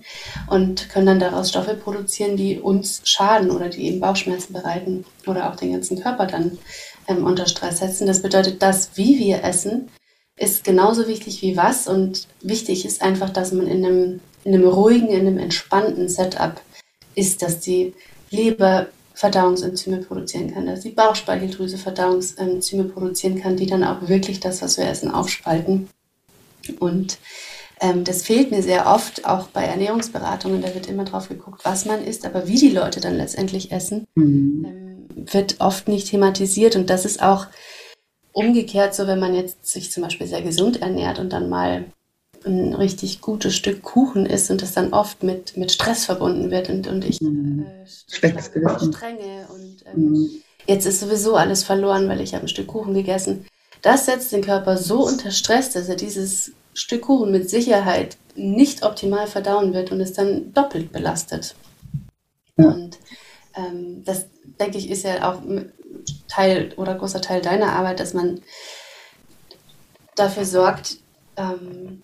und 0.49 0.89
können 0.89 1.07
dann 1.07 1.21
daraus 1.21 1.51
Stoffe 1.51 1.75
produzieren, 1.75 2.37
die 2.37 2.59
uns 2.59 3.03
schaden 3.05 3.51
oder 3.51 3.69
die 3.69 3.87
eben 3.87 4.01
Bauchschmerzen 4.01 4.53
bereiten 4.53 5.05
oder 5.27 5.51
auch 5.51 5.57
den 5.57 5.73
ganzen 5.73 6.01
Körper 6.01 6.27
dann 6.27 6.59
ähm, 7.07 7.25
unter 7.25 7.47
Stress 7.47 7.79
setzen. 7.79 8.07
Das 8.07 8.23
bedeutet, 8.23 8.63
dass 8.63 8.97
wie 8.97 9.19
wir 9.19 9.45
essen, 9.45 9.89
ist 10.39 10.65
genauso 10.65 11.07
wichtig 11.09 11.43
wie 11.43 11.57
was. 11.57 11.89
Und 11.89 12.29
wichtig 12.41 12.85
ist 12.85 13.03
einfach, 13.03 13.31
dass 13.31 13.53
man 13.53 13.67
in 13.67 13.85
einem, 13.85 14.21
in 14.45 14.55
einem 14.55 14.69
ruhigen, 14.69 15.09
in 15.09 15.27
einem 15.27 15.39
entspannten 15.39 16.09
Setup 16.09 16.61
ist, 17.15 17.43
dass 17.43 17.61
die 17.61 17.95
Leber 18.31 18.89
Verdauungsenzyme 19.15 19.99
produzieren 19.99 20.55
kann, 20.55 20.67
dass 20.67 20.81
die 20.81 20.91
Bauchspeicheldrüse 20.91 21.77
Verdauungsenzyme 21.77 22.85
produzieren 22.85 23.41
kann, 23.41 23.57
die 23.57 23.67
dann 23.67 23.83
auch 23.83 24.09
wirklich 24.09 24.39
das, 24.39 24.63
was 24.63 24.79
wir 24.79 24.87
essen, 24.87 25.11
aufspalten. 25.11 25.89
Und 26.79 27.19
ähm, 27.81 28.05
das 28.05 28.23
fehlt 28.23 28.51
mir 28.51 28.63
sehr 28.63 28.87
oft, 28.87 29.25
auch 29.25 29.49
bei 29.49 29.65
Ernährungsberatungen. 29.65 30.63
Da 30.63 30.73
wird 30.75 30.87
immer 30.87 31.05
drauf 31.05 31.29
geguckt, 31.29 31.65
was 31.65 31.85
man 31.85 32.05
isst, 32.05 32.25
aber 32.27 32.47
wie 32.47 32.59
die 32.59 32.71
Leute 32.71 33.01
dann 33.01 33.17
letztendlich 33.17 33.73
essen, 33.73 34.07
mhm. 34.15 34.65
ähm, 34.65 35.27
wird 35.33 35.57
oft 35.61 35.89
nicht 35.89 36.11
thematisiert. 36.11 36.77
Und 36.77 36.89
das 36.89 37.05
ist 37.05 37.21
auch 37.21 37.47
Umgekehrt, 38.39 38.95
so 38.95 39.09
wenn 39.09 39.19
man 39.19 39.35
jetzt 39.35 39.67
sich 39.67 39.91
zum 39.91 40.05
Beispiel 40.05 40.29
sehr 40.29 40.43
gesund 40.43 40.81
ernährt 40.81 41.19
und 41.19 41.33
dann 41.33 41.49
mal 41.49 41.87
ein 42.45 42.75
richtig 42.75 43.21
gutes 43.21 43.55
Stück 43.55 43.83
Kuchen 43.83 44.27
isst 44.27 44.51
und 44.51 44.63
das 44.63 44.73
dann 44.73 44.93
oft 44.93 45.23
mit, 45.23 45.57
mit 45.57 45.73
Stress 45.73 46.05
verbunden 46.05 46.51
wird 46.51 46.69
und, 46.69 46.87
und 46.87 47.05
ich 47.05 47.21
mhm. 47.21 47.67
äh, 47.67 47.87
strenge 48.41 49.49
und 49.53 49.85
ähm, 49.87 50.11
mhm. 50.11 50.31
jetzt 50.67 50.87
ist 50.87 51.01
sowieso 51.01 51.37
alles 51.37 51.65
verloren, 51.65 52.09
weil 52.09 52.21
ich 52.21 52.35
habe 52.35 52.45
ein 52.45 52.49
Stück 52.49 52.69
Kuchen 52.69 52.95
gegessen. 52.95 53.47
Das 53.83 54.07
setzt 54.07 54.33
den 54.33 54.43
Körper 54.43 54.77
so 54.77 55.07
unter 55.07 55.31
Stress, 55.31 55.73
dass 55.73 55.89
er 55.89 55.97
dieses 55.97 56.53
Stück 56.75 57.03
Kuchen 57.03 57.31
mit 57.31 57.49
Sicherheit 57.51 58.17
nicht 58.35 58.83
optimal 58.83 59.27
verdauen 59.27 59.73
wird 59.73 59.91
und 59.91 60.01
es 60.01 60.13
dann 60.13 60.53
doppelt 60.55 60.93
belastet. 60.93 61.55
Ja. 62.57 62.71
Und 62.71 62.99
ähm, 63.57 64.05
das, 64.05 64.27
denke 64.61 64.79
ich, 64.79 64.91
ist 64.91 65.05
ja 65.05 65.31
auch 65.31 65.43
Teil 66.29 66.73
oder 66.77 66.95
großer 66.95 67.21
Teil 67.21 67.41
deiner 67.41 67.73
Arbeit, 67.73 68.01
dass 68.01 68.15
man 68.15 68.41
dafür 70.15 70.45
sorgt, 70.45 70.99
ähm, 71.37 72.03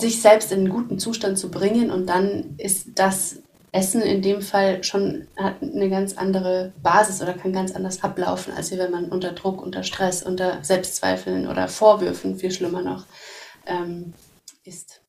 sich 0.00 0.20
selbst 0.20 0.52
in 0.52 0.60
einen 0.60 0.70
guten 0.70 0.98
Zustand 0.98 1.38
zu 1.38 1.50
bringen 1.50 1.90
und 1.90 2.06
dann 2.06 2.54
ist 2.58 2.90
das 2.94 3.42
Essen 3.70 4.00
in 4.00 4.22
dem 4.22 4.40
Fall 4.40 4.82
schon 4.82 5.26
hat 5.36 5.62
eine 5.62 5.90
ganz 5.90 6.16
andere 6.16 6.72
Basis 6.82 7.20
oder 7.20 7.34
kann 7.34 7.52
ganz 7.52 7.72
anders 7.72 8.02
ablaufen, 8.02 8.52
als 8.54 8.76
wenn 8.76 8.90
man 8.90 9.06
unter 9.06 9.32
Druck, 9.32 9.62
unter 9.62 9.82
Stress, 9.82 10.22
unter 10.22 10.64
Selbstzweifeln 10.64 11.46
oder 11.46 11.68
Vorwürfen, 11.68 12.36
viel 12.36 12.50
schlimmer 12.50 12.82
noch, 12.82 13.04
ähm, 13.66 14.14
ist. 14.64 15.02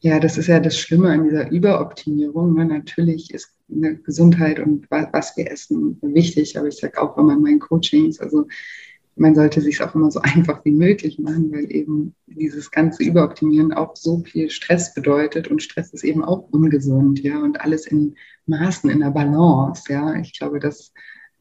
Ja, 0.00 0.20
das 0.20 0.38
ist 0.38 0.46
ja 0.46 0.60
das 0.60 0.78
Schlimme 0.78 1.10
an 1.10 1.24
dieser 1.24 1.50
Überoptimierung. 1.50 2.54
Ne? 2.54 2.66
Natürlich 2.66 3.32
ist 3.32 3.48
eine 3.74 3.96
Gesundheit 3.96 4.60
und 4.60 4.86
was 4.90 5.36
wir 5.36 5.50
essen 5.50 5.98
wichtig, 6.02 6.58
aber 6.58 6.68
ich 6.68 6.76
sage 6.76 7.00
auch 7.00 7.16
immer 7.16 7.32
in 7.32 7.42
meinen 7.42 7.58
Coachings, 7.58 8.20
also 8.20 8.46
man 9.16 9.34
sollte 9.34 9.60
sich 9.60 9.82
auch 9.82 9.94
immer 9.94 10.10
so 10.10 10.20
einfach 10.22 10.64
wie 10.64 10.72
möglich 10.72 11.18
machen, 11.18 11.52
weil 11.52 11.70
eben 11.70 12.14
dieses 12.26 12.70
ganze 12.70 13.02
Überoptimieren 13.02 13.72
auch 13.72 13.96
so 13.96 14.18
viel 14.18 14.50
Stress 14.50 14.94
bedeutet 14.94 15.48
und 15.48 15.62
Stress 15.62 15.92
ist 15.92 16.04
eben 16.04 16.24
auch 16.24 16.48
ungesund, 16.50 17.20
ja, 17.20 17.38
und 17.38 17.60
alles 17.60 17.86
in 17.86 18.16
Maßen, 18.46 18.90
in 18.90 19.00
der 19.00 19.10
Balance, 19.10 19.84
ja. 19.88 20.14
Ich 20.16 20.38
glaube, 20.38 20.58
das 20.58 20.92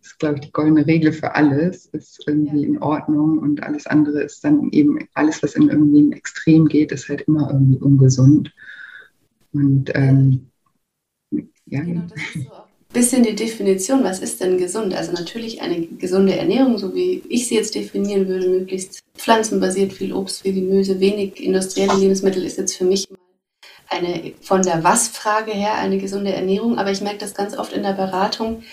ist, 0.01 0.19
glaube 0.19 0.35
ich, 0.35 0.41
die 0.41 0.51
goldene 0.51 0.85
Regel 0.85 1.13
für 1.13 1.35
alles, 1.35 1.87
ist 1.87 2.23
irgendwie 2.27 2.63
in 2.63 2.81
Ordnung 2.81 3.39
und 3.39 3.63
alles 3.63 3.87
andere 3.87 4.23
ist 4.23 4.43
dann 4.43 4.69
eben, 4.71 4.99
alles, 5.13 5.41
was 5.41 5.55
in 5.55 5.69
irgendwie 5.69 6.01
ein 6.01 6.11
Extrem 6.11 6.67
geht, 6.67 6.91
ist 6.91 7.09
halt 7.09 7.21
immer 7.21 7.49
irgendwie 7.51 7.79
ungesund. 7.79 8.53
Und 9.53 9.91
ähm, 9.93 10.49
ja. 11.65 11.81
Genau, 11.81 12.07
das 12.07 12.35
ist 12.35 12.43
so 12.43 12.62
bisschen 12.93 13.23
die 13.23 13.35
Definition, 13.35 14.03
was 14.03 14.19
ist 14.19 14.39
denn 14.39 14.57
gesund? 14.57 14.93
Also 14.93 15.11
natürlich 15.11 15.61
eine 15.61 15.81
gesunde 15.81 16.37
Ernährung, 16.37 16.77
so 16.77 16.93
wie 16.93 17.23
ich 17.27 17.47
sie 17.47 17.55
jetzt 17.55 17.75
definieren 17.75 18.27
würde, 18.27 18.47
möglichst 18.47 19.03
pflanzenbasiert, 19.15 19.91
viel 19.91 20.13
Obst, 20.13 20.43
viel 20.43 20.53
Gemüse, 20.53 20.99
wenig 20.99 21.43
industrielle 21.43 21.95
Lebensmittel 21.95 22.45
ist 22.45 22.57
jetzt 22.57 22.77
für 22.77 22.85
mich 22.85 23.07
eine 23.89 24.33
von 24.41 24.61
der 24.61 24.83
Was-Frage 24.83 25.51
her 25.51 25.75
eine 25.75 25.97
gesunde 25.97 26.33
Ernährung. 26.33 26.77
Aber 26.77 26.91
ich 26.91 27.01
merke 27.01 27.19
das 27.19 27.33
ganz 27.33 27.57
oft 27.57 27.73
in 27.73 27.83
der 27.83 27.93
Beratung, 27.93 28.63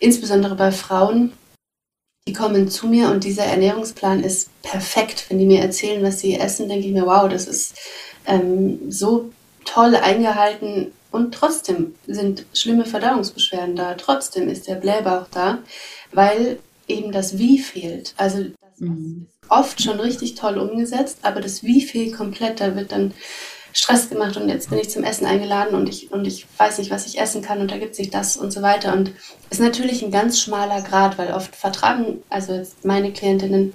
insbesondere 0.00 0.54
bei 0.54 0.72
Frauen, 0.72 1.32
die 2.26 2.32
kommen 2.32 2.68
zu 2.68 2.88
mir 2.88 3.10
und 3.10 3.24
dieser 3.24 3.44
Ernährungsplan 3.44 4.22
ist 4.22 4.50
perfekt. 4.62 5.26
Wenn 5.28 5.38
die 5.38 5.46
mir 5.46 5.60
erzählen, 5.60 6.02
was 6.02 6.20
sie 6.20 6.34
essen, 6.34 6.68
denke 6.68 6.86
ich 6.86 6.92
mir, 6.92 7.06
wow, 7.06 7.28
das 7.28 7.46
ist 7.46 7.76
ähm, 8.26 8.90
so 8.90 9.30
toll 9.64 9.94
eingehalten 9.94 10.92
und 11.16 11.32
trotzdem 11.32 11.94
sind 12.06 12.44
schlimme 12.52 12.84
Verdauungsbeschwerden 12.84 13.74
da. 13.74 13.94
Trotzdem 13.94 14.48
ist 14.48 14.68
der 14.68 14.76
Blähbauch 14.76 15.26
da, 15.32 15.58
weil 16.12 16.58
eben 16.86 17.10
das 17.10 17.38
Wie 17.38 17.58
fehlt. 17.58 18.14
Also 18.16 18.44
das 18.44 18.80
mhm. 18.80 19.26
ist 19.42 19.50
oft 19.50 19.82
schon 19.82 19.98
richtig 19.98 20.34
toll 20.34 20.58
umgesetzt, 20.58 21.18
aber 21.22 21.40
das 21.40 21.62
Wie 21.62 21.80
fehlt 21.80 22.14
komplett. 22.14 22.60
Da 22.60 22.76
wird 22.76 22.92
dann 22.92 23.14
Stress 23.72 24.08
gemacht 24.08 24.36
und 24.36 24.48
jetzt 24.48 24.70
bin 24.70 24.78
ich 24.78 24.88
zum 24.88 25.04
Essen 25.04 25.26
eingeladen 25.26 25.74
und 25.74 25.88
ich, 25.88 26.10
und 26.10 26.26
ich 26.26 26.46
weiß 26.56 26.78
nicht, 26.78 26.90
was 26.90 27.06
ich 27.06 27.18
essen 27.18 27.42
kann 27.42 27.60
und 27.60 27.70
da 27.70 27.76
gibt 27.76 27.94
sich 27.94 28.10
das 28.10 28.36
und 28.36 28.50
so 28.50 28.62
weiter. 28.62 28.92
Und 28.92 29.12
ist 29.50 29.60
natürlich 29.60 30.02
ein 30.02 30.10
ganz 30.10 30.40
schmaler 30.40 30.82
Grad, 30.82 31.18
weil 31.18 31.32
oft 31.32 31.54
vertragen, 31.54 32.22
also 32.30 32.54
jetzt 32.54 32.84
meine 32.84 33.12
Klientinnen, 33.12 33.74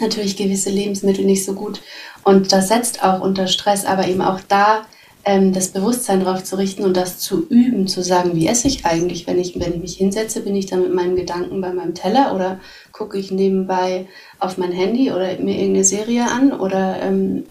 natürlich 0.00 0.36
gewisse 0.36 0.70
Lebensmittel 0.70 1.24
nicht 1.24 1.44
so 1.44 1.54
gut. 1.54 1.82
Und 2.24 2.52
das 2.52 2.68
setzt 2.68 3.04
auch 3.04 3.20
unter 3.20 3.46
Stress, 3.46 3.84
aber 3.84 4.06
eben 4.08 4.22
auch 4.22 4.40
da 4.48 4.86
ähm, 5.24 5.52
das 5.52 5.68
Bewusstsein 5.68 6.24
darauf 6.24 6.42
zu 6.42 6.56
richten 6.56 6.84
und 6.84 6.96
das 6.96 7.18
zu 7.18 7.46
üben, 7.48 7.86
zu 7.86 8.02
sagen, 8.02 8.34
wie 8.34 8.48
esse 8.48 8.68
ich 8.68 8.84
eigentlich, 8.84 9.26
wenn 9.26 9.38
ich, 9.38 9.58
wenn 9.58 9.74
ich 9.74 9.80
mich 9.80 9.96
hinsetze, 9.96 10.42
bin 10.42 10.56
ich 10.56 10.66
dann 10.66 10.82
mit 10.82 10.94
meinen 10.94 11.16
Gedanken 11.16 11.60
bei 11.60 11.72
meinem 11.72 11.94
Teller 11.94 12.34
oder 12.34 12.60
gucke 12.92 13.18
ich 13.18 13.30
nebenbei 13.30 14.06
auf 14.38 14.58
mein 14.58 14.72
Handy 14.72 15.10
oder 15.10 15.38
mir 15.38 15.54
irgendeine 15.54 15.84
Serie 15.84 16.24
an 16.24 16.52
oder 16.52 17.00
ähm, 17.02 17.44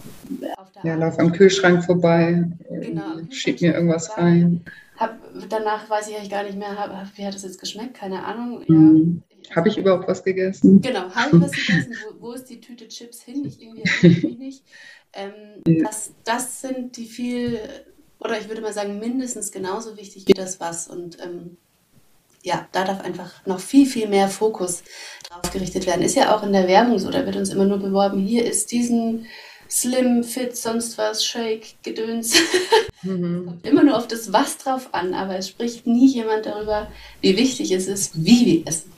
ja, 0.82 0.96
lauf 0.96 1.18
am 1.18 1.32
Kühlschrank 1.32 1.84
vorbei, 1.84 2.44
genau, 2.68 3.18
schieb 3.30 3.60
mir 3.60 3.74
irgendwas 3.74 4.08
vorbei. 4.08 4.22
rein. 4.22 4.64
Hab, 4.96 5.18
danach 5.48 5.88
weiß 5.88 6.08
ich 6.08 6.16
eigentlich 6.16 6.30
gar 6.30 6.42
nicht 6.42 6.58
mehr, 6.58 6.76
hab, 6.76 6.90
wie 7.16 7.26
hat 7.26 7.34
es 7.34 7.42
jetzt 7.42 7.60
geschmeckt, 7.60 7.94
keine 7.94 8.24
Ahnung. 8.24 8.62
Mhm. 8.66 9.22
Ja, 9.48 9.56
habe 9.56 9.68
ich 9.68 9.78
überhaupt 9.78 10.08
was 10.08 10.22
gegessen? 10.22 10.80
Genau, 10.80 11.10
habe 11.10 11.36
ich 11.36 11.42
was 11.42 11.52
gegessen? 11.52 11.94
wo, 12.18 12.28
wo, 12.28 12.32
ist 12.32 12.44
die 12.44 12.60
Tüte 12.60 12.88
Chips 12.88 13.22
hin? 13.22 13.44
Ich 13.44 13.60
irgendwie 13.60 14.26
mich 14.26 14.38
nicht. 14.38 14.64
Ähm, 15.14 15.62
ja. 15.66 15.84
das, 15.84 16.12
das 16.24 16.60
sind 16.60 16.96
die 16.96 17.06
viel, 17.06 17.58
oder 18.18 18.38
ich 18.38 18.48
würde 18.48 18.62
mal 18.62 18.72
sagen, 18.72 18.98
mindestens 18.98 19.52
genauso 19.52 19.96
wichtig 19.96 20.26
wie 20.26 20.32
das 20.32 20.60
was. 20.60 20.88
Und 20.88 21.18
ähm, 21.20 21.56
ja, 22.42 22.66
da 22.72 22.84
darf 22.84 23.00
einfach 23.00 23.46
noch 23.46 23.60
viel, 23.60 23.86
viel 23.86 24.08
mehr 24.08 24.28
Fokus 24.28 24.82
drauf 25.28 25.52
gerichtet 25.52 25.86
werden. 25.86 26.02
Ist 26.02 26.16
ja 26.16 26.34
auch 26.34 26.42
in 26.42 26.52
der 26.52 26.66
Werbung 26.68 26.98
so, 26.98 27.10
da 27.10 27.24
wird 27.24 27.36
uns 27.36 27.50
immer 27.50 27.64
nur 27.64 27.78
beworben, 27.78 28.20
hier 28.20 28.44
ist 28.44 28.72
diesen 28.72 29.26
Slim, 29.70 30.22
Fit, 30.22 30.56
sonst 30.56 30.98
was, 30.98 31.24
Shake, 31.24 31.76
Gedöns. 31.82 32.34
Mhm. 33.04 33.46
Kommt 33.46 33.66
immer 33.66 33.82
nur 33.82 33.96
auf 33.96 34.06
das 34.06 34.32
Was 34.32 34.58
drauf 34.58 34.90
an, 34.92 35.12
aber 35.12 35.36
es 35.36 35.48
spricht 35.48 35.88
nie 35.88 36.06
jemand 36.06 36.46
darüber, 36.46 36.86
wie 37.20 37.36
wichtig 37.36 37.72
es 37.72 37.88
ist, 37.88 38.24
wie 38.24 38.46
wir 38.46 38.68
essen. 38.68 38.92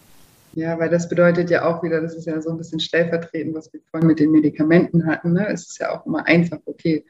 Ja, 0.56 0.78
weil 0.78 0.88
das 0.88 1.08
bedeutet 1.08 1.50
ja 1.50 1.64
auch 1.64 1.82
wieder, 1.82 2.00
das 2.00 2.14
ist 2.14 2.26
ja 2.26 2.40
so 2.40 2.50
ein 2.50 2.58
bisschen 2.58 2.78
stellvertretend, 2.78 3.54
was 3.54 3.72
wir 3.72 3.80
vorhin 3.90 4.06
mit 4.06 4.20
den 4.20 4.30
Medikamenten 4.30 5.06
hatten. 5.06 5.32
Ne? 5.32 5.48
Es 5.48 5.68
ist 5.68 5.80
ja 5.80 5.90
auch 5.90 6.06
immer 6.06 6.26
einfach, 6.26 6.58
okay, 6.66 7.04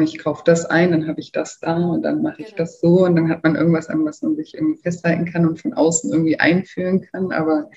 ich 0.00 0.18
kaufe 0.18 0.42
das 0.44 0.66
ein, 0.66 0.90
dann 0.90 1.06
habe 1.06 1.20
ich 1.20 1.30
das 1.30 1.60
da 1.60 1.76
und 1.76 2.02
dann 2.02 2.22
mache 2.22 2.42
ich 2.42 2.48
genau. 2.48 2.58
das 2.58 2.80
so 2.80 3.04
und 3.04 3.14
dann 3.16 3.28
hat 3.28 3.44
man 3.44 3.54
irgendwas, 3.54 3.88
an 3.88 4.04
was 4.04 4.22
man 4.22 4.34
sich 4.34 4.54
irgendwie 4.54 4.80
festhalten 4.80 5.24
kann 5.24 5.46
und 5.46 5.60
von 5.60 5.72
außen 5.72 6.10
irgendwie 6.10 6.38
einführen 6.38 7.02
kann, 7.02 7.30
aber 7.30 7.70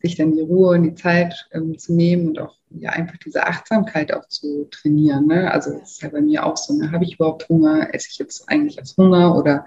sich 0.00 0.16
dann 0.16 0.32
die 0.32 0.40
Ruhe 0.40 0.70
und 0.70 0.82
die 0.82 0.94
Zeit 0.94 1.48
ähm, 1.52 1.78
zu 1.78 1.94
nehmen 1.94 2.28
und 2.28 2.40
auch 2.40 2.56
ja 2.70 2.90
einfach 2.90 3.16
diese 3.18 3.46
Achtsamkeit 3.46 4.12
auch 4.12 4.26
zu 4.26 4.66
trainieren. 4.70 5.26
Ne? 5.26 5.50
Also 5.50 5.78
das 5.78 5.92
ist 5.92 6.02
ja 6.02 6.08
bei 6.08 6.20
mir 6.20 6.44
auch 6.44 6.56
so, 6.56 6.74
ne? 6.74 6.90
habe 6.90 7.04
ich 7.04 7.14
überhaupt 7.14 7.48
Hunger? 7.48 7.94
Esse 7.94 8.08
ich 8.10 8.18
jetzt 8.18 8.48
eigentlich 8.48 8.80
aus 8.80 8.96
Hunger 8.96 9.36
oder 9.36 9.64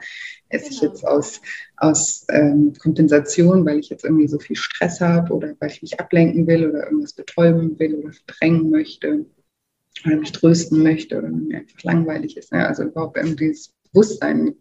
esse 0.55 0.69
genau. 0.69 0.75
ich 0.75 0.81
jetzt 0.81 1.07
aus, 1.07 1.41
aus 1.77 2.25
ähm, 2.29 2.73
Kompensation, 2.79 3.65
weil 3.65 3.79
ich 3.79 3.89
jetzt 3.89 4.03
irgendwie 4.03 4.27
so 4.27 4.39
viel 4.39 4.55
Stress 4.55 5.01
habe 5.01 5.33
oder 5.33 5.55
weil 5.59 5.69
ich 5.69 5.81
mich 5.81 5.99
ablenken 5.99 6.47
will 6.47 6.69
oder 6.69 6.85
irgendwas 6.85 7.13
betäuben 7.13 7.77
will 7.79 7.95
oder 7.95 8.13
verdrängen 8.13 8.69
möchte 8.69 9.25
oder 10.05 10.17
mich 10.17 10.31
trösten 10.31 10.83
möchte 10.83 11.17
oder 11.17 11.29
mir 11.29 11.59
einfach 11.59 11.83
langweilig 11.83 12.37
ist. 12.37 12.51
Ne? 12.51 12.67
Also 12.67 12.83
überhaupt 12.83 13.17
irgendwie 13.17 13.47
dieses 13.47 13.73
Bewusstsein 13.91 14.55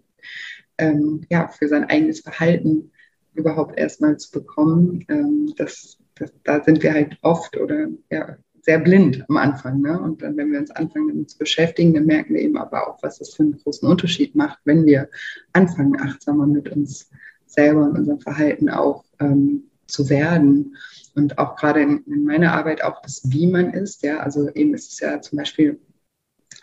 ähm, 0.79 1.25
ja, 1.31 1.49
für 1.49 1.69
sein 1.69 1.85
eigenes 1.85 2.21
Verhalten 2.21 2.91
überhaupt 3.35 3.79
erstmal 3.79 4.17
zu 4.17 4.31
bekommen, 4.31 5.05
ähm, 5.09 5.53
das, 5.57 5.99
das, 6.15 6.33
da 6.45 6.63
sind 6.63 6.83
wir 6.83 6.93
halt 6.93 7.19
oft 7.23 7.57
oder 7.57 7.89
ja, 8.11 8.37
sehr 8.65 8.79
blind 8.79 9.23
am 9.29 9.37
Anfang. 9.37 9.83
Ne? 9.83 10.01
Und 10.01 10.23
dann, 10.23 10.37
wenn 10.37 10.51
wir 10.51 10.59
uns 10.59 10.71
anfangen 10.71 11.09
damit 11.09 11.31
zu 11.31 11.39
beschäftigen, 11.39 11.93
dann 11.93 12.07
merken 12.07 12.35
wir 12.35 12.41
eben 12.41 12.57
aber 12.57 12.89
auch, 12.89 13.03
was 13.03 13.19
das 13.19 13.35
für 13.35 13.43
einen 13.43 13.59
großen 13.59 13.87
Unterschied 13.87 14.35
macht, 14.35 14.59
wenn 14.65 14.87
wir 14.87 15.09
anfangen, 15.53 16.01
achtsamer 16.01 16.47
mit 16.47 16.71
uns 16.71 17.11
selber 17.47 17.83
und 17.83 17.99
unserem 17.99 18.21
Verhalten 18.21 18.71
auch 18.71 19.05
ähm, 19.21 19.65
zu 19.87 20.09
werden. 20.09 20.77
Und 21.15 21.39
auch 21.39 21.57
gerade 21.57 21.83
in, 21.83 22.05
in, 22.07 22.25
meiner 22.25 22.55
Arbeit 22.55 22.83
auch 22.83 23.03
das, 23.03 23.21
wie 23.27 23.47
man 23.47 23.71
ist. 23.71 24.03
Ja, 24.03 24.21
also 24.21 24.49
eben 24.55 24.73
ist 24.73 24.93
es 24.93 25.01
ja 25.01 25.21
zum 25.21 25.39
Beispiel 25.39 25.79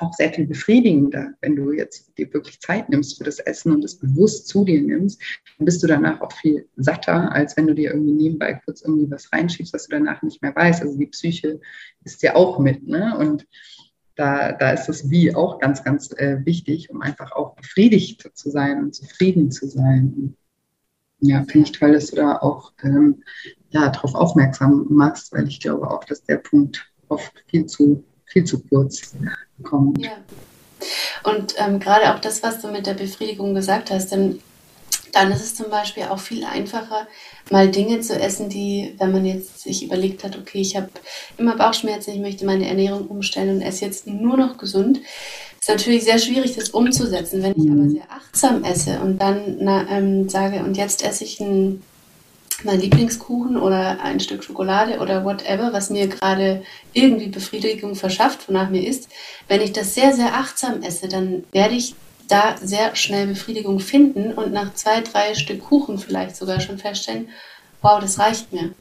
auch 0.02 0.14
sehr 0.14 0.34
viel 0.34 0.48
befriedigender, 0.48 1.34
wenn 1.42 1.56
du 1.56 1.72
jetzt 1.72 2.18
dir 2.18 2.34
wirklich 2.34 2.60
Zeit 2.60 2.90
nimmst 2.90 3.18
für 3.18 3.24
das 3.24 3.40
Essen 3.40 3.74
und 3.74 3.84
es 3.84 3.98
bewusst 3.98 4.48
zu 4.48 4.66
dir 4.66 4.82
nimmst, 4.82 5.22
dann 5.58 5.66
bist 5.66 5.82
du 5.84 5.88
danach 5.88 6.22
auch 6.22 6.32
viel 6.32 6.68
satter, 6.76 7.32
als 7.32 7.56
wenn 7.58 7.68
du 7.68 7.76
dir 7.76 7.92
irgendwie 7.92 8.14
nebenbei 8.14 8.60
kurz 8.66 8.82
irgendwie 8.82 9.10
was 9.12 9.32
reinschiebst, 9.32 9.74
was 9.74 9.88
du 9.88 9.98
danach 9.98 10.22
nicht 10.22 10.42
mehr 10.42 10.56
weißt. 10.56 10.82
Also 10.82 10.98
die 10.98 11.08
Psyche 11.08 11.60
ist 12.04 12.22
ja 12.24 12.36
auch 12.36 12.60
mit, 12.60 12.88
ne? 12.88 13.18
Und 13.18 13.48
da, 14.16 14.52
da 14.52 14.72
ist 14.72 14.88
das 14.88 15.10
Wie 15.10 15.34
auch 15.34 15.60
ganz, 15.60 15.84
ganz 15.84 16.12
äh, 16.12 16.46
wichtig, 16.46 16.90
um 16.90 17.02
einfach 17.02 17.32
auch 17.32 17.56
befriedigt 17.56 18.30
zu 18.34 18.50
sein 18.52 18.80
und 18.80 18.96
zufrieden 18.96 19.52
zu 19.52 19.68
sein. 19.68 20.36
Ja, 21.20 21.44
finde 21.44 21.68
ich 21.68 21.72
toll, 21.72 21.94
dass 21.94 22.08
du 22.08 22.18
da 22.18 22.38
auch 22.38 22.74
ähm, 22.84 23.24
ja, 23.70 23.90
darauf 23.90 24.16
aufmerksam 24.16 24.88
machst, 24.90 25.32
weil 25.34 25.48
ich 25.48 25.60
glaube 25.60 25.90
auch, 25.90 26.04
dass 26.04 26.24
der 26.24 26.38
Punkt 26.38 26.92
oft 27.08 27.44
viel 27.48 27.66
zu, 27.66 28.04
viel 28.32 28.44
zu 28.44 28.60
kurz 28.60 29.14
kommt. 29.64 30.04
Ja. 30.04 30.12
Und 31.24 31.56
ähm, 31.58 31.80
gerade 31.80 32.14
auch 32.14 32.20
das, 32.20 32.42
was 32.44 32.62
du 32.62 32.70
mit 32.70 32.88
der 32.88 32.96
Befriedigung 32.96 33.54
gesagt 33.54 33.92
hast, 33.92 34.12
denn 34.12 34.40
dann 35.12 35.32
ist 35.32 35.44
es 35.44 35.56
zum 35.56 35.70
Beispiel 35.70 36.04
auch 36.04 36.20
viel 36.20 36.46
einfacher, 36.46 37.08
mal 37.50 37.70
Dinge 37.70 38.00
zu 38.00 38.18
essen, 38.20 38.50
die, 38.50 38.96
wenn 38.98 39.12
man 39.12 39.26
jetzt 39.26 39.60
sich 39.62 39.84
überlegt 39.84 40.24
hat, 40.24 40.38
okay, 40.38 40.62
ich 40.62 40.76
habe 40.76 40.90
immer 41.38 41.58
Bauchschmerzen, 41.58 42.12
ich 42.12 42.20
möchte 42.20 42.46
meine 42.46 42.68
Ernährung 42.68 43.08
umstellen 43.08 43.58
und 43.58 43.62
esse 43.62 43.86
jetzt 43.86 44.08
nur 44.08 44.38
noch 44.38 44.58
gesund, 44.58 45.02
ist 45.60 45.70
natürlich 45.70 46.06
sehr 46.06 46.18
schwierig, 46.18 46.56
das 46.56 46.70
umzusetzen. 46.70 47.44
Wenn 47.44 47.52
ich 47.52 47.70
aber 47.70 47.82
mhm. 47.82 47.92
sehr 47.92 48.10
achtsam 48.10 48.64
esse 48.64 49.00
und 49.02 49.22
dann 49.22 49.58
na, 49.60 49.88
ähm, 49.90 50.30
sage, 50.30 50.64
und 50.64 50.78
jetzt 50.78 51.04
esse 51.04 51.24
ich 51.24 51.40
ein 51.40 51.84
mein 52.66 52.80
Lieblingskuchen 52.80 53.58
oder 53.58 54.02
ein 54.02 54.20
Stück 54.20 54.44
Schokolade 54.44 55.00
oder 55.00 55.24
whatever, 55.26 55.74
was 55.74 55.90
mir 55.90 56.08
gerade 56.08 56.64
irgendwie 56.94 57.28
Befriedigung 57.28 57.96
verschafft, 57.96 58.48
wonach 58.48 58.70
mir 58.70 58.88
ist, 58.88 59.10
wenn 59.48 59.62
ich 59.62 59.74
das 59.74 59.94
sehr, 59.94 60.14
sehr 60.14 60.34
achtsam 60.36 60.82
esse, 60.84 61.08
dann 61.08 61.44
werde 61.52 61.76
ich 61.76 61.96
da 62.28 62.56
sehr 62.62 62.96
schnell 62.96 63.28
Befriedigung 63.28 63.80
finden 63.80 64.34
und 64.34 64.54
nach 64.54 64.74
zwei, 64.74 65.02
drei 65.02 65.36
Stück 65.36 65.62
Kuchen 65.62 65.98
vielleicht 65.98 66.36
sogar 66.36 66.62
schon 66.62 66.78
feststellen, 66.78 67.30
wow, 67.82 68.00
das 68.00 68.20
reicht 68.20 68.54
mir. 68.54 68.72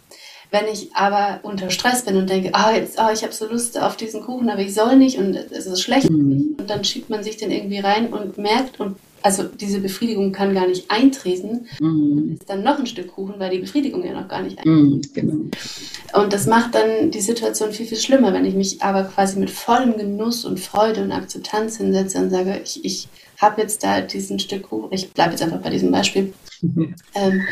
Wenn 0.52 0.66
ich 0.66 0.94
aber 0.94 1.40
unter 1.42 1.70
Stress 1.70 2.04
bin 2.04 2.16
und 2.16 2.28
denke, 2.28 2.50
ah, 2.54 2.70
oh, 2.70 2.74
jetzt, 2.74 2.98
oh, 3.00 3.10
ich 3.12 3.22
habe 3.22 3.32
so 3.32 3.46
Lust 3.46 3.80
auf 3.80 3.96
diesen 3.96 4.22
Kuchen, 4.22 4.50
aber 4.50 4.60
ich 4.60 4.74
soll 4.74 4.96
nicht 4.96 5.18
und 5.18 5.34
es 5.34 5.66
ist 5.66 5.80
schlecht 5.80 6.06
für 6.06 6.12
mich, 6.12 6.44
mhm. 6.44 6.56
und 6.58 6.70
dann 6.70 6.84
schiebt 6.84 7.08
man 7.08 7.22
sich 7.22 7.36
den 7.36 7.50
irgendwie 7.50 7.78
rein 7.78 8.12
und 8.12 8.36
merkt 8.36 8.80
und 8.80 8.96
also 9.22 9.44
diese 9.44 9.80
Befriedigung 9.80 10.32
kann 10.32 10.54
gar 10.54 10.66
nicht 10.66 10.90
eintreten. 10.90 11.66
Mhm. 11.80 12.38
ist 12.40 12.48
dann 12.48 12.62
noch 12.62 12.78
ein 12.78 12.86
Stück 12.86 13.14
Kuchen, 13.14 13.34
weil 13.38 13.50
die 13.50 13.58
Befriedigung 13.58 14.04
ja 14.04 14.12
noch 14.12 14.28
gar 14.28 14.42
nicht 14.42 14.58
eintritt. 14.58 14.66
Mhm, 14.66 15.02
genau. 15.12 16.20
Und 16.20 16.32
das 16.32 16.46
macht 16.46 16.74
dann 16.74 17.10
die 17.10 17.20
Situation 17.20 17.72
viel, 17.72 17.86
viel 17.86 17.98
schlimmer, 17.98 18.32
wenn 18.32 18.44
ich 18.44 18.54
mich 18.54 18.82
aber 18.82 19.04
quasi 19.04 19.38
mit 19.38 19.50
vollem 19.50 19.96
Genuss 19.96 20.44
und 20.44 20.60
Freude 20.60 21.02
und 21.02 21.12
Akzeptanz 21.12 21.76
hinsetze 21.76 22.18
und 22.18 22.30
sage, 22.30 22.60
ich, 22.64 22.84
ich 22.84 23.08
habe 23.38 23.60
jetzt 23.62 23.82
da 23.82 24.00
diesen 24.00 24.38
Stück 24.38 24.64
Kuchen, 24.64 24.92
ich 24.92 25.12
bleibe 25.12 25.30
jetzt 25.32 25.42
einfach 25.42 25.60
bei 25.60 25.70
diesem 25.70 25.90
Beispiel, 25.90 26.32
ähm, 27.14 27.42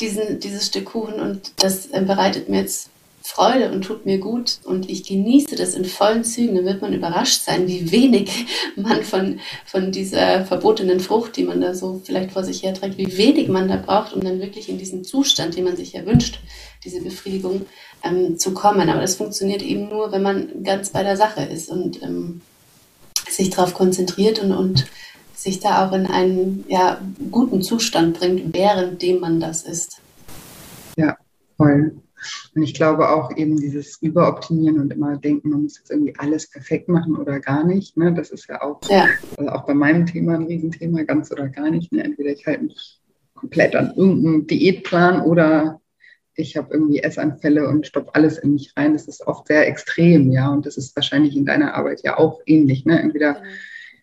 diesen, 0.00 0.40
dieses 0.40 0.66
Stück 0.66 0.86
Kuchen 0.86 1.14
und 1.14 1.52
das 1.56 1.86
äh, 1.86 2.02
bereitet 2.02 2.48
mir 2.48 2.60
jetzt 2.60 2.90
Freude 3.28 3.70
und 3.70 3.82
tut 3.82 4.06
mir 4.06 4.18
gut 4.18 4.58
und 4.64 4.88
ich 4.88 5.06
genieße 5.06 5.54
das 5.54 5.74
in 5.74 5.84
vollen 5.84 6.24
Zügen, 6.24 6.56
dann 6.56 6.64
wird 6.64 6.80
man 6.80 6.94
überrascht 6.94 7.42
sein, 7.42 7.68
wie 7.68 7.92
wenig 7.92 8.46
man 8.74 9.02
von, 9.02 9.38
von 9.66 9.92
dieser 9.92 10.46
verbotenen 10.46 10.98
Frucht, 10.98 11.36
die 11.36 11.44
man 11.44 11.60
da 11.60 11.74
so 11.74 12.00
vielleicht 12.02 12.32
vor 12.32 12.42
sich 12.42 12.62
herträgt, 12.62 12.96
wie 12.96 13.18
wenig 13.18 13.48
man 13.48 13.68
da 13.68 13.76
braucht, 13.76 14.14
um 14.14 14.22
dann 14.22 14.40
wirklich 14.40 14.70
in 14.70 14.78
diesen 14.78 15.04
Zustand, 15.04 15.56
den 15.56 15.64
man 15.64 15.76
sich 15.76 15.92
ja 15.92 16.06
wünscht, 16.06 16.40
diese 16.84 17.02
Befriedigung 17.02 17.66
ähm, 18.02 18.38
zu 18.38 18.54
kommen. 18.54 18.88
Aber 18.88 19.02
das 19.02 19.16
funktioniert 19.16 19.60
eben 19.60 19.90
nur, 19.90 20.10
wenn 20.10 20.22
man 20.22 20.64
ganz 20.64 20.88
bei 20.90 21.02
der 21.02 21.18
Sache 21.18 21.42
ist 21.42 21.68
und 21.68 22.02
ähm, 22.02 22.40
sich 23.28 23.50
darauf 23.50 23.74
konzentriert 23.74 24.38
und, 24.38 24.52
und 24.52 24.86
sich 25.34 25.60
da 25.60 25.86
auch 25.86 25.92
in 25.92 26.06
einen 26.06 26.64
ja, 26.66 26.98
guten 27.30 27.60
Zustand 27.60 28.18
bringt, 28.18 28.54
währenddem 28.54 29.20
man 29.20 29.38
das 29.38 29.64
ist. 29.64 30.00
Ja, 30.96 31.14
voll. 31.58 31.92
Und 32.54 32.62
ich 32.62 32.74
glaube 32.74 33.08
auch 33.10 33.36
eben 33.36 33.56
dieses 33.56 34.00
Überoptimieren 34.02 34.80
und 34.80 34.92
immer 34.92 35.16
denken, 35.16 35.50
man 35.50 35.62
muss 35.62 35.78
jetzt 35.78 35.90
irgendwie 35.90 36.14
alles 36.18 36.50
perfekt 36.50 36.88
machen 36.88 37.16
oder 37.16 37.40
gar 37.40 37.64
nicht. 37.64 37.96
Ne? 37.96 38.12
Das 38.12 38.30
ist 38.30 38.48
ja 38.48 38.62
auch, 38.62 38.80
ja. 38.88 39.06
Also 39.36 39.50
auch 39.50 39.66
bei 39.66 39.74
meinem 39.74 40.06
Thema 40.06 40.34
ein 40.34 40.44
Riesenthema, 40.44 41.02
ganz 41.02 41.30
oder 41.30 41.48
gar 41.48 41.70
nicht. 41.70 41.92
Ne? 41.92 42.04
Entweder 42.04 42.30
ich 42.30 42.46
halte 42.46 42.64
mich 42.64 43.00
komplett 43.34 43.76
an 43.76 43.92
irgendeinen 43.96 44.46
Diätplan 44.46 45.22
oder 45.22 45.80
ich 46.34 46.56
habe 46.56 46.72
irgendwie 46.72 47.02
Essanfälle 47.02 47.68
und 47.68 47.86
stoppe 47.86 48.14
alles 48.14 48.38
in 48.38 48.52
mich 48.52 48.72
rein. 48.76 48.92
Das 48.92 49.08
ist 49.08 49.26
oft 49.26 49.48
sehr 49.48 49.66
extrem, 49.66 50.30
ja. 50.30 50.50
Und 50.52 50.66
das 50.66 50.76
ist 50.76 50.94
wahrscheinlich 50.94 51.36
in 51.36 51.44
deiner 51.44 51.74
Arbeit 51.74 52.02
ja 52.02 52.16
auch 52.16 52.40
ähnlich. 52.46 52.84
Ne? 52.84 53.00
Entweder 53.00 53.42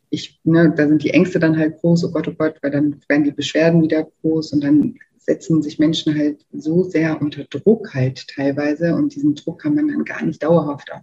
ich, 0.09 0.39
ne, 0.43 0.73
da 0.75 0.87
sind 0.87 1.03
die 1.03 1.11
Ängste 1.11 1.39
dann 1.39 1.57
halt 1.57 1.79
groß, 1.79 2.05
oh 2.05 2.11
Gott, 2.11 2.27
oh 2.27 2.33
Gott, 2.37 2.57
weil 2.61 2.71
dann 2.71 3.01
werden 3.07 3.23
die 3.23 3.31
Beschwerden 3.31 3.81
wieder 3.81 4.07
groß 4.21 4.53
und 4.53 4.63
dann 4.63 4.95
setzen 5.25 5.61
sich 5.61 5.79
Menschen 5.79 6.15
halt 6.15 6.45
so 6.51 6.83
sehr 6.83 7.21
unter 7.21 7.43
Druck 7.45 7.93
halt 7.93 8.27
teilweise 8.27 8.95
und 8.95 9.15
diesen 9.15 9.35
Druck 9.35 9.61
kann 9.61 9.75
man 9.75 9.87
dann 9.87 10.05
gar 10.05 10.23
nicht 10.23 10.43
dauerhaft 10.43 10.91
auch 10.91 11.01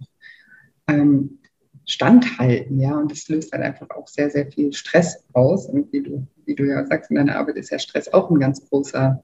ähm, 0.87 1.39
standhalten, 1.85 2.79
ja, 2.79 2.97
und 2.97 3.11
das 3.11 3.27
löst 3.27 3.51
halt 3.51 3.63
einfach 3.63 3.89
auch 3.89 4.07
sehr, 4.07 4.29
sehr 4.29 4.49
viel 4.51 4.73
Stress 4.73 5.23
aus. 5.33 5.65
Und 5.67 5.91
wie 5.91 6.01
du, 6.01 6.27
wie 6.45 6.55
du 6.55 6.65
ja 6.65 6.85
sagst, 6.85 7.09
in 7.09 7.17
deiner 7.17 7.37
Arbeit 7.37 7.57
ist 7.57 7.71
ja 7.71 7.79
Stress 7.79 8.11
auch 8.13 8.29
ein 8.29 8.39
ganz 8.39 8.67
großer 8.69 9.23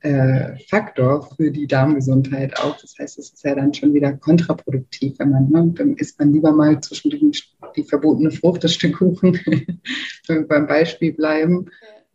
äh, 0.00 0.58
Faktor 0.68 1.28
für 1.36 1.50
die 1.50 1.66
Darmgesundheit 1.66 2.58
auch. 2.58 2.76
Das 2.80 2.96
heißt, 2.98 3.18
es 3.18 3.30
ist 3.30 3.44
ja 3.44 3.54
dann 3.54 3.72
schon 3.72 3.94
wieder 3.94 4.12
kontraproduktiv, 4.12 5.18
wenn 5.18 5.30
man, 5.30 5.50
ne, 5.50 5.72
dann 5.76 5.94
isst 5.94 6.18
man 6.18 6.32
lieber 6.32 6.52
mal 6.52 6.80
zwischen 6.80 7.10
die, 7.10 7.32
die 7.76 7.84
verbotene 7.84 8.30
Frucht, 8.30 8.64
das 8.64 8.74
Stück 8.74 8.96
Kuchen, 8.96 9.40
wenn 9.46 9.78
wir 10.28 10.48
beim 10.48 10.66
Beispiel 10.66 11.12
bleiben, 11.12 11.66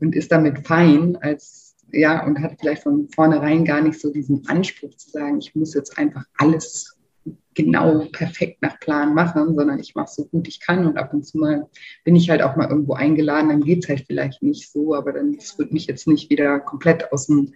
und 0.02 0.16
ist 0.16 0.32
damit 0.32 0.66
fein, 0.66 1.18
als 1.18 1.69
ja, 1.92 2.26
und 2.26 2.40
hat 2.42 2.58
vielleicht 2.60 2.84
von 2.84 3.10
vornherein 3.10 3.66
gar 3.66 3.82
nicht 3.82 4.00
so 4.00 4.12
diesen 4.12 4.48
Anspruch 4.48 4.96
zu 4.96 5.10
sagen, 5.10 5.40
ich 5.40 5.56
muss 5.56 5.74
jetzt 5.74 5.98
einfach 5.98 6.26
alles 6.38 7.00
genau 7.54 8.06
perfekt 8.12 8.62
nach 8.62 8.80
Plan 8.80 9.14
machen, 9.14 9.56
sondern 9.56 9.80
ich 9.80 9.96
mache 9.96 10.10
so 10.10 10.26
gut 10.26 10.48
ich 10.48 10.62
kann 10.62 10.86
und 10.86 10.98
ab 10.98 11.14
und 11.14 11.26
zu 11.26 11.38
mal 11.38 11.70
bin 12.04 12.16
ich 12.16 12.30
halt 12.30 12.42
auch 12.42 12.56
mal 12.56 12.70
irgendwo 12.70 12.94
eingeladen, 12.94 13.50
dann 13.50 13.62
geht 13.62 13.84
es 13.84 13.90
halt 13.90 14.06
vielleicht 14.08 14.42
nicht 14.42 14.72
so, 14.72 14.96
aber 14.96 15.14
dann 15.14 15.36
das 15.36 15.58
wird 15.58 15.74
mich 15.74 15.88
jetzt 15.88 16.08
nicht 16.08 16.30
wieder 16.30 16.60
komplett 16.60 17.12
aus 17.12 17.28
dem, 17.28 17.54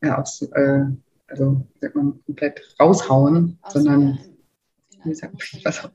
äh, 0.00 0.10
aus, 0.10 0.42
äh, 0.42 0.84
also 1.28 1.66
sagt 1.80 1.94
man, 1.94 2.20
komplett 2.26 2.74
raushauen, 2.78 3.58
aus 3.62 3.72
sondern 3.72 4.18
wie 5.04 5.14
sagt 5.14 5.34
was 5.64 5.84
auch 5.84 5.90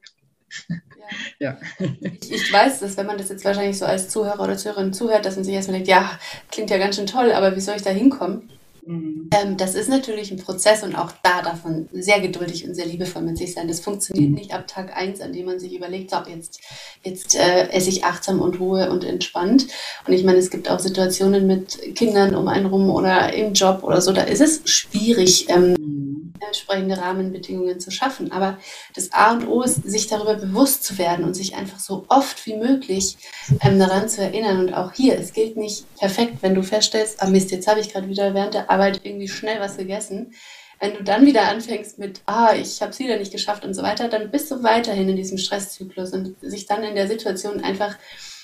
ja. 1.39 1.57
Ich, 2.01 2.31
ich, 2.31 2.53
weiß, 2.53 2.79
dass 2.79 2.97
wenn 2.97 3.05
man 3.05 3.17
das 3.17 3.29
jetzt 3.29 3.45
wahrscheinlich 3.45 3.77
so 3.77 3.85
als 3.85 4.09
Zuhörer 4.09 4.43
oder 4.43 4.57
Zuhörerin 4.57 4.93
zuhört, 4.93 5.25
dass 5.25 5.35
man 5.35 5.45
sich 5.45 5.53
erstmal 5.53 5.75
denkt, 5.75 5.89
ja, 5.89 6.19
klingt 6.51 6.69
ja 6.69 6.77
ganz 6.77 6.95
schön 6.95 7.07
toll, 7.07 7.31
aber 7.31 7.55
wie 7.55 7.61
soll 7.61 7.75
ich 7.75 7.83
da 7.83 7.91
hinkommen? 7.91 8.49
Mhm. 8.85 9.29
Ähm, 9.33 9.57
das 9.57 9.75
ist 9.75 9.89
natürlich 9.89 10.31
ein 10.31 10.37
Prozess 10.37 10.83
und 10.83 10.95
auch 10.95 11.11
da 11.23 11.41
man 11.63 11.89
sehr 11.91 12.19
geduldig 12.19 12.67
und 12.67 12.75
sehr 12.75 12.85
liebevoll 12.85 13.23
mit 13.23 13.37
sich 13.37 13.53
sein. 13.53 13.67
Das 13.67 13.79
funktioniert 13.79 14.29
mhm. 14.29 14.35
nicht 14.35 14.53
ab 14.53 14.67
Tag 14.67 14.95
1, 14.95 15.21
an 15.21 15.33
dem 15.33 15.45
man 15.45 15.59
sich 15.59 15.75
überlegt, 15.75 16.11
so, 16.11 16.17
jetzt, 16.29 16.59
jetzt 17.03 17.35
äh, 17.35 17.69
esse 17.69 17.89
ich 17.89 18.03
achtsam 18.03 18.41
und 18.41 18.59
Ruhe 18.59 18.91
und 18.91 19.03
entspannt. 19.03 19.67
Und 20.05 20.13
ich 20.13 20.23
meine, 20.23 20.37
es 20.37 20.51
gibt 20.51 20.69
auch 20.69 20.79
Situationen 20.79 21.47
mit 21.47 21.95
Kindern 21.95 22.35
um 22.35 22.47
einen 22.47 22.67
rum 22.67 22.89
oder 22.89 23.33
im 23.33 23.53
Job 23.53 23.83
oder 23.83 24.01
so, 24.01 24.13
da 24.13 24.23
ist 24.23 24.41
es 24.41 24.61
schwierig, 24.69 25.49
ähm, 25.49 25.75
mhm 25.79 26.15
entsprechende 26.45 26.97
Rahmenbedingungen 26.97 27.79
zu 27.79 27.91
schaffen. 27.91 28.31
Aber 28.31 28.57
das 28.93 29.11
A 29.11 29.33
und 29.33 29.47
O 29.47 29.61
ist, 29.61 29.83
sich 29.83 30.07
darüber 30.07 30.35
bewusst 30.35 30.83
zu 30.83 30.97
werden 30.97 31.25
und 31.25 31.33
sich 31.33 31.55
einfach 31.55 31.79
so 31.79 32.05
oft 32.07 32.45
wie 32.45 32.55
möglich 32.55 33.17
ähm, 33.61 33.79
daran 33.79 34.09
zu 34.09 34.21
erinnern. 34.21 34.59
Und 34.59 34.73
auch 34.73 34.93
hier, 34.93 35.19
es 35.19 35.33
gilt 35.33 35.57
nicht 35.57 35.85
perfekt, 35.97 36.37
wenn 36.41 36.55
du 36.55 36.63
feststellst, 36.63 37.21
ah 37.21 37.27
Mist, 37.27 37.51
jetzt 37.51 37.67
habe 37.67 37.79
ich 37.79 37.91
gerade 37.91 38.09
wieder 38.09 38.33
während 38.33 38.53
der 38.53 38.69
Arbeit 38.75 39.01
irgendwie 39.03 39.27
schnell 39.27 39.59
was 39.59 39.77
gegessen. 39.77 40.33
Wenn 40.79 40.93
du 40.93 41.03
dann 41.03 41.25
wieder 41.25 41.47
anfängst 41.47 41.99
mit, 41.99 42.21
ah, 42.25 42.53
ich 42.53 42.81
habe 42.81 42.91
es 42.91 42.99
wieder 42.99 43.17
nicht 43.17 43.31
geschafft 43.31 43.63
und 43.63 43.73
so 43.73 43.81
weiter, 43.81 44.09
dann 44.09 44.29
bist 44.29 44.51
du 44.51 44.61
weiterhin 44.61 45.07
in 45.07 45.15
diesem 45.15 45.37
Stresszyklus 45.37 46.11
und 46.11 46.35
sich 46.41 46.65
dann 46.65 46.83
in 46.83 46.95
der 46.95 47.07
Situation 47.07 47.61
einfach 47.61 47.97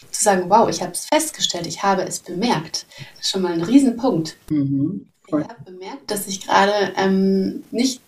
zu 0.09 0.23
sagen, 0.23 0.49
wow, 0.49 0.69
ich 0.69 0.81
habe 0.81 0.93
es 0.93 1.05
festgestellt, 1.05 1.67
ich 1.67 1.83
habe 1.83 2.03
es 2.03 2.19
bemerkt. 2.19 2.85
Das 3.17 3.25
ist 3.25 3.31
schon 3.31 3.41
mal 3.41 3.51
ein 3.51 3.61
Riesenpunkt. 3.61 4.37
Mhm. 4.49 5.07
Ich 5.27 5.33
habe 5.33 5.63
bemerkt, 5.63 6.11
dass 6.11 6.27
ich 6.27 6.45
gerade 6.45 6.93
ähm, 6.97 7.63
nicht 7.71 8.01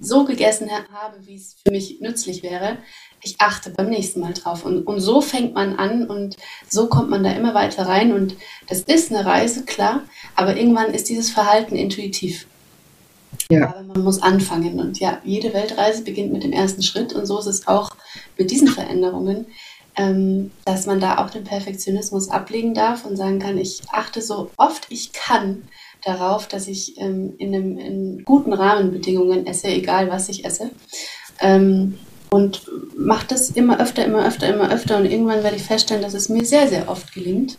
so 0.00 0.24
gegessen 0.24 0.70
habe, 0.70 1.26
wie 1.26 1.34
es 1.34 1.56
für 1.64 1.72
mich 1.72 2.00
nützlich 2.00 2.42
wäre. 2.42 2.78
Ich 3.22 3.40
achte 3.40 3.70
beim 3.70 3.88
nächsten 3.90 4.20
Mal 4.20 4.32
drauf. 4.32 4.64
Und, 4.64 4.86
und 4.86 5.00
so 5.00 5.20
fängt 5.20 5.54
man 5.54 5.76
an 5.76 6.06
und 6.06 6.36
so 6.68 6.86
kommt 6.86 7.10
man 7.10 7.24
da 7.24 7.32
immer 7.32 7.54
weiter 7.54 7.86
rein. 7.86 8.12
Und 8.12 8.36
das 8.68 8.80
ist 8.82 9.12
eine 9.12 9.24
Reise, 9.24 9.64
klar, 9.64 10.02
aber 10.36 10.56
irgendwann 10.56 10.94
ist 10.94 11.08
dieses 11.08 11.30
Verhalten 11.30 11.76
intuitiv. 11.76 12.46
Ja. 13.50 13.68
Aber 13.68 13.82
man 13.82 14.04
muss 14.04 14.22
anfangen. 14.22 14.80
Und 14.80 15.00
ja, 15.00 15.18
jede 15.24 15.52
Weltreise 15.52 16.02
beginnt 16.02 16.32
mit 16.32 16.44
dem 16.44 16.52
ersten 16.52 16.82
Schritt. 16.82 17.12
Und 17.12 17.26
so 17.26 17.38
ist 17.38 17.46
es 17.46 17.66
auch 17.66 17.90
mit 18.36 18.50
diesen 18.50 18.68
Veränderungen 18.68 19.46
ähm, 19.98 20.52
dass 20.64 20.86
man 20.86 21.00
da 21.00 21.18
auch 21.18 21.28
den 21.28 21.44
Perfektionismus 21.44 22.30
ablegen 22.30 22.72
darf 22.72 23.04
und 23.04 23.16
sagen 23.16 23.40
kann, 23.40 23.58
ich 23.58 23.82
achte 23.90 24.22
so 24.22 24.50
oft 24.56 24.86
ich 24.90 25.12
kann 25.12 25.64
darauf, 26.04 26.46
dass 26.46 26.68
ich 26.68 26.98
ähm, 27.00 27.34
in, 27.38 27.54
einem, 27.54 27.78
in 27.78 28.24
guten 28.24 28.52
Rahmenbedingungen 28.52 29.46
esse, 29.46 29.66
egal 29.66 30.08
was 30.08 30.28
ich 30.28 30.44
esse. 30.44 30.70
Ähm, 31.40 31.98
und 32.30 32.62
mache 32.96 33.26
das 33.28 33.50
immer 33.50 33.80
öfter, 33.80 34.04
immer 34.04 34.26
öfter, 34.26 34.52
immer 34.52 34.72
öfter. 34.72 34.98
Und 34.98 35.06
irgendwann 35.06 35.42
werde 35.42 35.56
ich 35.56 35.62
feststellen, 35.62 36.02
dass 36.02 36.14
es 36.14 36.28
mir 36.28 36.44
sehr, 36.44 36.68
sehr 36.68 36.88
oft 36.88 37.12
gelingt. 37.14 37.58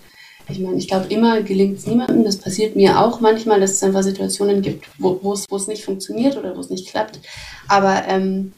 Ich 0.49 0.59
meine, 0.59 0.78
ich 0.78 0.88
glaube, 0.88 1.07
immer 1.09 1.41
gelingt 1.41 1.78
es 1.78 1.88
niemandem. 1.88 2.24
Das 2.24 2.38
passiert 2.38 2.76
mir 2.76 2.99
auch 2.99 3.20
manchmal, 3.20 3.59
dass 3.59 3.72
es 3.72 3.84
einfach 3.84 4.03
Situationen 4.03 4.61
gibt, 4.61 4.86
wo 4.97 5.34
es 5.34 5.67
nicht 5.67 5.86
funktioniert 5.86 6.38
oder 6.38 6.55
wo 6.55 6.59
es 6.59 6.70
nicht 6.70 6.88
klappt. 6.88 7.20
Aber 7.67 8.03
ähm, 8.07 8.53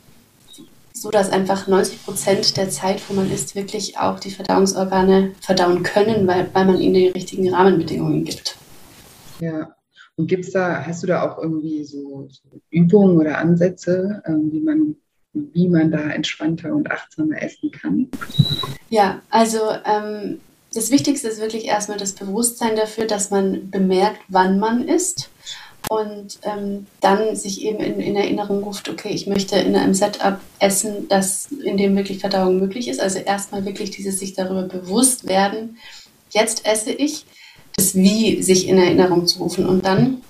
so 1.02 1.10
dass 1.10 1.32
einfach 1.32 1.68
90 1.68 2.06
Prozent 2.06 2.58
der 2.58 2.70
Zeit, 2.70 3.02
wo 3.10 3.14
man 3.14 3.32
isst, 3.32 3.56
wirklich 3.56 3.98
auch 3.98 4.20
die 4.20 4.30
Verdauungsorgane 4.30 5.32
verdauen 5.42 5.82
können, 5.84 6.28
weil, 6.28 6.48
weil 6.54 6.66
man 6.66 6.80
ihnen 6.80 6.94
die 6.94 7.08
richtigen 7.08 7.54
Rahmenbedingungen 7.54 8.24
gibt. 8.24 8.56
Ja. 9.40 9.76
Und 10.18 10.28
gibt's 10.28 10.52
da, 10.52 10.86
hast 10.86 11.02
du 11.02 11.08
da 11.08 11.28
auch 11.28 11.42
irgendwie 11.42 11.84
so, 11.86 12.28
so 12.30 12.60
Übungen 12.70 13.18
oder 13.18 13.40
Ansätze, 13.40 14.22
ähm, 14.28 14.52
wie 14.52 14.60
man 14.60 14.96
wie 15.34 15.68
man 15.68 15.92
da 15.92 16.10
entspannter 16.10 16.74
und 16.74 16.92
achtsamer 16.92 17.42
essen 17.42 17.72
kann? 17.72 18.08
Ja, 18.90 19.22
also 19.30 19.60
ähm, 19.86 20.40
das 20.74 20.92
Wichtigste 20.92 21.28
ist 21.28 21.42
wirklich 21.42 21.66
erstmal 21.66 21.98
das 21.98 22.14
Bewusstsein 22.14 22.76
dafür, 22.76 23.06
dass 23.06 23.32
man 23.32 23.70
bemerkt, 23.70 24.20
wann 24.28 24.60
man 24.60 24.88
isst 24.88 25.30
und 25.90 26.40
ähm, 26.44 26.86
dann 27.02 27.36
sich 27.36 27.64
eben 27.64 27.80
in, 27.80 28.00
in, 28.00 28.16
Erinnerung 28.16 28.64
ruft, 28.64 28.88
okay, 28.88 29.10
ich 29.10 29.28
möchte 29.28 29.58
in 29.58 29.76
einem 29.76 29.94
Setup 29.94 30.40
essen, 30.60 31.08
das, 31.10 31.52
in 31.52 31.76
dem 31.76 31.96
wirklich 31.96 32.20
Verdauung 32.20 32.60
möglich 32.60 32.88
ist. 32.88 33.02
Also 33.02 33.20
erstmal 33.20 33.66
wirklich 33.66 33.92
dieses 33.92 34.20
sich 34.20 34.34
darüber 34.34 34.64
bewusst 34.64 35.28
werden, 35.28 35.78
jetzt 36.30 36.66
esse 36.66 36.92
ich, 36.92 37.26
das 37.76 37.96
Wie 37.96 38.42
sich 38.42 38.68
in 38.68 38.78
Erinnerung 38.78 39.28
zu 39.28 39.40
rufen. 39.40 39.66
Und 39.66 39.86
dann 39.86 40.22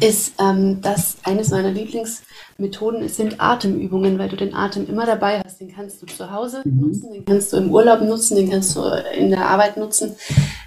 ist 0.00 0.34
ähm, 0.40 0.80
das 0.80 1.16
eines 1.22 1.50
meiner 1.50 1.70
Lieblingsmethoden 1.70 3.08
sind 3.08 3.40
Atemübungen, 3.40 4.18
weil 4.18 4.28
du 4.28 4.36
den 4.36 4.54
Atem 4.54 4.88
immer 4.88 5.06
dabei 5.06 5.40
hast. 5.44 5.60
Den 5.60 5.74
kannst 5.74 6.02
du 6.02 6.06
zu 6.06 6.30
Hause 6.30 6.62
mhm. 6.64 6.80
nutzen, 6.80 7.12
den 7.12 7.24
kannst 7.24 7.52
du 7.52 7.58
im 7.58 7.70
Urlaub 7.70 8.00
nutzen, 8.00 8.36
den 8.36 8.50
kannst 8.50 8.74
du 8.74 8.82
in 9.16 9.30
der 9.30 9.46
Arbeit 9.46 9.76
nutzen. 9.76 10.16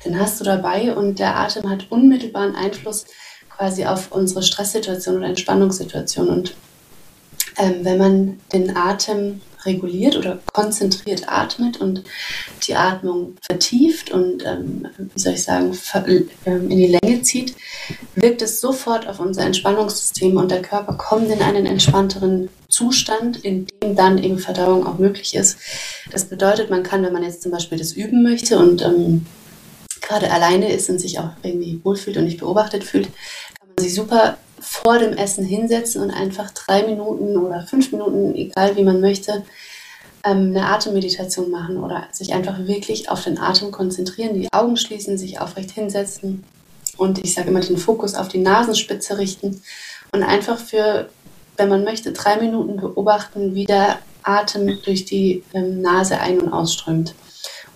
Den 0.06 0.20
hast 0.20 0.40
du 0.40 0.44
dabei 0.44 0.96
und 0.96 1.20
der 1.20 1.38
Atem 1.38 1.70
hat 1.70 1.88
unmittelbaren 1.90 2.56
Einfluss 2.56 3.06
quasi 3.50 3.86
auf 3.86 4.12
unsere 4.12 4.44
Stresssituation 4.44 5.18
oder 5.18 5.28
Entspannungssituation. 5.28 6.28
Und 6.28 6.56
ähm, 7.58 7.80
wenn 7.84 7.98
man 7.98 8.40
den 8.54 8.76
Atem 8.76 9.42
reguliert 9.66 10.16
oder 10.16 10.40
konzentriert 10.54 11.24
atmet 11.28 11.82
und 11.82 12.04
die 12.68 12.76
Atmung 12.76 13.36
vertieft 13.42 14.12
und, 14.12 14.46
ähm, 14.46 14.88
wie 14.98 15.20
soll 15.20 15.34
ich 15.34 15.44
sagen, 15.44 15.78
ähm, 16.46 16.70
in 16.70 16.78
die 16.78 16.98
Länge 17.02 17.22
zieht, 17.22 17.56
wirkt 18.16 18.42
es 18.42 18.62
sofort 18.62 19.08
auf 19.08 19.20
unser 19.20 19.44
Entspannungssystem 19.44 20.38
und 20.38 20.52
der 20.52 20.62
Körper 20.62 20.94
kommt 20.94 21.30
in 21.32 21.42
einen 21.42 21.66
entspannteren 21.66 22.50
Zustand, 22.70 23.38
in 23.38 23.68
dem 23.82 23.96
dann 23.96 24.22
eben 24.22 24.40
Verdauung 24.40 24.86
auch 24.86 24.98
möglich 24.98 25.36
ist. 25.36 25.58
Das 26.12 26.26
bedeutet, 26.26 26.70
man 26.70 26.84
kann, 26.84 27.04
wenn 27.04 27.14
man 27.14 27.24
jetzt 27.24 27.42
zum 27.42 27.52
Beispiel 27.52 27.78
das 27.78 27.94
üben 27.94 28.24
möchte 28.24 28.58
und 28.58 28.82
ähm, 28.82 29.26
gerade 30.02 30.32
alleine 30.32 30.72
ist 30.72 30.90
und 30.90 31.00
sich 31.00 31.20
auch 31.20 31.32
irgendwie 31.44 31.80
wohlfühlt 31.84 32.18
und 32.18 32.26
nicht 32.26 32.40
beobachtet 32.40 32.84
fühlt, 32.84 33.10
sich 33.80 33.94
super 33.94 34.38
vor 34.66 34.98
dem 34.98 35.14
Essen 35.14 35.46
hinsetzen 35.46 36.02
und 36.02 36.12
einfach 36.12 36.52
drei 36.52 36.84
Minuten 36.84 37.38
oder 37.38 37.62
fünf 37.62 37.92
Minuten, 37.92 38.36
egal 38.36 38.76
wie 38.76 38.84
man 38.84 39.00
möchte, 39.00 39.44
ähm, 40.24 40.56
eine 40.56 40.68
Atemmeditation 40.68 41.52
machen 41.52 41.78
oder 41.78 42.08
sich 42.12 42.34
einfach 42.34 42.58
wirklich 42.66 43.10
auf 43.10 43.24
den 43.24 43.38
Atem 43.38 43.72
konzentrieren, 43.72 44.34
die 44.34 44.52
Augen 44.52 44.76
schließen, 44.76 45.18
sich 45.18 45.40
aufrecht 45.40 45.72
hinsetzen 45.72 46.44
und 46.98 47.24
ich 47.24 47.34
sage 47.34 47.50
immer 47.50 47.60
den 47.60 47.78
Fokus 47.78 48.16
auf 48.16 48.28
die 48.28 48.40
Nasenspitze 48.40 49.18
richten 49.18 49.62
und 50.12 50.24
einfach 50.24 50.58
für, 50.58 51.10
wenn 51.58 51.70
man 51.70 51.84
möchte, 51.84 52.12
drei 52.12 52.38
Minuten 52.38 52.78
beobachten, 52.78 53.54
wie 53.54 53.66
der 53.66 54.00
Atem 54.24 54.80
durch 54.84 55.06
die 55.06 55.44
ähm, 55.54 55.82
Nase 55.82 56.20
ein- 56.20 56.40
und 56.40 56.52
ausströmt, 56.52 57.14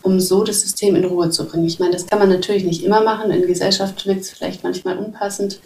um 0.01 0.19
so 0.19 0.43
das 0.43 0.61
System 0.61 0.95
in 0.95 1.05
Ruhe 1.05 1.29
zu 1.29 1.45
bringen. 1.45 1.65
Ich 1.67 1.79
meine, 1.79 1.93
das 1.93 2.07
kann 2.07 2.19
man 2.19 2.29
natürlich 2.29 2.63
nicht 2.63 2.83
immer 2.83 3.01
machen. 3.01 3.29
In 3.29 3.45
Gesellschaft 3.45 4.05
wirkt 4.07 4.21
es 4.21 4.31
vielleicht 4.31 4.63
manchmal 4.63 4.97
unpassend 4.97 5.59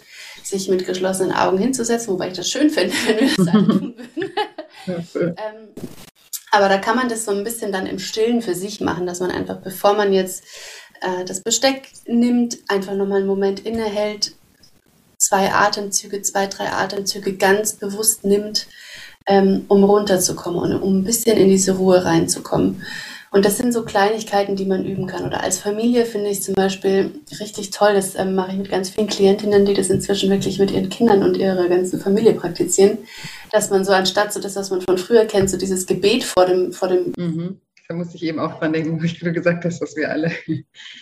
sich 0.44 0.68
mit 0.68 0.86
geschlossenen 0.86 1.32
Augen 1.32 1.58
hinzusetzen, 1.58 2.12
wobei 2.12 2.28
ich 2.28 2.34
das 2.34 2.50
schön 2.50 2.70
finde, 2.70 2.94
wenn 3.06 3.20
wir 3.20 3.26
das 3.26 3.46
tun 3.46 3.68
würden. 3.68 3.94
ähm, 5.36 5.68
aber 6.50 6.68
da 6.68 6.78
kann 6.78 6.96
man 6.96 7.08
das 7.08 7.24
so 7.24 7.32
ein 7.32 7.42
bisschen 7.42 7.72
dann 7.72 7.86
im 7.86 7.98
Stillen 7.98 8.40
für 8.40 8.54
sich 8.54 8.80
machen, 8.80 9.06
dass 9.06 9.20
man 9.20 9.30
einfach, 9.30 9.56
bevor 9.56 9.94
man 9.94 10.12
jetzt 10.12 10.44
äh, 11.00 11.24
das 11.24 11.40
Besteck 11.40 11.88
nimmt, 12.06 12.58
einfach 12.68 12.94
nochmal 12.94 13.18
einen 13.18 13.26
Moment 13.26 13.60
innehält, 13.60 14.34
zwei 15.18 15.52
Atemzüge, 15.52 16.22
zwei, 16.22 16.46
drei 16.46 16.70
Atemzüge 16.70 17.34
ganz 17.34 17.72
bewusst 17.74 18.24
nimmt, 18.24 18.68
ähm, 19.26 19.64
um 19.68 19.82
runterzukommen 19.84 20.60
und 20.60 20.82
um 20.82 20.98
ein 21.00 21.04
bisschen 21.04 21.36
in 21.36 21.48
diese 21.48 21.72
Ruhe 21.72 22.04
reinzukommen. 22.04 22.82
Und 23.34 23.44
das 23.44 23.58
sind 23.58 23.72
so 23.72 23.84
Kleinigkeiten, 23.84 24.54
die 24.54 24.64
man 24.64 24.84
üben 24.84 25.08
kann. 25.08 25.24
Oder 25.24 25.42
als 25.42 25.58
Familie 25.58 26.06
finde 26.06 26.30
ich 26.30 26.44
zum 26.44 26.54
Beispiel 26.54 27.10
richtig 27.40 27.70
toll, 27.70 27.92
das 27.92 28.14
ähm, 28.14 28.36
mache 28.36 28.52
ich 28.52 28.58
mit 28.58 28.70
ganz 28.70 28.90
vielen 28.90 29.08
Klientinnen, 29.08 29.64
die 29.64 29.74
das 29.74 29.90
inzwischen 29.90 30.30
wirklich 30.30 30.60
mit 30.60 30.70
ihren 30.70 30.88
Kindern 30.88 31.24
und 31.24 31.36
ihrer 31.36 31.68
ganzen 31.68 31.98
Familie 31.98 32.34
praktizieren, 32.34 32.98
dass 33.50 33.70
man 33.70 33.84
so 33.84 33.90
anstatt 33.90 34.32
so 34.32 34.40
das, 34.40 34.54
was 34.54 34.70
man 34.70 34.82
von 34.82 34.98
früher 34.98 35.24
kennt, 35.24 35.50
so 35.50 35.56
dieses 35.56 35.84
Gebet 35.84 36.22
vor 36.22 36.46
dem, 36.46 36.72
vor 36.72 36.86
dem 36.86 37.12
mhm. 37.16 37.60
Da 37.88 37.94
musste 37.96 38.14
ich 38.14 38.22
eben 38.22 38.38
auch 38.38 38.60
dran 38.60 38.72
denken, 38.72 39.04
ich 39.04 39.18
gerade 39.18 39.32
gesagt 39.32 39.64
hast, 39.64 39.80
dass 39.80 39.96
wir 39.96 40.10
alle 40.10 40.30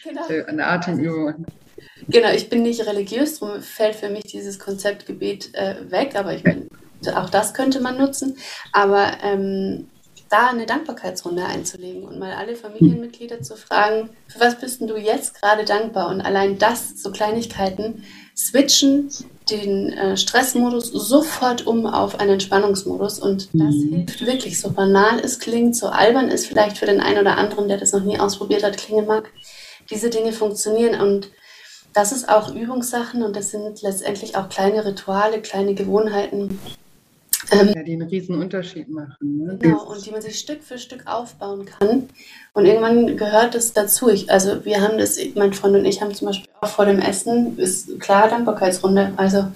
genau. 0.02 0.22
eine 0.46 0.66
Atemübung 0.66 1.24
machen. 1.24 1.46
Genau, 2.08 2.30
ich 2.30 2.48
bin 2.48 2.62
nicht 2.62 2.86
religiös, 2.86 3.40
darum 3.40 3.60
fällt 3.60 3.94
für 3.94 4.08
mich 4.08 4.24
dieses 4.24 4.58
Konzept 4.58 5.04
Gebet 5.04 5.50
äh, 5.52 5.90
weg, 5.90 6.12
aber 6.14 6.34
ich 6.34 6.44
meine, 6.44 6.66
auch 7.14 7.28
das 7.28 7.52
könnte 7.52 7.80
man 7.80 7.98
nutzen. 7.98 8.38
Aber 8.72 9.18
ähm, 9.22 9.88
da 10.32 10.48
eine 10.48 10.66
Dankbarkeitsrunde 10.66 11.44
einzulegen 11.44 12.04
und 12.04 12.18
mal 12.18 12.32
alle 12.32 12.56
Familienmitglieder 12.56 13.42
zu 13.42 13.56
fragen, 13.56 14.10
für 14.28 14.40
was 14.40 14.58
bist 14.58 14.80
denn 14.80 14.88
du 14.88 14.96
jetzt 14.96 15.40
gerade 15.40 15.64
dankbar? 15.64 16.08
Und 16.08 16.22
allein 16.22 16.58
das, 16.58 17.02
so 17.02 17.12
Kleinigkeiten, 17.12 18.04
switchen 18.34 19.10
den 19.50 19.92
äh, 19.92 20.16
Stressmodus 20.16 20.88
sofort 20.88 21.66
um 21.66 21.86
auf 21.86 22.18
einen 22.18 22.32
Entspannungsmodus 22.32 23.18
und 23.18 23.48
das 23.52 23.74
mhm. 23.74 23.94
hilft 23.94 24.24
wirklich, 24.24 24.58
so 24.58 24.70
banal 24.70 25.20
es 25.20 25.38
klingt, 25.38 25.76
so 25.76 25.88
albern 25.88 26.30
es 26.30 26.46
vielleicht 26.46 26.78
für 26.78 26.86
den 26.86 27.00
einen 27.00 27.18
oder 27.18 27.36
anderen, 27.36 27.68
der 27.68 27.76
das 27.76 27.92
noch 27.92 28.04
nie 28.04 28.18
ausprobiert 28.18 28.62
hat, 28.62 28.78
klingen 28.78 29.06
mag. 29.06 29.30
Diese 29.90 30.08
Dinge 30.08 30.32
funktionieren 30.32 31.00
und 31.00 31.30
das 31.92 32.12
ist 32.12 32.28
auch 32.28 32.54
Übungssachen 32.54 33.22
und 33.22 33.36
das 33.36 33.50
sind 33.50 33.82
letztendlich 33.82 34.36
auch 34.36 34.48
kleine 34.48 34.84
Rituale, 34.86 35.42
kleine 35.42 35.74
Gewohnheiten, 35.74 36.58
ähm, 37.50 37.72
ja, 37.74 37.82
die 37.82 37.92
einen 37.92 38.08
riesen 38.08 38.40
Unterschied 38.40 38.88
machen. 38.88 39.16
Ne? 39.20 39.58
Genau, 39.60 39.84
und 39.84 40.04
die 40.04 40.10
man 40.10 40.22
sich 40.22 40.38
Stück 40.38 40.62
für 40.62 40.78
Stück 40.78 41.06
aufbauen 41.06 41.66
kann. 41.66 42.08
Und 42.54 42.66
irgendwann 42.66 43.16
gehört 43.16 43.54
es 43.54 43.72
dazu. 43.72 44.08
Ich, 44.08 44.30
also 44.30 44.64
wir 44.64 44.80
haben 44.80 44.98
das, 44.98 45.18
mein 45.34 45.52
Freund 45.52 45.74
und 45.74 45.84
ich 45.84 46.00
haben 46.00 46.14
zum 46.14 46.28
Beispiel 46.28 46.48
auch 46.60 46.68
vor 46.68 46.86
dem 46.86 47.00
Essen, 47.00 47.58
ist 47.58 47.98
klar 48.00 48.28
Dankbarkeitsrunde. 48.28 49.12
Also 49.16 49.48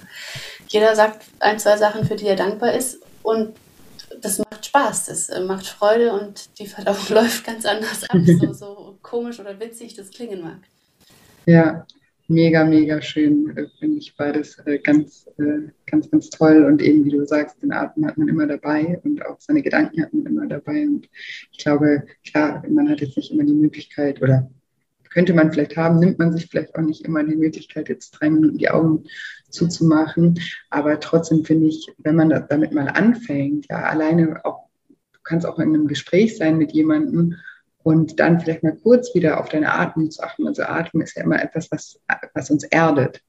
jeder 0.67 0.95
sagt 0.95 1.25
ein, 1.39 1.59
zwei 1.59 1.77
Sachen, 1.77 2.05
für 2.05 2.15
die 2.15 2.27
er 2.27 2.35
dankbar 2.35 2.73
ist. 2.73 2.99
Und 3.23 3.53
das 4.21 4.39
macht 4.39 4.65
Spaß, 4.65 5.05
das 5.05 5.29
äh, 5.29 5.41
macht 5.41 5.67
Freude 5.67 6.13
und 6.13 6.59
die 6.59 6.67
Verdauung 6.67 6.97
läuft 7.09 7.45
ganz 7.45 7.65
anders 7.65 8.03
ab, 8.09 8.17
so, 8.25 8.53
so 8.53 8.97
komisch 9.01 9.39
oder 9.39 9.59
witzig 9.59 9.95
das 9.95 10.09
klingen 10.09 10.41
mag. 10.41 10.59
Ja, 11.45 11.85
mega, 12.27 12.63
mega 12.65 13.01
schön. 13.01 13.53
Finde 13.79 13.97
ich 13.97 14.15
beides 14.15 14.59
äh, 14.65 14.79
ganz, 14.79 15.27
äh, 15.37 15.69
ganz, 15.85 16.09
ganz 16.11 16.29
toll. 16.29 16.65
Und 16.65 16.81
eben, 16.81 17.05
wie 17.05 17.11
du 17.11 17.25
sagst, 17.25 17.61
den 17.61 17.71
Atem 17.71 18.05
hat 18.05 18.17
man 18.17 18.27
immer 18.27 18.47
dabei 18.47 18.99
und 19.03 19.25
auch 19.25 19.39
seine 19.39 19.61
Gedanken 19.61 20.01
hat 20.01 20.13
man 20.13 20.25
immer 20.25 20.47
dabei. 20.47 20.83
Und 20.83 21.09
ich 21.51 21.59
glaube, 21.59 22.03
klar, 22.25 22.63
man 22.69 22.89
hat 22.89 23.01
jetzt 23.01 23.17
nicht 23.17 23.31
immer 23.31 23.43
die 23.43 23.53
Möglichkeit 23.53 24.21
oder 24.21 24.49
könnte 25.09 25.33
man 25.33 25.51
vielleicht 25.51 25.77
haben, 25.77 25.99
nimmt 25.99 26.19
man 26.19 26.33
sich 26.33 26.47
vielleicht 26.47 26.75
auch 26.75 26.81
nicht 26.81 27.05
immer 27.05 27.23
die 27.23 27.35
Möglichkeit, 27.35 27.89
jetzt 27.89 28.11
drei 28.11 28.29
Minuten 28.29 28.57
die 28.57 28.69
Augen 28.69 29.05
zuzumachen. 29.49 30.39
Aber 30.69 30.99
trotzdem 30.99 31.43
finde 31.43 31.67
ich, 31.67 31.87
wenn 31.97 32.15
man 32.15 32.29
damit 32.49 32.73
mal 32.73 32.89
anfängt, 32.89 33.65
ja, 33.69 33.83
alleine 33.83 34.45
auch, 34.45 34.67
du 34.89 35.19
kannst 35.23 35.47
auch 35.47 35.57
in 35.59 35.69
einem 35.69 35.87
Gespräch 35.87 36.37
sein 36.37 36.57
mit 36.57 36.71
jemandem 36.73 37.35
und 37.87 38.19
dann 38.19 38.41
vielleicht 38.41 38.63
mal 38.63 38.75
kurz 38.75 39.15
wieder 39.15 39.39
auf 39.39 39.47
deine 39.47 39.73
Atmung 39.73 40.11
zu 40.11 40.21
achten. 40.21 40.45
Also 40.45 40.63
Atmung 40.63 41.03
ist 41.03 41.15
ja 41.15 41.23
immer 41.23 41.41
etwas, 41.41 41.71
was, 41.71 41.97
was 42.33 42.51
uns 42.51 42.65
erdet. 42.65 43.21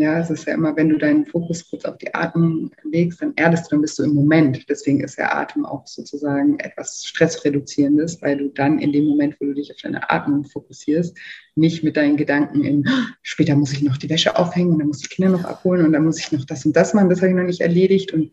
Ja, 0.00 0.20
es 0.20 0.30
ist 0.30 0.46
ja 0.46 0.54
immer, 0.54 0.76
wenn 0.76 0.90
du 0.90 0.96
deinen 0.96 1.26
Fokus 1.26 1.68
kurz 1.68 1.84
auf 1.84 1.98
die 1.98 2.14
Atmung 2.14 2.70
legst, 2.84 3.20
dann 3.20 3.32
erdest 3.34 3.64
du, 3.64 3.70
dann 3.70 3.80
bist 3.80 3.98
du 3.98 4.04
im 4.04 4.14
Moment. 4.14 4.64
Deswegen 4.68 5.00
ist 5.00 5.18
der 5.18 5.36
Atem 5.36 5.66
auch 5.66 5.88
sozusagen 5.88 6.56
etwas 6.60 7.02
Stressreduzierendes, 7.04 8.22
weil 8.22 8.36
du 8.36 8.48
dann 8.50 8.78
in 8.78 8.92
dem 8.92 9.06
Moment, 9.06 9.34
wo 9.40 9.46
du 9.46 9.54
dich 9.54 9.72
auf 9.72 9.78
deine 9.82 10.08
Atmung 10.08 10.44
fokussierst, 10.44 11.18
nicht 11.56 11.82
mit 11.82 11.96
deinen 11.96 12.16
Gedanken 12.16 12.62
in, 12.62 12.88
später 13.22 13.56
muss 13.56 13.72
ich 13.72 13.82
noch 13.82 13.96
die 13.96 14.08
Wäsche 14.08 14.38
aufhängen 14.38 14.74
und 14.74 14.78
dann 14.78 14.86
muss 14.86 15.02
ich 15.02 15.10
Kinder 15.10 15.32
noch 15.32 15.44
abholen 15.44 15.84
und 15.84 15.92
dann 15.92 16.04
muss 16.04 16.20
ich 16.20 16.30
noch 16.30 16.44
das 16.44 16.64
und 16.64 16.76
das 16.76 16.94
machen, 16.94 17.10
das 17.10 17.18
habe 17.20 17.30
ich 17.30 17.36
noch 17.36 17.42
nicht 17.42 17.60
erledigt 17.60 18.14
und 18.14 18.30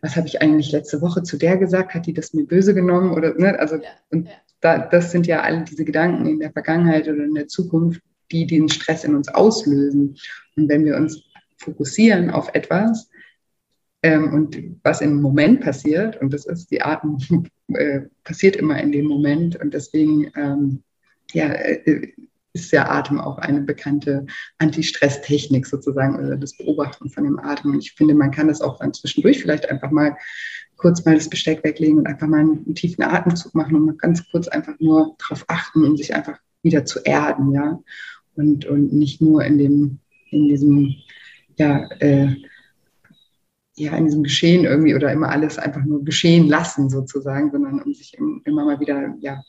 was 0.00 0.14
habe 0.14 0.28
ich 0.28 0.40
eigentlich 0.40 0.70
letzte 0.70 1.02
Woche 1.02 1.24
zu 1.24 1.36
der 1.36 1.56
gesagt, 1.56 1.94
hat 1.94 2.06
die 2.06 2.14
das 2.14 2.32
mir 2.32 2.46
böse 2.46 2.74
genommen 2.74 3.10
oder, 3.10 3.34
ne, 3.34 3.58
also, 3.58 3.74
ja, 3.74 3.88
und 4.10 4.26
ja. 4.26 4.32
Da, 4.60 4.78
das 4.78 5.12
sind 5.12 5.28
ja 5.28 5.42
alle 5.42 5.62
diese 5.62 5.84
Gedanken 5.84 6.26
in 6.26 6.40
der 6.40 6.50
Vergangenheit 6.50 7.06
oder 7.06 7.22
in 7.22 7.34
der 7.34 7.46
Zukunft, 7.46 8.02
die 8.30 8.46
den 8.46 8.68
Stress 8.68 9.04
in 9.04 9.14
uns 9.14 9.28
auslösen. 9.28 10.16
Und 10.56 10.68
wenn 10.68 10.84
wir 10.84 10.96
uns 10.96 11.22
fokussieren 11.56 12.30
auf 12.30 12.54
etwas 12.54 13.10
ähm, 14.02 14.32
und 14.32 14.56
was 14.82 15.00
im 15.00 15.20
Moment 15.20 15.60
passiert, 15.60 16.20
und 16.20 16.32
das 16.32 16.46
ist 16.46 16.70
die 16.70 16.82
Atmung, 16.82 17.48
äh, 17.68 18.02
passiert 18.24 18.56
immer 18.56 18.80
in 18.80 18.92
dem 18.92 19.06
Moment 19.06 19.56
und 19.56 19.74
deswegen 19.74 20.30
ähm, 20.36 20.82
ja, 21.32 21.46
äh, 21.46 22.12
ist 22.54 22.72
der 22.72 22.90
Atem 22.90 23.20
auch 23.20 23.38
eine 23.38 23.60
bekannte 23.60 24.26
Anti-Stress-Technik 24.58 25.66
sozusagen 25.66 26.16
oder 26.16 26.36
das 26.36 26.56
Beobachten 26.56 27.10
von 27.10 27.24
dem 27.24 27.38
Atem. 27.38 27.72
Und 27.72 27.80
ich 27.80 27.92
finde, 27.92 28.14
man 28.14 28.30
kann 28.30 28.48
das 28.48 28.62
auch 28.62 28.78
dann 28.78 28.94
zwischendurch 28.94 29.40
vielleicht 29.40 29.68
einfach 29.70 29.90
mal 29.90 30.16
kurz 30.76 31.04
mal 31.04 31.14
das 31.14 31.28
Besteck 31.28 31.62
weglegen 31.62 31.98
und 31.98 32.06
einfach 32.06 32.26
mal 32.26 32.40
einen 32.40 32.74
tiefen 32.74 33.04
Atemzug 33.04 33.54
machen 33.54 33.76
und 33.76 33.84
mal 33.84 33.96
ganz 33.96 34.24
kurz 34.30 34.48
einfach 34.48 34.74
nur 34.80 35.16
darauf 35.18 35.44
achten, 35.48 35.84
um 35.84 35.96
sich 35.96 36.14
einfach 36.14 36.38
wieder 36.62 36.84
zu 36.84 37.00
erden, 37.00 37.52
ja 37.52 37.78
und, 38.38 38.64
und 38.66 38.92
nicht 38.92 39.20
nur 39.20 39.44
in 39.44 39.58
dem, 39.58 39.98
in 40.30 40.48
diesem, 40.48 40.94
ja, 41.56 41.88
äh, 41.98 42.34
ja, 43.74 43.96
in 43.96 44.06
diesem 44.06 44.22
Geschehen 44.22 44.64
irgendwie 44.64 44.94
oder 44.94 45.12
immer 45.12 45.28
alles 45.28 45.58
einfach 45.58 45.84
nur 45.84 46.04
geschehen 46.04 46.48
lassen 46.48 46.88
sozusagen, 46.88 47.50
sondern 47.50 47.82
um 47.82 47.94
sich 47.94 48.16
immer 48.44 48.64
mal 48.64 48.80
wieder, 48.80 49.14
ja, 49.20 49.42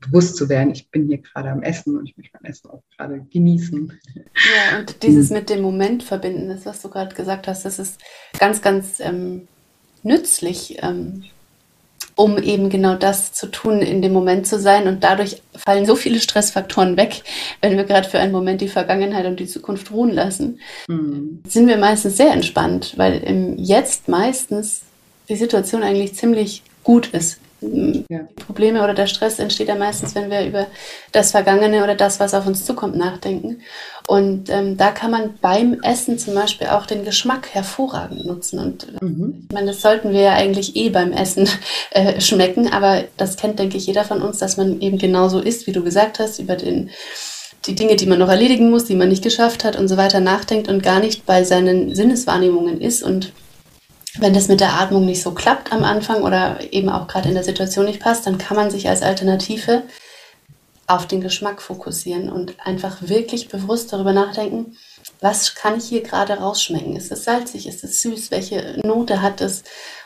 bewusst 0.00 0.36
zu 0.36 0.48
werden, 0.48 0.72
ich 0.72 0.90
bin 0.90 1.08
hier 1.08 1.18
gerade 1.18 1.50
am 1.50 1.62
Essen 1.62 1.98
und 1.98 2.08
ich 2.08 2.16
möchte 2.16 2.38
mein 2.40 2.50
Essen 2.50 2.70
auch 2.70 2.82
gerade 2.96 3.26
genießen. 3.30 3.92
Ja, 4.14 4.78
und 4.78 5.02
dieses 5.02 5.30
mit 5.30 5.50
dem 5.50 5.60
Moment 5.60 6.02
verbinden, 6.02 6.48
das, 6.48 6.64
was 6.64 6.80
du 6.80 6.88
gerade 6.88 7.14
gesagt 7.14 7.46
hast, 7.46 7.64
das 7.64 7.78
ist 7.78 8.00
ganz, 8.38 8.62
ganz 8.62 8.98
ähm, 9.00 9.48
nützlich. 10.02 10.78
Ähm, 10.80 11.24
um 12.14 12.38
eben 12.38 12.68
genau 12.68 12.94
das 12.94 13.32
zu 13.32 13.46
tun, 13.46 13.80
in 13.80 14.02
dem 14.02 14.12
Moment 14.12 14.46
zu 14.46 14.58
sein. 14.58 14.86
Und 14.86 15.02
dadurch 15.04 15.42
fallen 15.56 15.86
so 15.86 15.96
viele 15.96 16.20
Stressfaktoren 16.20 16.96
weg, 16.96 17.22
wenn 17.60 17.76
wir 17.76 17.84
gerade 17.84 18.08
für 18.08 18.18
einen 18.18 18.32
Moment 18.32 18.60
die 18.60 18.68
Vergangenheit 18.68 19.26
und 19.26 19.40
die 19.40 19.46
Zukunft 19.46 19.90
ruhen 19.90 20.12
lassen. 20.12 20.60
Mhm. 20.88 21.42
Sind 21.46 21.68
wir 21.68 21.78
meistens 21.78 22.16
sehr 22.16 22.32
entspannt, 22.32 22.94
weil 22.96 23.18
im 23.22 23.56
Jetzt 23.58 24.08
meistens 24.08 24.82
die 25.28 25.36
Situation 25.36 25.82
eigentlich 25.82 26.14
ziemlich 26.14 26.62
gut 26.84 27.08
ist. 27.08 27.38
Ja. 28.08 28.20
Die 28.38 28.42
Probleme 28.42 28.82
oder 28.82 28.94
der 28.94 29.06
Stress 29.06 29.38
entsteht 29.38 29.68
ja 29.68 29.74
meistens, 29.74 30.14
wenn 30.14 30.30
wir 30.30 30.44
über 30.44 30.66
das 31.12 31.30
Vergangene 31.30 31.82
oder 31.82 31.94
das, 31.94 32.20
was 32.20 32.34
auf 32.34 32.46
uns 32.46 32.64
zukommt, 32.64 32.96
nachdenken. 32.96 33.60
Und 34.06 34.50
ähm, 34.50 34.76
da 34.76 34.90
kann 34.90 35.10
man 35.10 35.38
beim 35.40 35.80
Essen 35.82 36.18
zum 36.18 36.34
Beispiel 36.34 36.68
auch 36.68 36.86
den 36.86 37.04
Geschmack 37.04 37.48
hervorragend 37.52 38.26
nutzen. 38.26 38.58
Und 38.58 38.88
äh, 38.88 39.04
mhm. 39.04 39.46
ich 39.48 39.54
meine, 39.54 39.68
das 39.68 39.80
sollten 39.80 40.12
wir 40.12 40.20
ja 40.20 40.32
eigentlich 40.34 40.76
eh 40.76 40.90
beim 40.90 41.12
Essen 41.12 41.48
äh, 41.90 42.20
schmecken, 42.20 42.72
aber 42.72 43.04
das 43.16 43.36
kennt, 43.36 43.58
denke 43.58 43.76
ich, 43.76 43.86
jeder 43.86 44.04
von 44.04 44.22
uns, 44.22 44.38
dass 44.38 44.56
man 44.56 44.80
eben 44.80 44.98
genauso 44.98 45.40
isst, 45.40 45.66
wie 45.66 45.72
du 45.72 45.82
gesagt 45.82 46.18
hast, 46.18 46.38
über 46.38 46.56
den 46.56 46.90
die 47.66 47.76
Dinge, 47.76 47.94
die 47.94 48.06
man 48.06 48.18
noch 48.18 48.28
erledigen 48.28 48.70
muss, 48.70 48.86
die 48.86 48.96
man 48.96 49.08
nicht 49.08 49.22
geschafft 49.22 49.62
hat 49.62 49.76
und 49.76 49.86
so 49.86 49.96
weiter 49.96 50.18
nachdenkt 50.18 50.68
und 50.68 50.82
gar 50.82 50.98
nicht 50.98 51.26
bei 51.26 51.44
seinen 51.44 51.94
Sinneswahrnehmungen 51.94 52.80
ist 52.80 53.04
und 53.04 53.32
wenn 54.18 54.34
das 54.34 54.48
mit 54.48 54.60
der 54.60 54.74
Atmung 54.74 55.06
nicht 55.06 55.22
so 55.22 55.32
klappt 55.32 55.72
am 55.72 55.84
Anfang 55.84 56.22
oder 56.22 56.58
eben 56.72 56.88
auch 56.88 57.06
gerade 57.06 57.28
in 57.28 57.34
der 57.34 57.44
Situation 57.44 57.86
nicht 57.86 58.00
passt, 58.00 58.26
dann 58.26 58.38
kann 58.38 58.56
man 58.56 58.70
sich 58.70 58.88
als 58.88 59.02
Alternative 59.02 59.82
auf 60.86 61.06
den 61.06 61.20
Geschmack 61.20 61.62
fokussieren 61.62 62.30
und 62.30 62.54
einfach 62.64 62.98
wirklich 63.00 63.48
bewusst 63.48 63.92
darüber 63.92 64.12
nachdenken, 64.12 64.76
was 65.20 65.54
kann 65.54 65.78
ich 65.78 65.84
hier 65.84 66.02
gerade 66.02 66.34
rausschmecken? 66.34 66.96
Ist 66.96 67.10
es 67.12 67.24
salzig? 67.24 67.66
Ist 67.66 67.84
es 67.84 68.02
süß? 68.02 68.30
Welche 68.30 68.80
Note 68.84 69.22
hat 69.22 69.40
es? 69.40 69.62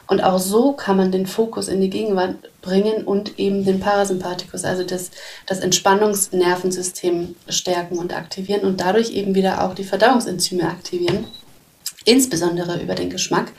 Und 0.07 0.23
auch 0.23 0.39
so 0.39 0.73
kann 0.73 0.97
man 0.97 1.11
den 1.11 1.27
Fokus 1.27 1.69
in 1.69 1.81
die 1.81 1.91
Gegenwart 1.91 2.37
bringen 2.63 3.05
und 3.05 3.39
eben 3.39 3.65
den 3.65 3.81
Parasympathikus, 3.81 4.65
also 4.65 4.85
das, 4.85 5.11
das 5.47 5.59
Entspannungsnervensystem 5.59 7.35
stärken 7.49 7.99
und 7.99 8.17
aktivieren 8.17 8.63
und 8.63 8.81
dadurch 8.81 9.11
eben 9.11 9.35
wieder 9.35 9.65
auch 9.65 9.75
die 9.75 9.85
Verdauungsenzyme 9.85 10.69
aktivieren, 10.69 11.27
insbesondere 12.07 12.81
über 12.81 12.95
den 12.95 13.11
Geschmack. 13.11 13.53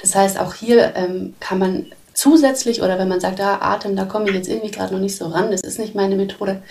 Das 0.00 0.14
heißt, 0.14 0.38
auch 0.38 0.54
hier 0.54 0.94
ähm, 0.96 1.34
kann 1.40 1.58
man 1.58 1.86
zusätzlich 2.18 2.82
oder 2.82 2.98
wenn 2.98 3.06
man 3.06 3.20
sagt, 3.20 3.40
ah, 3.40 3.58
Atem, 3.60 3.94
da 3.94 4.04
komme 4.04 4.28
ich 4.28 4.34
jetzt 4.34 4.48
irgendwie 4.48 4.72
gerade 4.72 4.92
noch 4.92 5.00
nicht 5.00 5.16
so 5.16 5.26
ran, 5.26 5.52
das 5.52 5.60
ist 5.60 5.78
nicht 5.78 5.94
meine 5.94 6.16
Methode, 6.16 6.62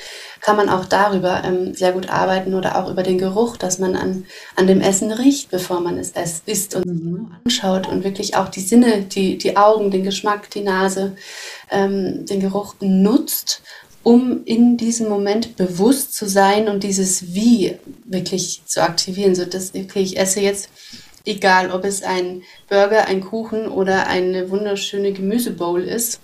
kann 0.42 0.58
man 0.58 0.68
auch 0.68 0.84
darüber 0.84 1.42
ähm, 1.46 1.74
sehr 1.74 1.94
gut 1.94 2.10
arbeiten 2.10 2.54
oder 2.54 2.78
auch 2.78 2.92
über 2.92 3.02
den 3.02 3.18
Geruch, 3.18 3.56
dass 3.56 3.80
man 3.80 3.96
an, 3.96 4.26
an 4.58 4.68
dem 4.68 4.82
Essen 4.82 5.10
riecht, 5.10 5.50
bevor 5.50 5.80
man 5.80 5.98
es 5.98 6.12
isst 6.46 6.76
und 6.76 6.86
mhm. 6.86 7.32
anschaut 7.46 7.88
und 7.88 8.04
wirklich 8.04 8.36
auch 8.36 8.50
die 8.50 8.60
Sinne, 8.60 9.04
die, 9.04 9.38
die 9.38 9.56
Augen, 9.56 9.90
den 9.90 10.04
Geschmack, 10.04 10.50
die 10.50 10.64
Nase, 10.64 11.16
ähm, 11.72 12.26
den 12.26 12.42
Geruch 12.42 12.76
nutzt, 12.82 13.62
um 14.04 14.44
in 14.44 14.76
diesem 14.76 15.08
Moment 15.08 15.56
bewusst 15.56 16.14
zu 16.14 16.28
sein 16.28 16.68
und 16.68 16.84
dieses 16.84 17.34
Wie 17.34 17.78
wirklich 18.04 18.64
zu 18.66 18.82
aktivieren. 18.82 19.34
So, 19.34 19.46
dass, 19.46 19.74
okay, 19.74 20.02
ich 20.02 20.18
esse 20.18 20.42
jetzt 20.42 20.70
egal 21.28 21.72
ob 21.72 21.86
es 21.86 22.04
ein 22.04 22.44
Burger, 22.70 23.06
ein 23.08 23.22
Kuchen 23.22 23.68
oder 23.68 24.08
eine 24.08 24.50
wunderschöne 24.50 25.14
Gemüsebowl 25.14 25.84
ist. 25.84 26.20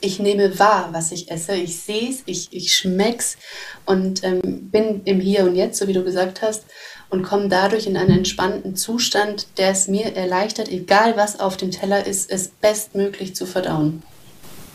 Ich 0.00 0.18
nehme 0.18 0.58
wahr, 0.58 0.90
was 0.92 1.12
ich 1.12 1.30
esse. 1.30 1.54
Ich 1.54 1.80
sehe 1.80 2.10
es, 2.10 2.22
ich, 2.26 2.48
ich 2.52 2.84
es 2.84 3.36
und 3.86 4.22
ähm, 4.22 4.68
bin 4.70 5.02
im 5.04 5.20
Hier 5.20 5.44
und 5.44 5.56
Jetzt, 5.56 5.78
so 5.78 5.88
wie 5.88 5.92
du 5.92 6.04
gesagt 6.04 6.42
hast, 6.42 6.64
und 7.10 7.22
komme 7.22 7.48
dadurch 7.48 7.86
in 7.86 7.96
einen 7.96 8.18
entspannten 8.18 8.76
Zustand, 8.76 9.46
der 9.56 9.70
es 9.70 9.88
mir 9.88 10.14
erleichtert, 10.14 10.68
egal 10.68 11.16
was 11.16 11.40
auf 11.40 11.56
dem 11.56 11.70
Teller 11.70 12.06
ist, 12.06 12.30
es 12.30 12.48
bestmöglich 12.48 13.34
zu 13.34 13.46
verdauen. 13.46 14.02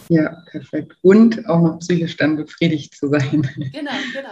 Ja, 0.10 0.44
perfekt. 0.52 0.96
Und 1.02 1.48
auch 1.48 1.62
noch 1.62 1.80
psychisch 1.80 2.18
dann 2.18 2.36
befriedigt 2.36 2.96
zu 2.96 3.08
sein. 3.08 3.48
Genau, 3.74 3.92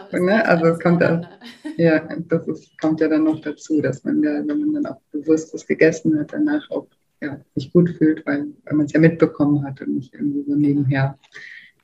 genau. 0.10 0.26
ne? 0.26 0.46
Also 0.46 0.66
es 0.66 0.80
kommt 0.80 1.02
da, 1.02 1.22
ja, 1.78 2.00
das 2.28 2.48
ist, 2.48 2.80
kommt 2.80 3.00
ja 3.00 3.08
dann 3.08 3.24
noch 3.24 3.42
dazu, 3.42 3.82
dass 3.82 4.04
man 4.04 4.22
ja, 4.24 4.44
wenn 4.46 4.60
man 4.60 4.74
dann 4.74 4.86
auch 4.88 5.02
bewusst 5.12 5.54
das 5.54 5.66
gegessen 5.66 6.20
hat, 6.20 6.34
danach 6.34 6.70
auch 6.72 6.88
ja, 7.22 7.40
sich 7.56 7.72
gut 7.72 7.90
fühlt, 7.92 8.26
weil, 8.26 8.48
weil 8.66 8.74
man 8.76 8.86
es 8.88 8.94
ja 8.94 9.00
mitbekommen 9.00 9.64
hat 9.64 9.82
und 9.82 9.96
nicht 9.96 10.14
irgendwie 10.14 10.44
so 10.44 10.56
nebenher 10.56 11.18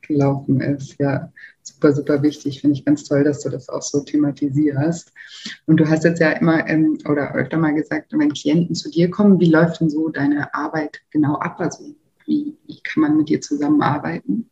gelaufen 0.01 0.61
ist. 0.61 0.95
Ja, 0.99 1.31
super, 1.61 1.93
super 1.93 2.21
wichtig. 2.23 2.61
Finde 2.61 2.77
ich 2.77 2.85
ganz 2.85 3.03
toll, 3.03 3.23
dass 3.23 3.41
du 3.41 3.49
das 3.49 3.69
auch 3.69 3.81
so 3.81 3.99
thematisierst. 3.99 5.11
Und 5.65 5.77
du 5.77 5.87
hast 5.87 6.05
jetzt 6.05 6.19
ja 6.19 6.31
immer 6.31 6.67
ähm, 6.67 6.97
oder 7.07 7.35
öfter 7.35 7.57
mal 7.57 7.73
gesagt, 7.73 8.13
wenn 8.13 8.33
Klienten 8.33 8.73
zu 8.73 8.89
dir 8.89 9.09
kommen, 9.11 9.39
wie 9.39 9.51
läuft 9.51 9.81
denn 9.81 9.89
so 9.89 10.09
deine 10.09 10.53
Arbeit 10.53 11.01
genau 11.11 11.35
ab? 11.35 11.59
Also 11.59 11.93
wie, 12.27 12.55
wie 12.67 12.79
kann 12.81 13.01
man 13.01 13.17
mit 13.17 13.29
dir 13.29 13.41
zusammenarbeiten? 13.41 14.49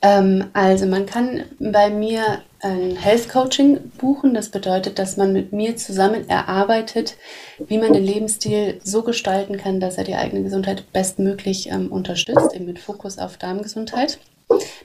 Ähm, 0.00 0.46
also 0.52 0.86
man 0.86 1.06
kann 1.06 1.44
bei 1.60 1.90
mir 1.90 2.42
ein 2.60 2.96
Health 2.96 3.28
Coaching 3.28 3.92
buchen. 3.98 4.34
Das 4.34 4.48
bedeutet, 4.48 4.98
dass 4.98 5.16
man 5.16 5.32
mit 5.32 5.52
mir 5.52 5.76
zusammen 5.76 6.28
erarbeitet, 6.28 7.16
wie 7.58 7.78
man 7.78 7.92
den 7.92 8.04
Lebensstil 8.04 8.80
so 8.82 9.02
gestalten 9.02 9.56
kann, 9.56 9.80
dass 9.80 9.98
er 9.98 10.04
die 10.04 10.14
eigene 10.14 10.42
Gesundheit 10.42 10.92
bestmöglich 10.92 11.68
ähm, 11.68 11.92
unterstützt, 11.92 12.54
eben 12.54 12.66
mit 12.66 12.78
Fokus 12.78 13.18
auf 13.18 13.36
Darmgesundheit. 13.36 14.18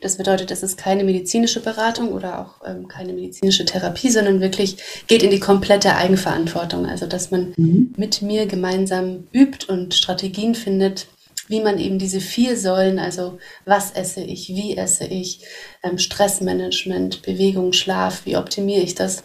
Das 0.01 0.17
bedeutet, 0.17 0.49
es 0.51 0.63
ist 0.63 0.77
keine 0.77 1.03
medizinische 1.03 1.61
Beratung 1.61 2.13
oder 2.13 2.39
auch 2.39 2.67
ähm, 2.67 2.88
keine 2.88 3.11
medizinische 3.13 3.65
Therapie, 3.65 4.09
sondern 4.09 4.39
wirklich 4.39 4.77
geht 5.07 5.23
in 5.23 5.31
die 5.31 5.39
komplette 5.39 5.95
Eigenverantwortung. 5.95 6.85
Also, 6.85 7.05
dass 7.05 7.31
man 7.31 7.53
mhm. 7.57 7.93
mit 7.97 8.21
mir 8.21 8.45
gemeinsam 8.45 9.27
übt 9.33 9.71
und 9.71 9.93
Strategien 9.93 10.55
findet, 10.55 11.07
wie 11.47 11.61
man 11.61 11.79
eben 11.79 11.99
diese 11.99 12.19
vier 12.19 12.57
Säulen, 12.57 12.99
also 12.99 13.39
was 13.65 13.91
esse 13.91 14.21
ich, 14.21 14.49
wie 14.49 14.77
esse 14.77 15.05
ich, 15.05 15.45
ähm, 15.83 15.97
Stressmanagement, 15.97 17.21
Bewegung, 17.21 17.73
Schlaf, 17.73 18.25
wie 18.25 18.37
optimiere 18.37 18.83
ich 18.83 18.95
das, 18.95 19.23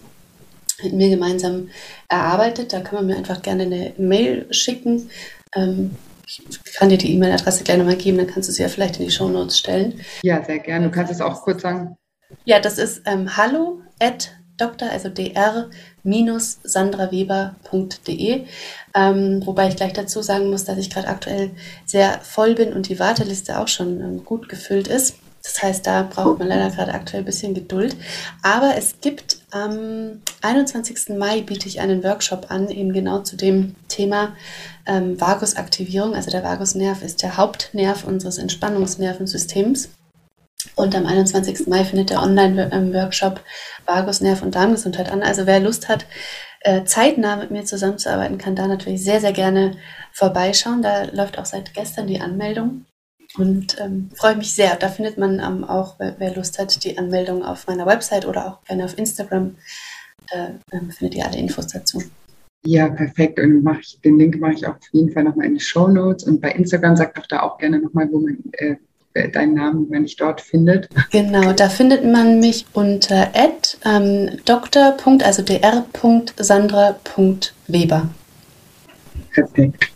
mit 0.82 0.94
mir 0.94 1.10
gemeinsam 1.10 1.68
erarbeitet. 2.08 2.72
Da 2.72 2.80
kann 2.80 2.96
man 2.96 3.06
mir 3.06 3.16
einfach 3.16 3.42
gerne 3.42 3.64
eine 3.64 3.92
Mail 3.98 4.46
schicken. 4.50 5.10
Ähm, 5.54 5.96
ich 6.26 6.42
kann 6.74 6.88
dir 6.88 6.98
die 6.98 7.14
E-Mail-Adresse 7.14 7.64
gleich 7.64 7.78
nochmal 7.78 7.96
geben, 7.96 8.18
dann 8.18 8.26
kannst 8.26 8.48
du 8.48 8.52
sie 8.52 8.62
ja 8.62 8.68
vielleicht 8.68 8.98
in 8.98 9.04
die 9.04 9.10
Show 9.10 9.28
Notes 9.28 9.58
stellen. 9.58 10.00
Ja, 10.22 10.42
sehr 10.42 10.60
gerne. 10.60 10.86
Du 10.86 10.92
kannst 10.92 11.12
es 11.12 11.20
auch 11.20 11.42
kurz 11.42 11.62
sagen. 11.62 11.96
Ja, 12.44 12.60
das 12.60 12.78
ist 12.78 13.02
ähm, 13.06 13.36
hallo 13.36 13.82
at 13.98 14.30
dr, 14.56 14.90
also 14.90 15.08
dr-sandraweber.de. 16.05 18.44
Ähm, 18.94 19.46
wobei 19.46 19.68
ich 19.68 19.76
gleich 19.76 19.92
dazu 19.92 20.22
sagen 20.22 20.50
muss, 20.50 20.64
dass 20.64 20.78
ich 20.78 20.90
gerade 20.90 21.09
aktuell 21.09 21.50
sehr 21.86 22.18
voll 22.20 22.55
bin 22.55 22.72
und 22.72 22.88
die 22.88 22.98
Warteliste 22.98 23.59
auch 23.59 23.68
schon 23.68 24.00
ähm, 24.00 24.24
gut 24.24 24.48
gefüllt 24.48 24.88
ist. 24.88 25.16
Das 25.42 25.61
heißt, 25.61 25.86
da 25.86 26.05
braucht 26.05 26.38
man 26.38 26.48
leider 26.48 26.70
gerade 26.70 26.94
aktuell 26.94 27.22
ein 27.22 27.26
bisschen 27.26 27.53
Geduld. 27.53 27.96
Aber 28.42 28.76
es 28.76 29.00
gibt 29.00 29.38
am 29.50 30.20
21. 30.40 31.16
Mai 31.18 31.40
biete 31.40 31.66
ich 31.66 31.80
einen 31.80 32.05
Workshop 32.05 32.50
an, 32.50 32.70
eben 32.70 32.92
genau 32.92 33.20
zu 33.20 33.36
dem 33.36 33.74
Thema 33.88 34.36
ähm, 34.86 35.20
Vagusaktivierung. 35.20 36.14
Also 36.14 36.30
der 36.30 36.44
Vagusnerv 36.44 37.03
ist 37.03 37.22
der 37.22 37.36
Hauptnerv 37.36 38.05
unseres 38.05 38.38
Entspannungsnervensystems. 38.38 39.88
Und 40.76 40.94
am 40.94 41.06
21. 41.06 41.66
Mai 41.66 41.84
findet 41.84 42.10
der 42.10 42.22
Online-Workshop 42.22 43.40
Vagusnerv 43.86 44.42
und 44.42 44.54
Darmgesundheit 44.54 45.10
an. 45.10 45.22
Also 45.22 45.46
wer 45.46 45.60
Lust 45.60 45.88
hat, 45.88 46.06
äh, 46.60 46.84
zeitnah 46.84 47.36
mit 47.36 47.50
mir 47.50 47.64
zusammenzuarbeiten, 47.64 48.38
kann 48.38 48.56
da 48.56 48.66
natürlich 48.66 49.02
sehr, 49.02 49.20
sehr 49.20 49.32
gerne 49.32 49.76
vorbeischauen. 50.12 50.82
Da 50.82 51.04
läuft 51.04 51.38
auch 51.38 51.46
seit 51.46 51.74
gestern 51.74 52.06
die 52.06 52.20
Anmeldung. 52.20 52.86
Und 53.36 53.80
ähm, 53.80 54.10
freue 54.14 54.36
mich 54.36 54.54
sehr. 54.54 54.76
Da 54.76 54.88
findet 54.88 55.18
man 55.18 55.40
ähm, 55.40 55.64
auch, 55.64 55.98
wer, 55.98 56.16
wer, 56.18 56.34
Lust 56.34 56.58
hat, 56.58 56.84
die 56.84 56.98
Anmeldung 56.98 57.42
auf 57.44 57.66
meiner 57.66 57.86
Website 57.86 58.26
oder 58.26 58.46
auch 58.46 58.64
gerne 58.64 58.84
auf 58.84 58.98
Instagram. 58.98 59.56
Da 60.30 60.50
ähm, 60.70 60.90
findet 60.90 61.14
ihr 61.14 61.26
alle 61.26 61.38
Infos 61.38 61.66
dazu. 61.68 62.02
Ja, 62.64 62.88
perfekt. 62.88 63.40
Und 63.40 63.66
ich, 63.80 64.00
den 64.02 64.18
Link 64.18 64.38
mache 64.38 64.52
ich 64.52 64.66
auf 64.66 64.76
jeden 64.92 65.10
Fall 65.12 65.24
nochmal 65.24 65.46
in 65.46 65.54
die 65.54 65.60
Show 65.60 65.88
Notes. 65.88 66.24
Und 66.24 66.40
bei 66.40 66.50
Instagram 66.52 66.94
sagt 66.94 67.18
doch 67.18 67.26
da 67.26 67.42
auch 67.42 67.58
gerne 67.58 67.80
nochmal, 67.80 68.08
wo 68.12 68.20
man 68.20 68.38
äh, 68.52 68.76
deinen 69.14 69.54
Namen, 69.54 69.88
wenn 69.90 70.04
ich 70.04 70.16
dort 70.16 70.40
findet. 70.40 70.88
Genau, 71.10 71.52
da 71.52 71.68
findet 71.68 72.04
man 72.04 72.40
mich 72.40 72.66
unter 72.72 73.30
ähm, 73.84 74.38
dr. 74.44 74.96
also 75.22 75.42
dr.sandra.weber. 75.42 78.08
Perfekt. 79.32 79.90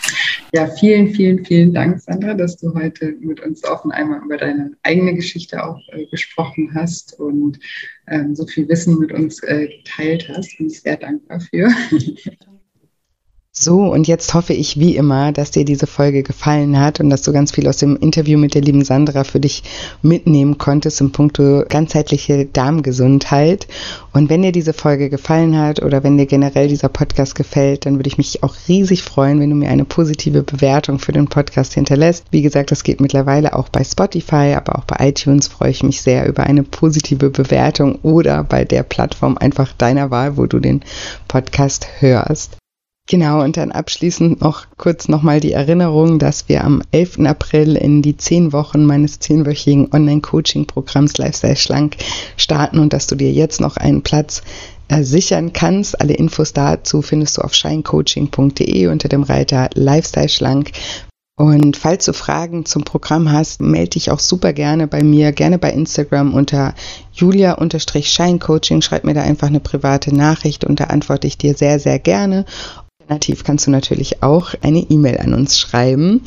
Ja, 0.53 0.67
vielen, 0.67 1.09
vielen, 1.09 1.45
vielen 1.45 1.75
Dank, 1.75 2.01
Sandra, 2.01 2.35
dass 2.35 2.57
du 2.57 2.75
heute 2.75 3.13
mit 3.21 3.41
uns 3.41 3.65
offen 3.65 3.93
einmal 3.93 4.23
über 4.25 4.39
deine 4.39 4.73
eigene 4.83 5.15
Geschichte 5.15 5.63
auch 5.63 5.79
äh, 5.93 6.07
gesprochen 6.07 6.71
hast 6.75 7.21
und 7.21 7.59
ähm, 8.07 8.35
so 8.35 8.47
viel 8.47 8.67
Wissen 8.69 8.99
mit 8.99 9.13
uns 9.13 9.43
äh, 9.43 9.69
geteilt 9.69 10.27
hast. 10.29 10.57
Bin 10.57 10.69
ich 10.69 10.81
sehr 10.81 10.97
dankbar 10.97 11.41
für. 11.41 11.71
So, 13.59 13.91
und 13.91 14.07
jetzt 14.07 14.35
hoffe 14.35 14.53
ich 14.53 14.79
wie 14.79 14.97
immer, 14.97 15.33
dass 15.33 15.51
dir 15.51 15.65
diese 15.65 15.87
Folge 15.87 16.23
gefallen 16.23 16.79
hat 16.79 17.01
und 17.01 17.09
dass 17.09 17.23
du 17.23 17.33
ganz 17.33 17.53
viel 17.53 17.67
aus 17.67 17.79
dem 17.79 17.97
Interview 17.97 18.39
mit 18.39 18.53
der 18.53 18.61
lieben 18.61 18.85
Sandra 18.85 19.25
für 19.25 19.41
dich 19.41 19.63
mitnehmen 20.03 20.59
konntest 20.59 21.01
im 21.01 21.11
Punkto 21.11 21.65
ganzheitliche 21.67 22.45
Darmgesundheit. 22.45 23.67
Und 24.13 24.29
wenn 24.29 24.43
dir 24.43 24.53
diese 24.53 24.75
Folge 24.75 25.09
gefallen 25.09 25.57
hat 25.57 25.83
oder 25.83 26.05
wenn 26.05 26.19
dir 26.19 26.27
generell 26.27 26.69
dieser 26.69 26.91
Podcast 26.91 27.35
gefällt, 27.35 27.87
dann 27.87 27.97
würde 27.97 28.09
ich 28.09 28.19
mich 28.19 28.43
auch 28.43 28.55
riesig 28.69 29.03
freuen, 29.03 29.41
wenn 29.41 29.49
du 29.49 29.57
mir 29.57 29.71
eine 29.71 29.87
positive 29.87 30.43
Bewertung 30.43 30.99
für 30.99 31.13
den 31.13 31.29
Podcast 31.29 31.73
hinterlässt. 31.73 32.27
Wie 32.31 32.43
gesagt, 32.43 32.71
das 32.73 32.85
geht 32.85 33.01
mittlerweile 33.01 33.57
auch 33.57 33.71
bei 33.71 33.83
Spotify, 33.85 34.53
aber 34.55 34.79
auch 34.79 34.85
bei 34.85 35.09
iTunes 35.09 35.49
freue 35.49 35.71
ich 35.71 35.83
mich 35.83 36.03
sehr 36.03 36.29
über 36.29 36.43
eine 36.43 36.63
positive 36.63 37.31
Bewertung 37.31 38.01
oder 38.03 38.45
bei 38.45 38.67
der 38.67 38.83
Plattform 38.83 39.39
einfach 39.39 39.73
deiner 39.73 40.11
Wahl, 40.11 40.37
wo 40.37 40.45
du 40.45 40.61
den 40.61 40.83
Podcast 41.27 41.87
hörst. 42.01 42.59
Genau, 43.09 43.45
und 43.45 43.57
dann 43.57 43.71
abschließend 43.71 44.41
noch 44.41 44.67
kurz 44.79 45.07
nochmal 45.07 45.39
die 45.39 45.53
Erinnerung, 45.53 46.19
dass 46.19 46.49
wir 46.49 46.65
am 46.65 46.83
11. 46.91 47.21
April 47.21 47.77
in 47.77 48.03
die 48.03 48.17
zehn 48.17 48.53
Wochen 48.53 48.85
meines 48.85 49.21
zehnwöchigen 49.21 49.93
Online-Coaching-Programms 49.93 51.17
Lifestyle 51.17 51.55
Schlank 51.55 51.99
starten 52.37 52.81
und 52.81 52.93
dass 52.93 53.07
du 53.07 53.15
dir 53.15 53.31
jetzt 53.31 53.61
noch 53.61 53.77
einen 53.77 54.03
Platz 54.03 54.43
äh, 54.89 55.05
sichern 55.05 55.53
kannst. 55.53 56.01
Alle 56.01 56.15
Infos 56.15 56.53
dazu 56.53 57.01
findest 57.01 57.39
du 57.39 57.43
auf 57.43 57.55
shinecoaching.de 57.55 58.89
unter 58.89 59.09
dem 59.09 59.23
Reiter 59.23 59.71
Lifestyle 59.75 60.29
Schlank. 60.29 60.73
Und 61.39 61.77
falls 61.77 62.07
du 62.07 62.13
Fragen 62.13 62.65
zum 62.65 62.83
Programm 62.83 63.31
hast, 63.31 63.61
melde 63.61 63.91
dich 63.91 64.11
auch 64.11 64.21
super 64.21 64.53
gerne 64.53 64.89
bei 64.89 65.05
mir, 65.05 65.31
gerne 65.31 65.59
bei 65.59 65.71
Instagram 65.71 66.35
unter 66.35 66.75
julia-scheincoaching. 67.13 68.83
Schreib 68.83 69.05
mir 69.05 69.15
da 69.15 69.23
einfach 69.23 69.47
eine 69.47 69.61
private 69.61 70.13
Nachricht 70.13 70.65
und 70.65 70.81
da 70.81 70.85
antworte 70.85 71.29
ich 71.29 71.39
dir 71.39 71.55
sehr, 71.55 71.79
sehr 71.79 72.01
gerne. 72.01 72.47
Alternativ 73.09 73.45
kannst 73.45 73.69
du 73.69 73.71
natürlich 73.71 74.25
auch 74.25 74.55
eine 74.63 74.81
E-Mail 74.81 75.19
an 75.19 75.33
uns 75.33 75.61
schreiben. 75.61 76.23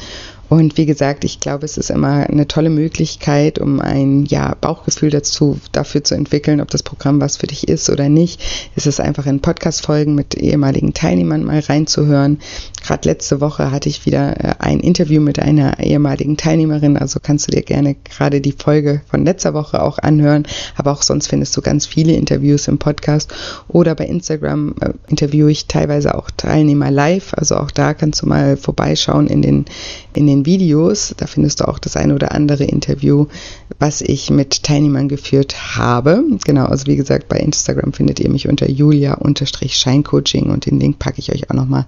Und 0.50 0.78
wie 0.78 0.88
gesagt, 0.88 1.24
ich 1.24 1.40
glaube, 1.40 1.66
es 1.66 1.78
ist 1.78 1.92
immer 1.92 2.28
eine 2.28 2.48
tolle 2.48 2.72
Möglichkeit, 2.72 3.60
um 3.60 3.80
ein 3.80 4.26
ja, 4.26 4.56
Bauchgefühl 4.60 5.12
dazu, 5.12 5.60
dafür 5.72 6.04
zu 6.04 6.16
entwickeln, 6.16 6.60
ob 6.60 6.72
das 6.72 6.82
Programm 6.82 7.22
was 7.22 7.38
für 7.38 7.46
dich 7.46 7.68
ist 7.68 7.90
oder 7.90 8.10
nicht. 8.10 8.42
Es 8.76 8.88
ist 8.88 9.00
einfach 9.00 9.28
in 9.28 9.42
Podcast-Folgen 9.42 10.16
mit 10.16 10.34
ehemaligen 10.36 10.94
Teilnehmern 10.94 11.44
mal 11.44 11.60
reinzuhören. 11.60 12.40
Gerade 12.84 13.08
letzte 13.10 13.42
Woche 13.42 13.72
hatte 13.72 13.90
ich 13.90 14.08
wieder 14.08 14.44
äh, 14.44 14.56
ein 14.58 14.80
Interview 14.80 15.22
mit 15.22 15.38
einer 15.40 15.80
ehemaligen 15.80 16.36
Teilnehmerin, 16.36 16.98
also 16.98 17.20
kannst 17.22 17.48
du 17.48 17.52
dir 17.52 17.62
gerne 17.62 17.96
gerade 17.96 18.42
die 18.42 18.54
Folge 18.54 19.02
von 19.08 19.26
letzter 19.26 19.54
Woche 19.54 19.82
auch 19.84 20.00
anhören. 20.00 20.48
Aber 20.76 20.92
auch 20.92 21.04
sonst 21.04 21.28
findest 21.28 21.56
du 21.56 21.62
ganz 21.62 21.86
viele 21.86 22.14
Interviews 22.14 22.68
im 22.68 22.80
Podcast 22.80 23.34
oder 23.68 23.94
bei 23.94 24.06
Instagram 24.06 24.74
äh, 24.82 24.94
interviewe 25.08 25.52
ich 25.52 25.68
teilweise 25.68 26.16
auch 26.16 26.32
Teilnehmer 26.36 26.90
live. 26.90 27.34
Also 27.36 27.58
auch 27.58 27.70
da 27.70 27.94
kannst 27.94 28.24
du 28.24 28.26
mal 28.26 28.58
vorbeischauen 28.58 29.28
in 29.28 29.44
den, 29.44 29.66
in 30.14 30.28
den 30.28 30.46
Videos. 30.46 31.14
Da 31.18 31.28
findest 31.28 31.60
du 31.60 31.68
auch 31.68 31.80
das 31.80 31.96
eine 31.96 32.16
oder 32.16 32.34
andere 32.34 32.64
Interview, 32.64 33.28
was 33.80 34.02
ich 34.02 34.30
mit 34.30 34.64
Teilnehmern 34.64 35.10
geführt 35.10 35.78
habe. 35.78 36.24
Genau, 36.46 36.66
also 36.66 36.88
wie 36.88 36.96
gesagt, 36.96 37.28
bei 37.30 37.38
Instagram 37.38 37.94
findet 37.94 38.20
ihr 38.20 38.30
mich 38.30 38.48
unter 38.48 38.70
julia-scheincoaching 38.70 40.50
und 40.50 40.66
den 40.66 40.80
Link 40.80 41.00
packe 41.00 41.20
ich 41.20 41.32
euch 41.32 41.50
auch 41.50 41.56
nochmal 41.56 41.86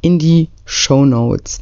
in 0.00 0.18
die 0.18 0.48
Show 0.64 1.04
Notes. 1.04 1.60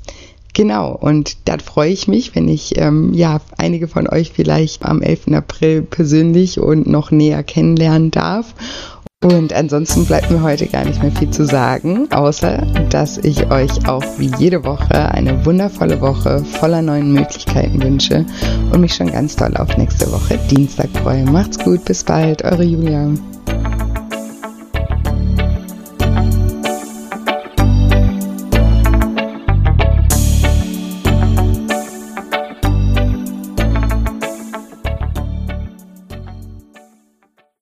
Genau, 0.53 0.93
und 0.93 1.37
da 1.45 1.59
freue 1.59 1.93
ich 1.93 2.09
mich, 2.09 2.35
wenn 2.35 2.49
ich 2.49 2.77
ähm, 2.77 3.15
ja 3.15 3.41
einige 3.57 3.87
von 3.87 4.09
euch 4.09 4.33
vielleicht 4.33 4.85
am 4.85 5.01
11. 5.01 5.29
April 5.33 5.83
persönlich 5.83 6.59
und 6.59 6.89
noch 6.89 7.13
näher 7.13 7.45
kennenlernen 7.45 8.11
darf. 8.11 8.55
Und 9.23 9.53
ansonsten 9.53 10.07
bleibt 10.07 10.31
mir 10.31 10.43
heute 10.43 10.67
gar 10.67 10.87
nicht 10.87 11.03
mehr 11.03 11.13
viel 11.13 11.29
zu 11.29 11.45
sagen, 11.45 12.11
außer 12.11 12.67
dass 12.89 13.19
ich 13.19 13.51
euch 13.51 13.87
auch 13.87 14.03
wie 14.17 14.31
jede 14.39 14.65
Woche 14.65 15.13
eine 15.13 15.45
wundervolle 15.45 16.01
Woche 16.01 16.43
voller 16.43 16.81
neuen 16.81 17.13
Möglichkeiten 17.13 17.83
wünsche 17.83 18.25
und 18.73 18.81
mich 18.81 18.95
schon 18.95 19.13
ganz 19.13 19.37
doll 19.37 19.55
auf 19.59 19.77
nächste 19.77 20.11
Woche 20.11 20.39
Dienstag 20.51 20.89
freue. 21.03 21.27
Macht's 21.27 21.59
gut, 21.59 21.85
bis 21.85 22.03
bald, 22.03 22.43
eure 22.45 22.65
Julia. 22.65 23.11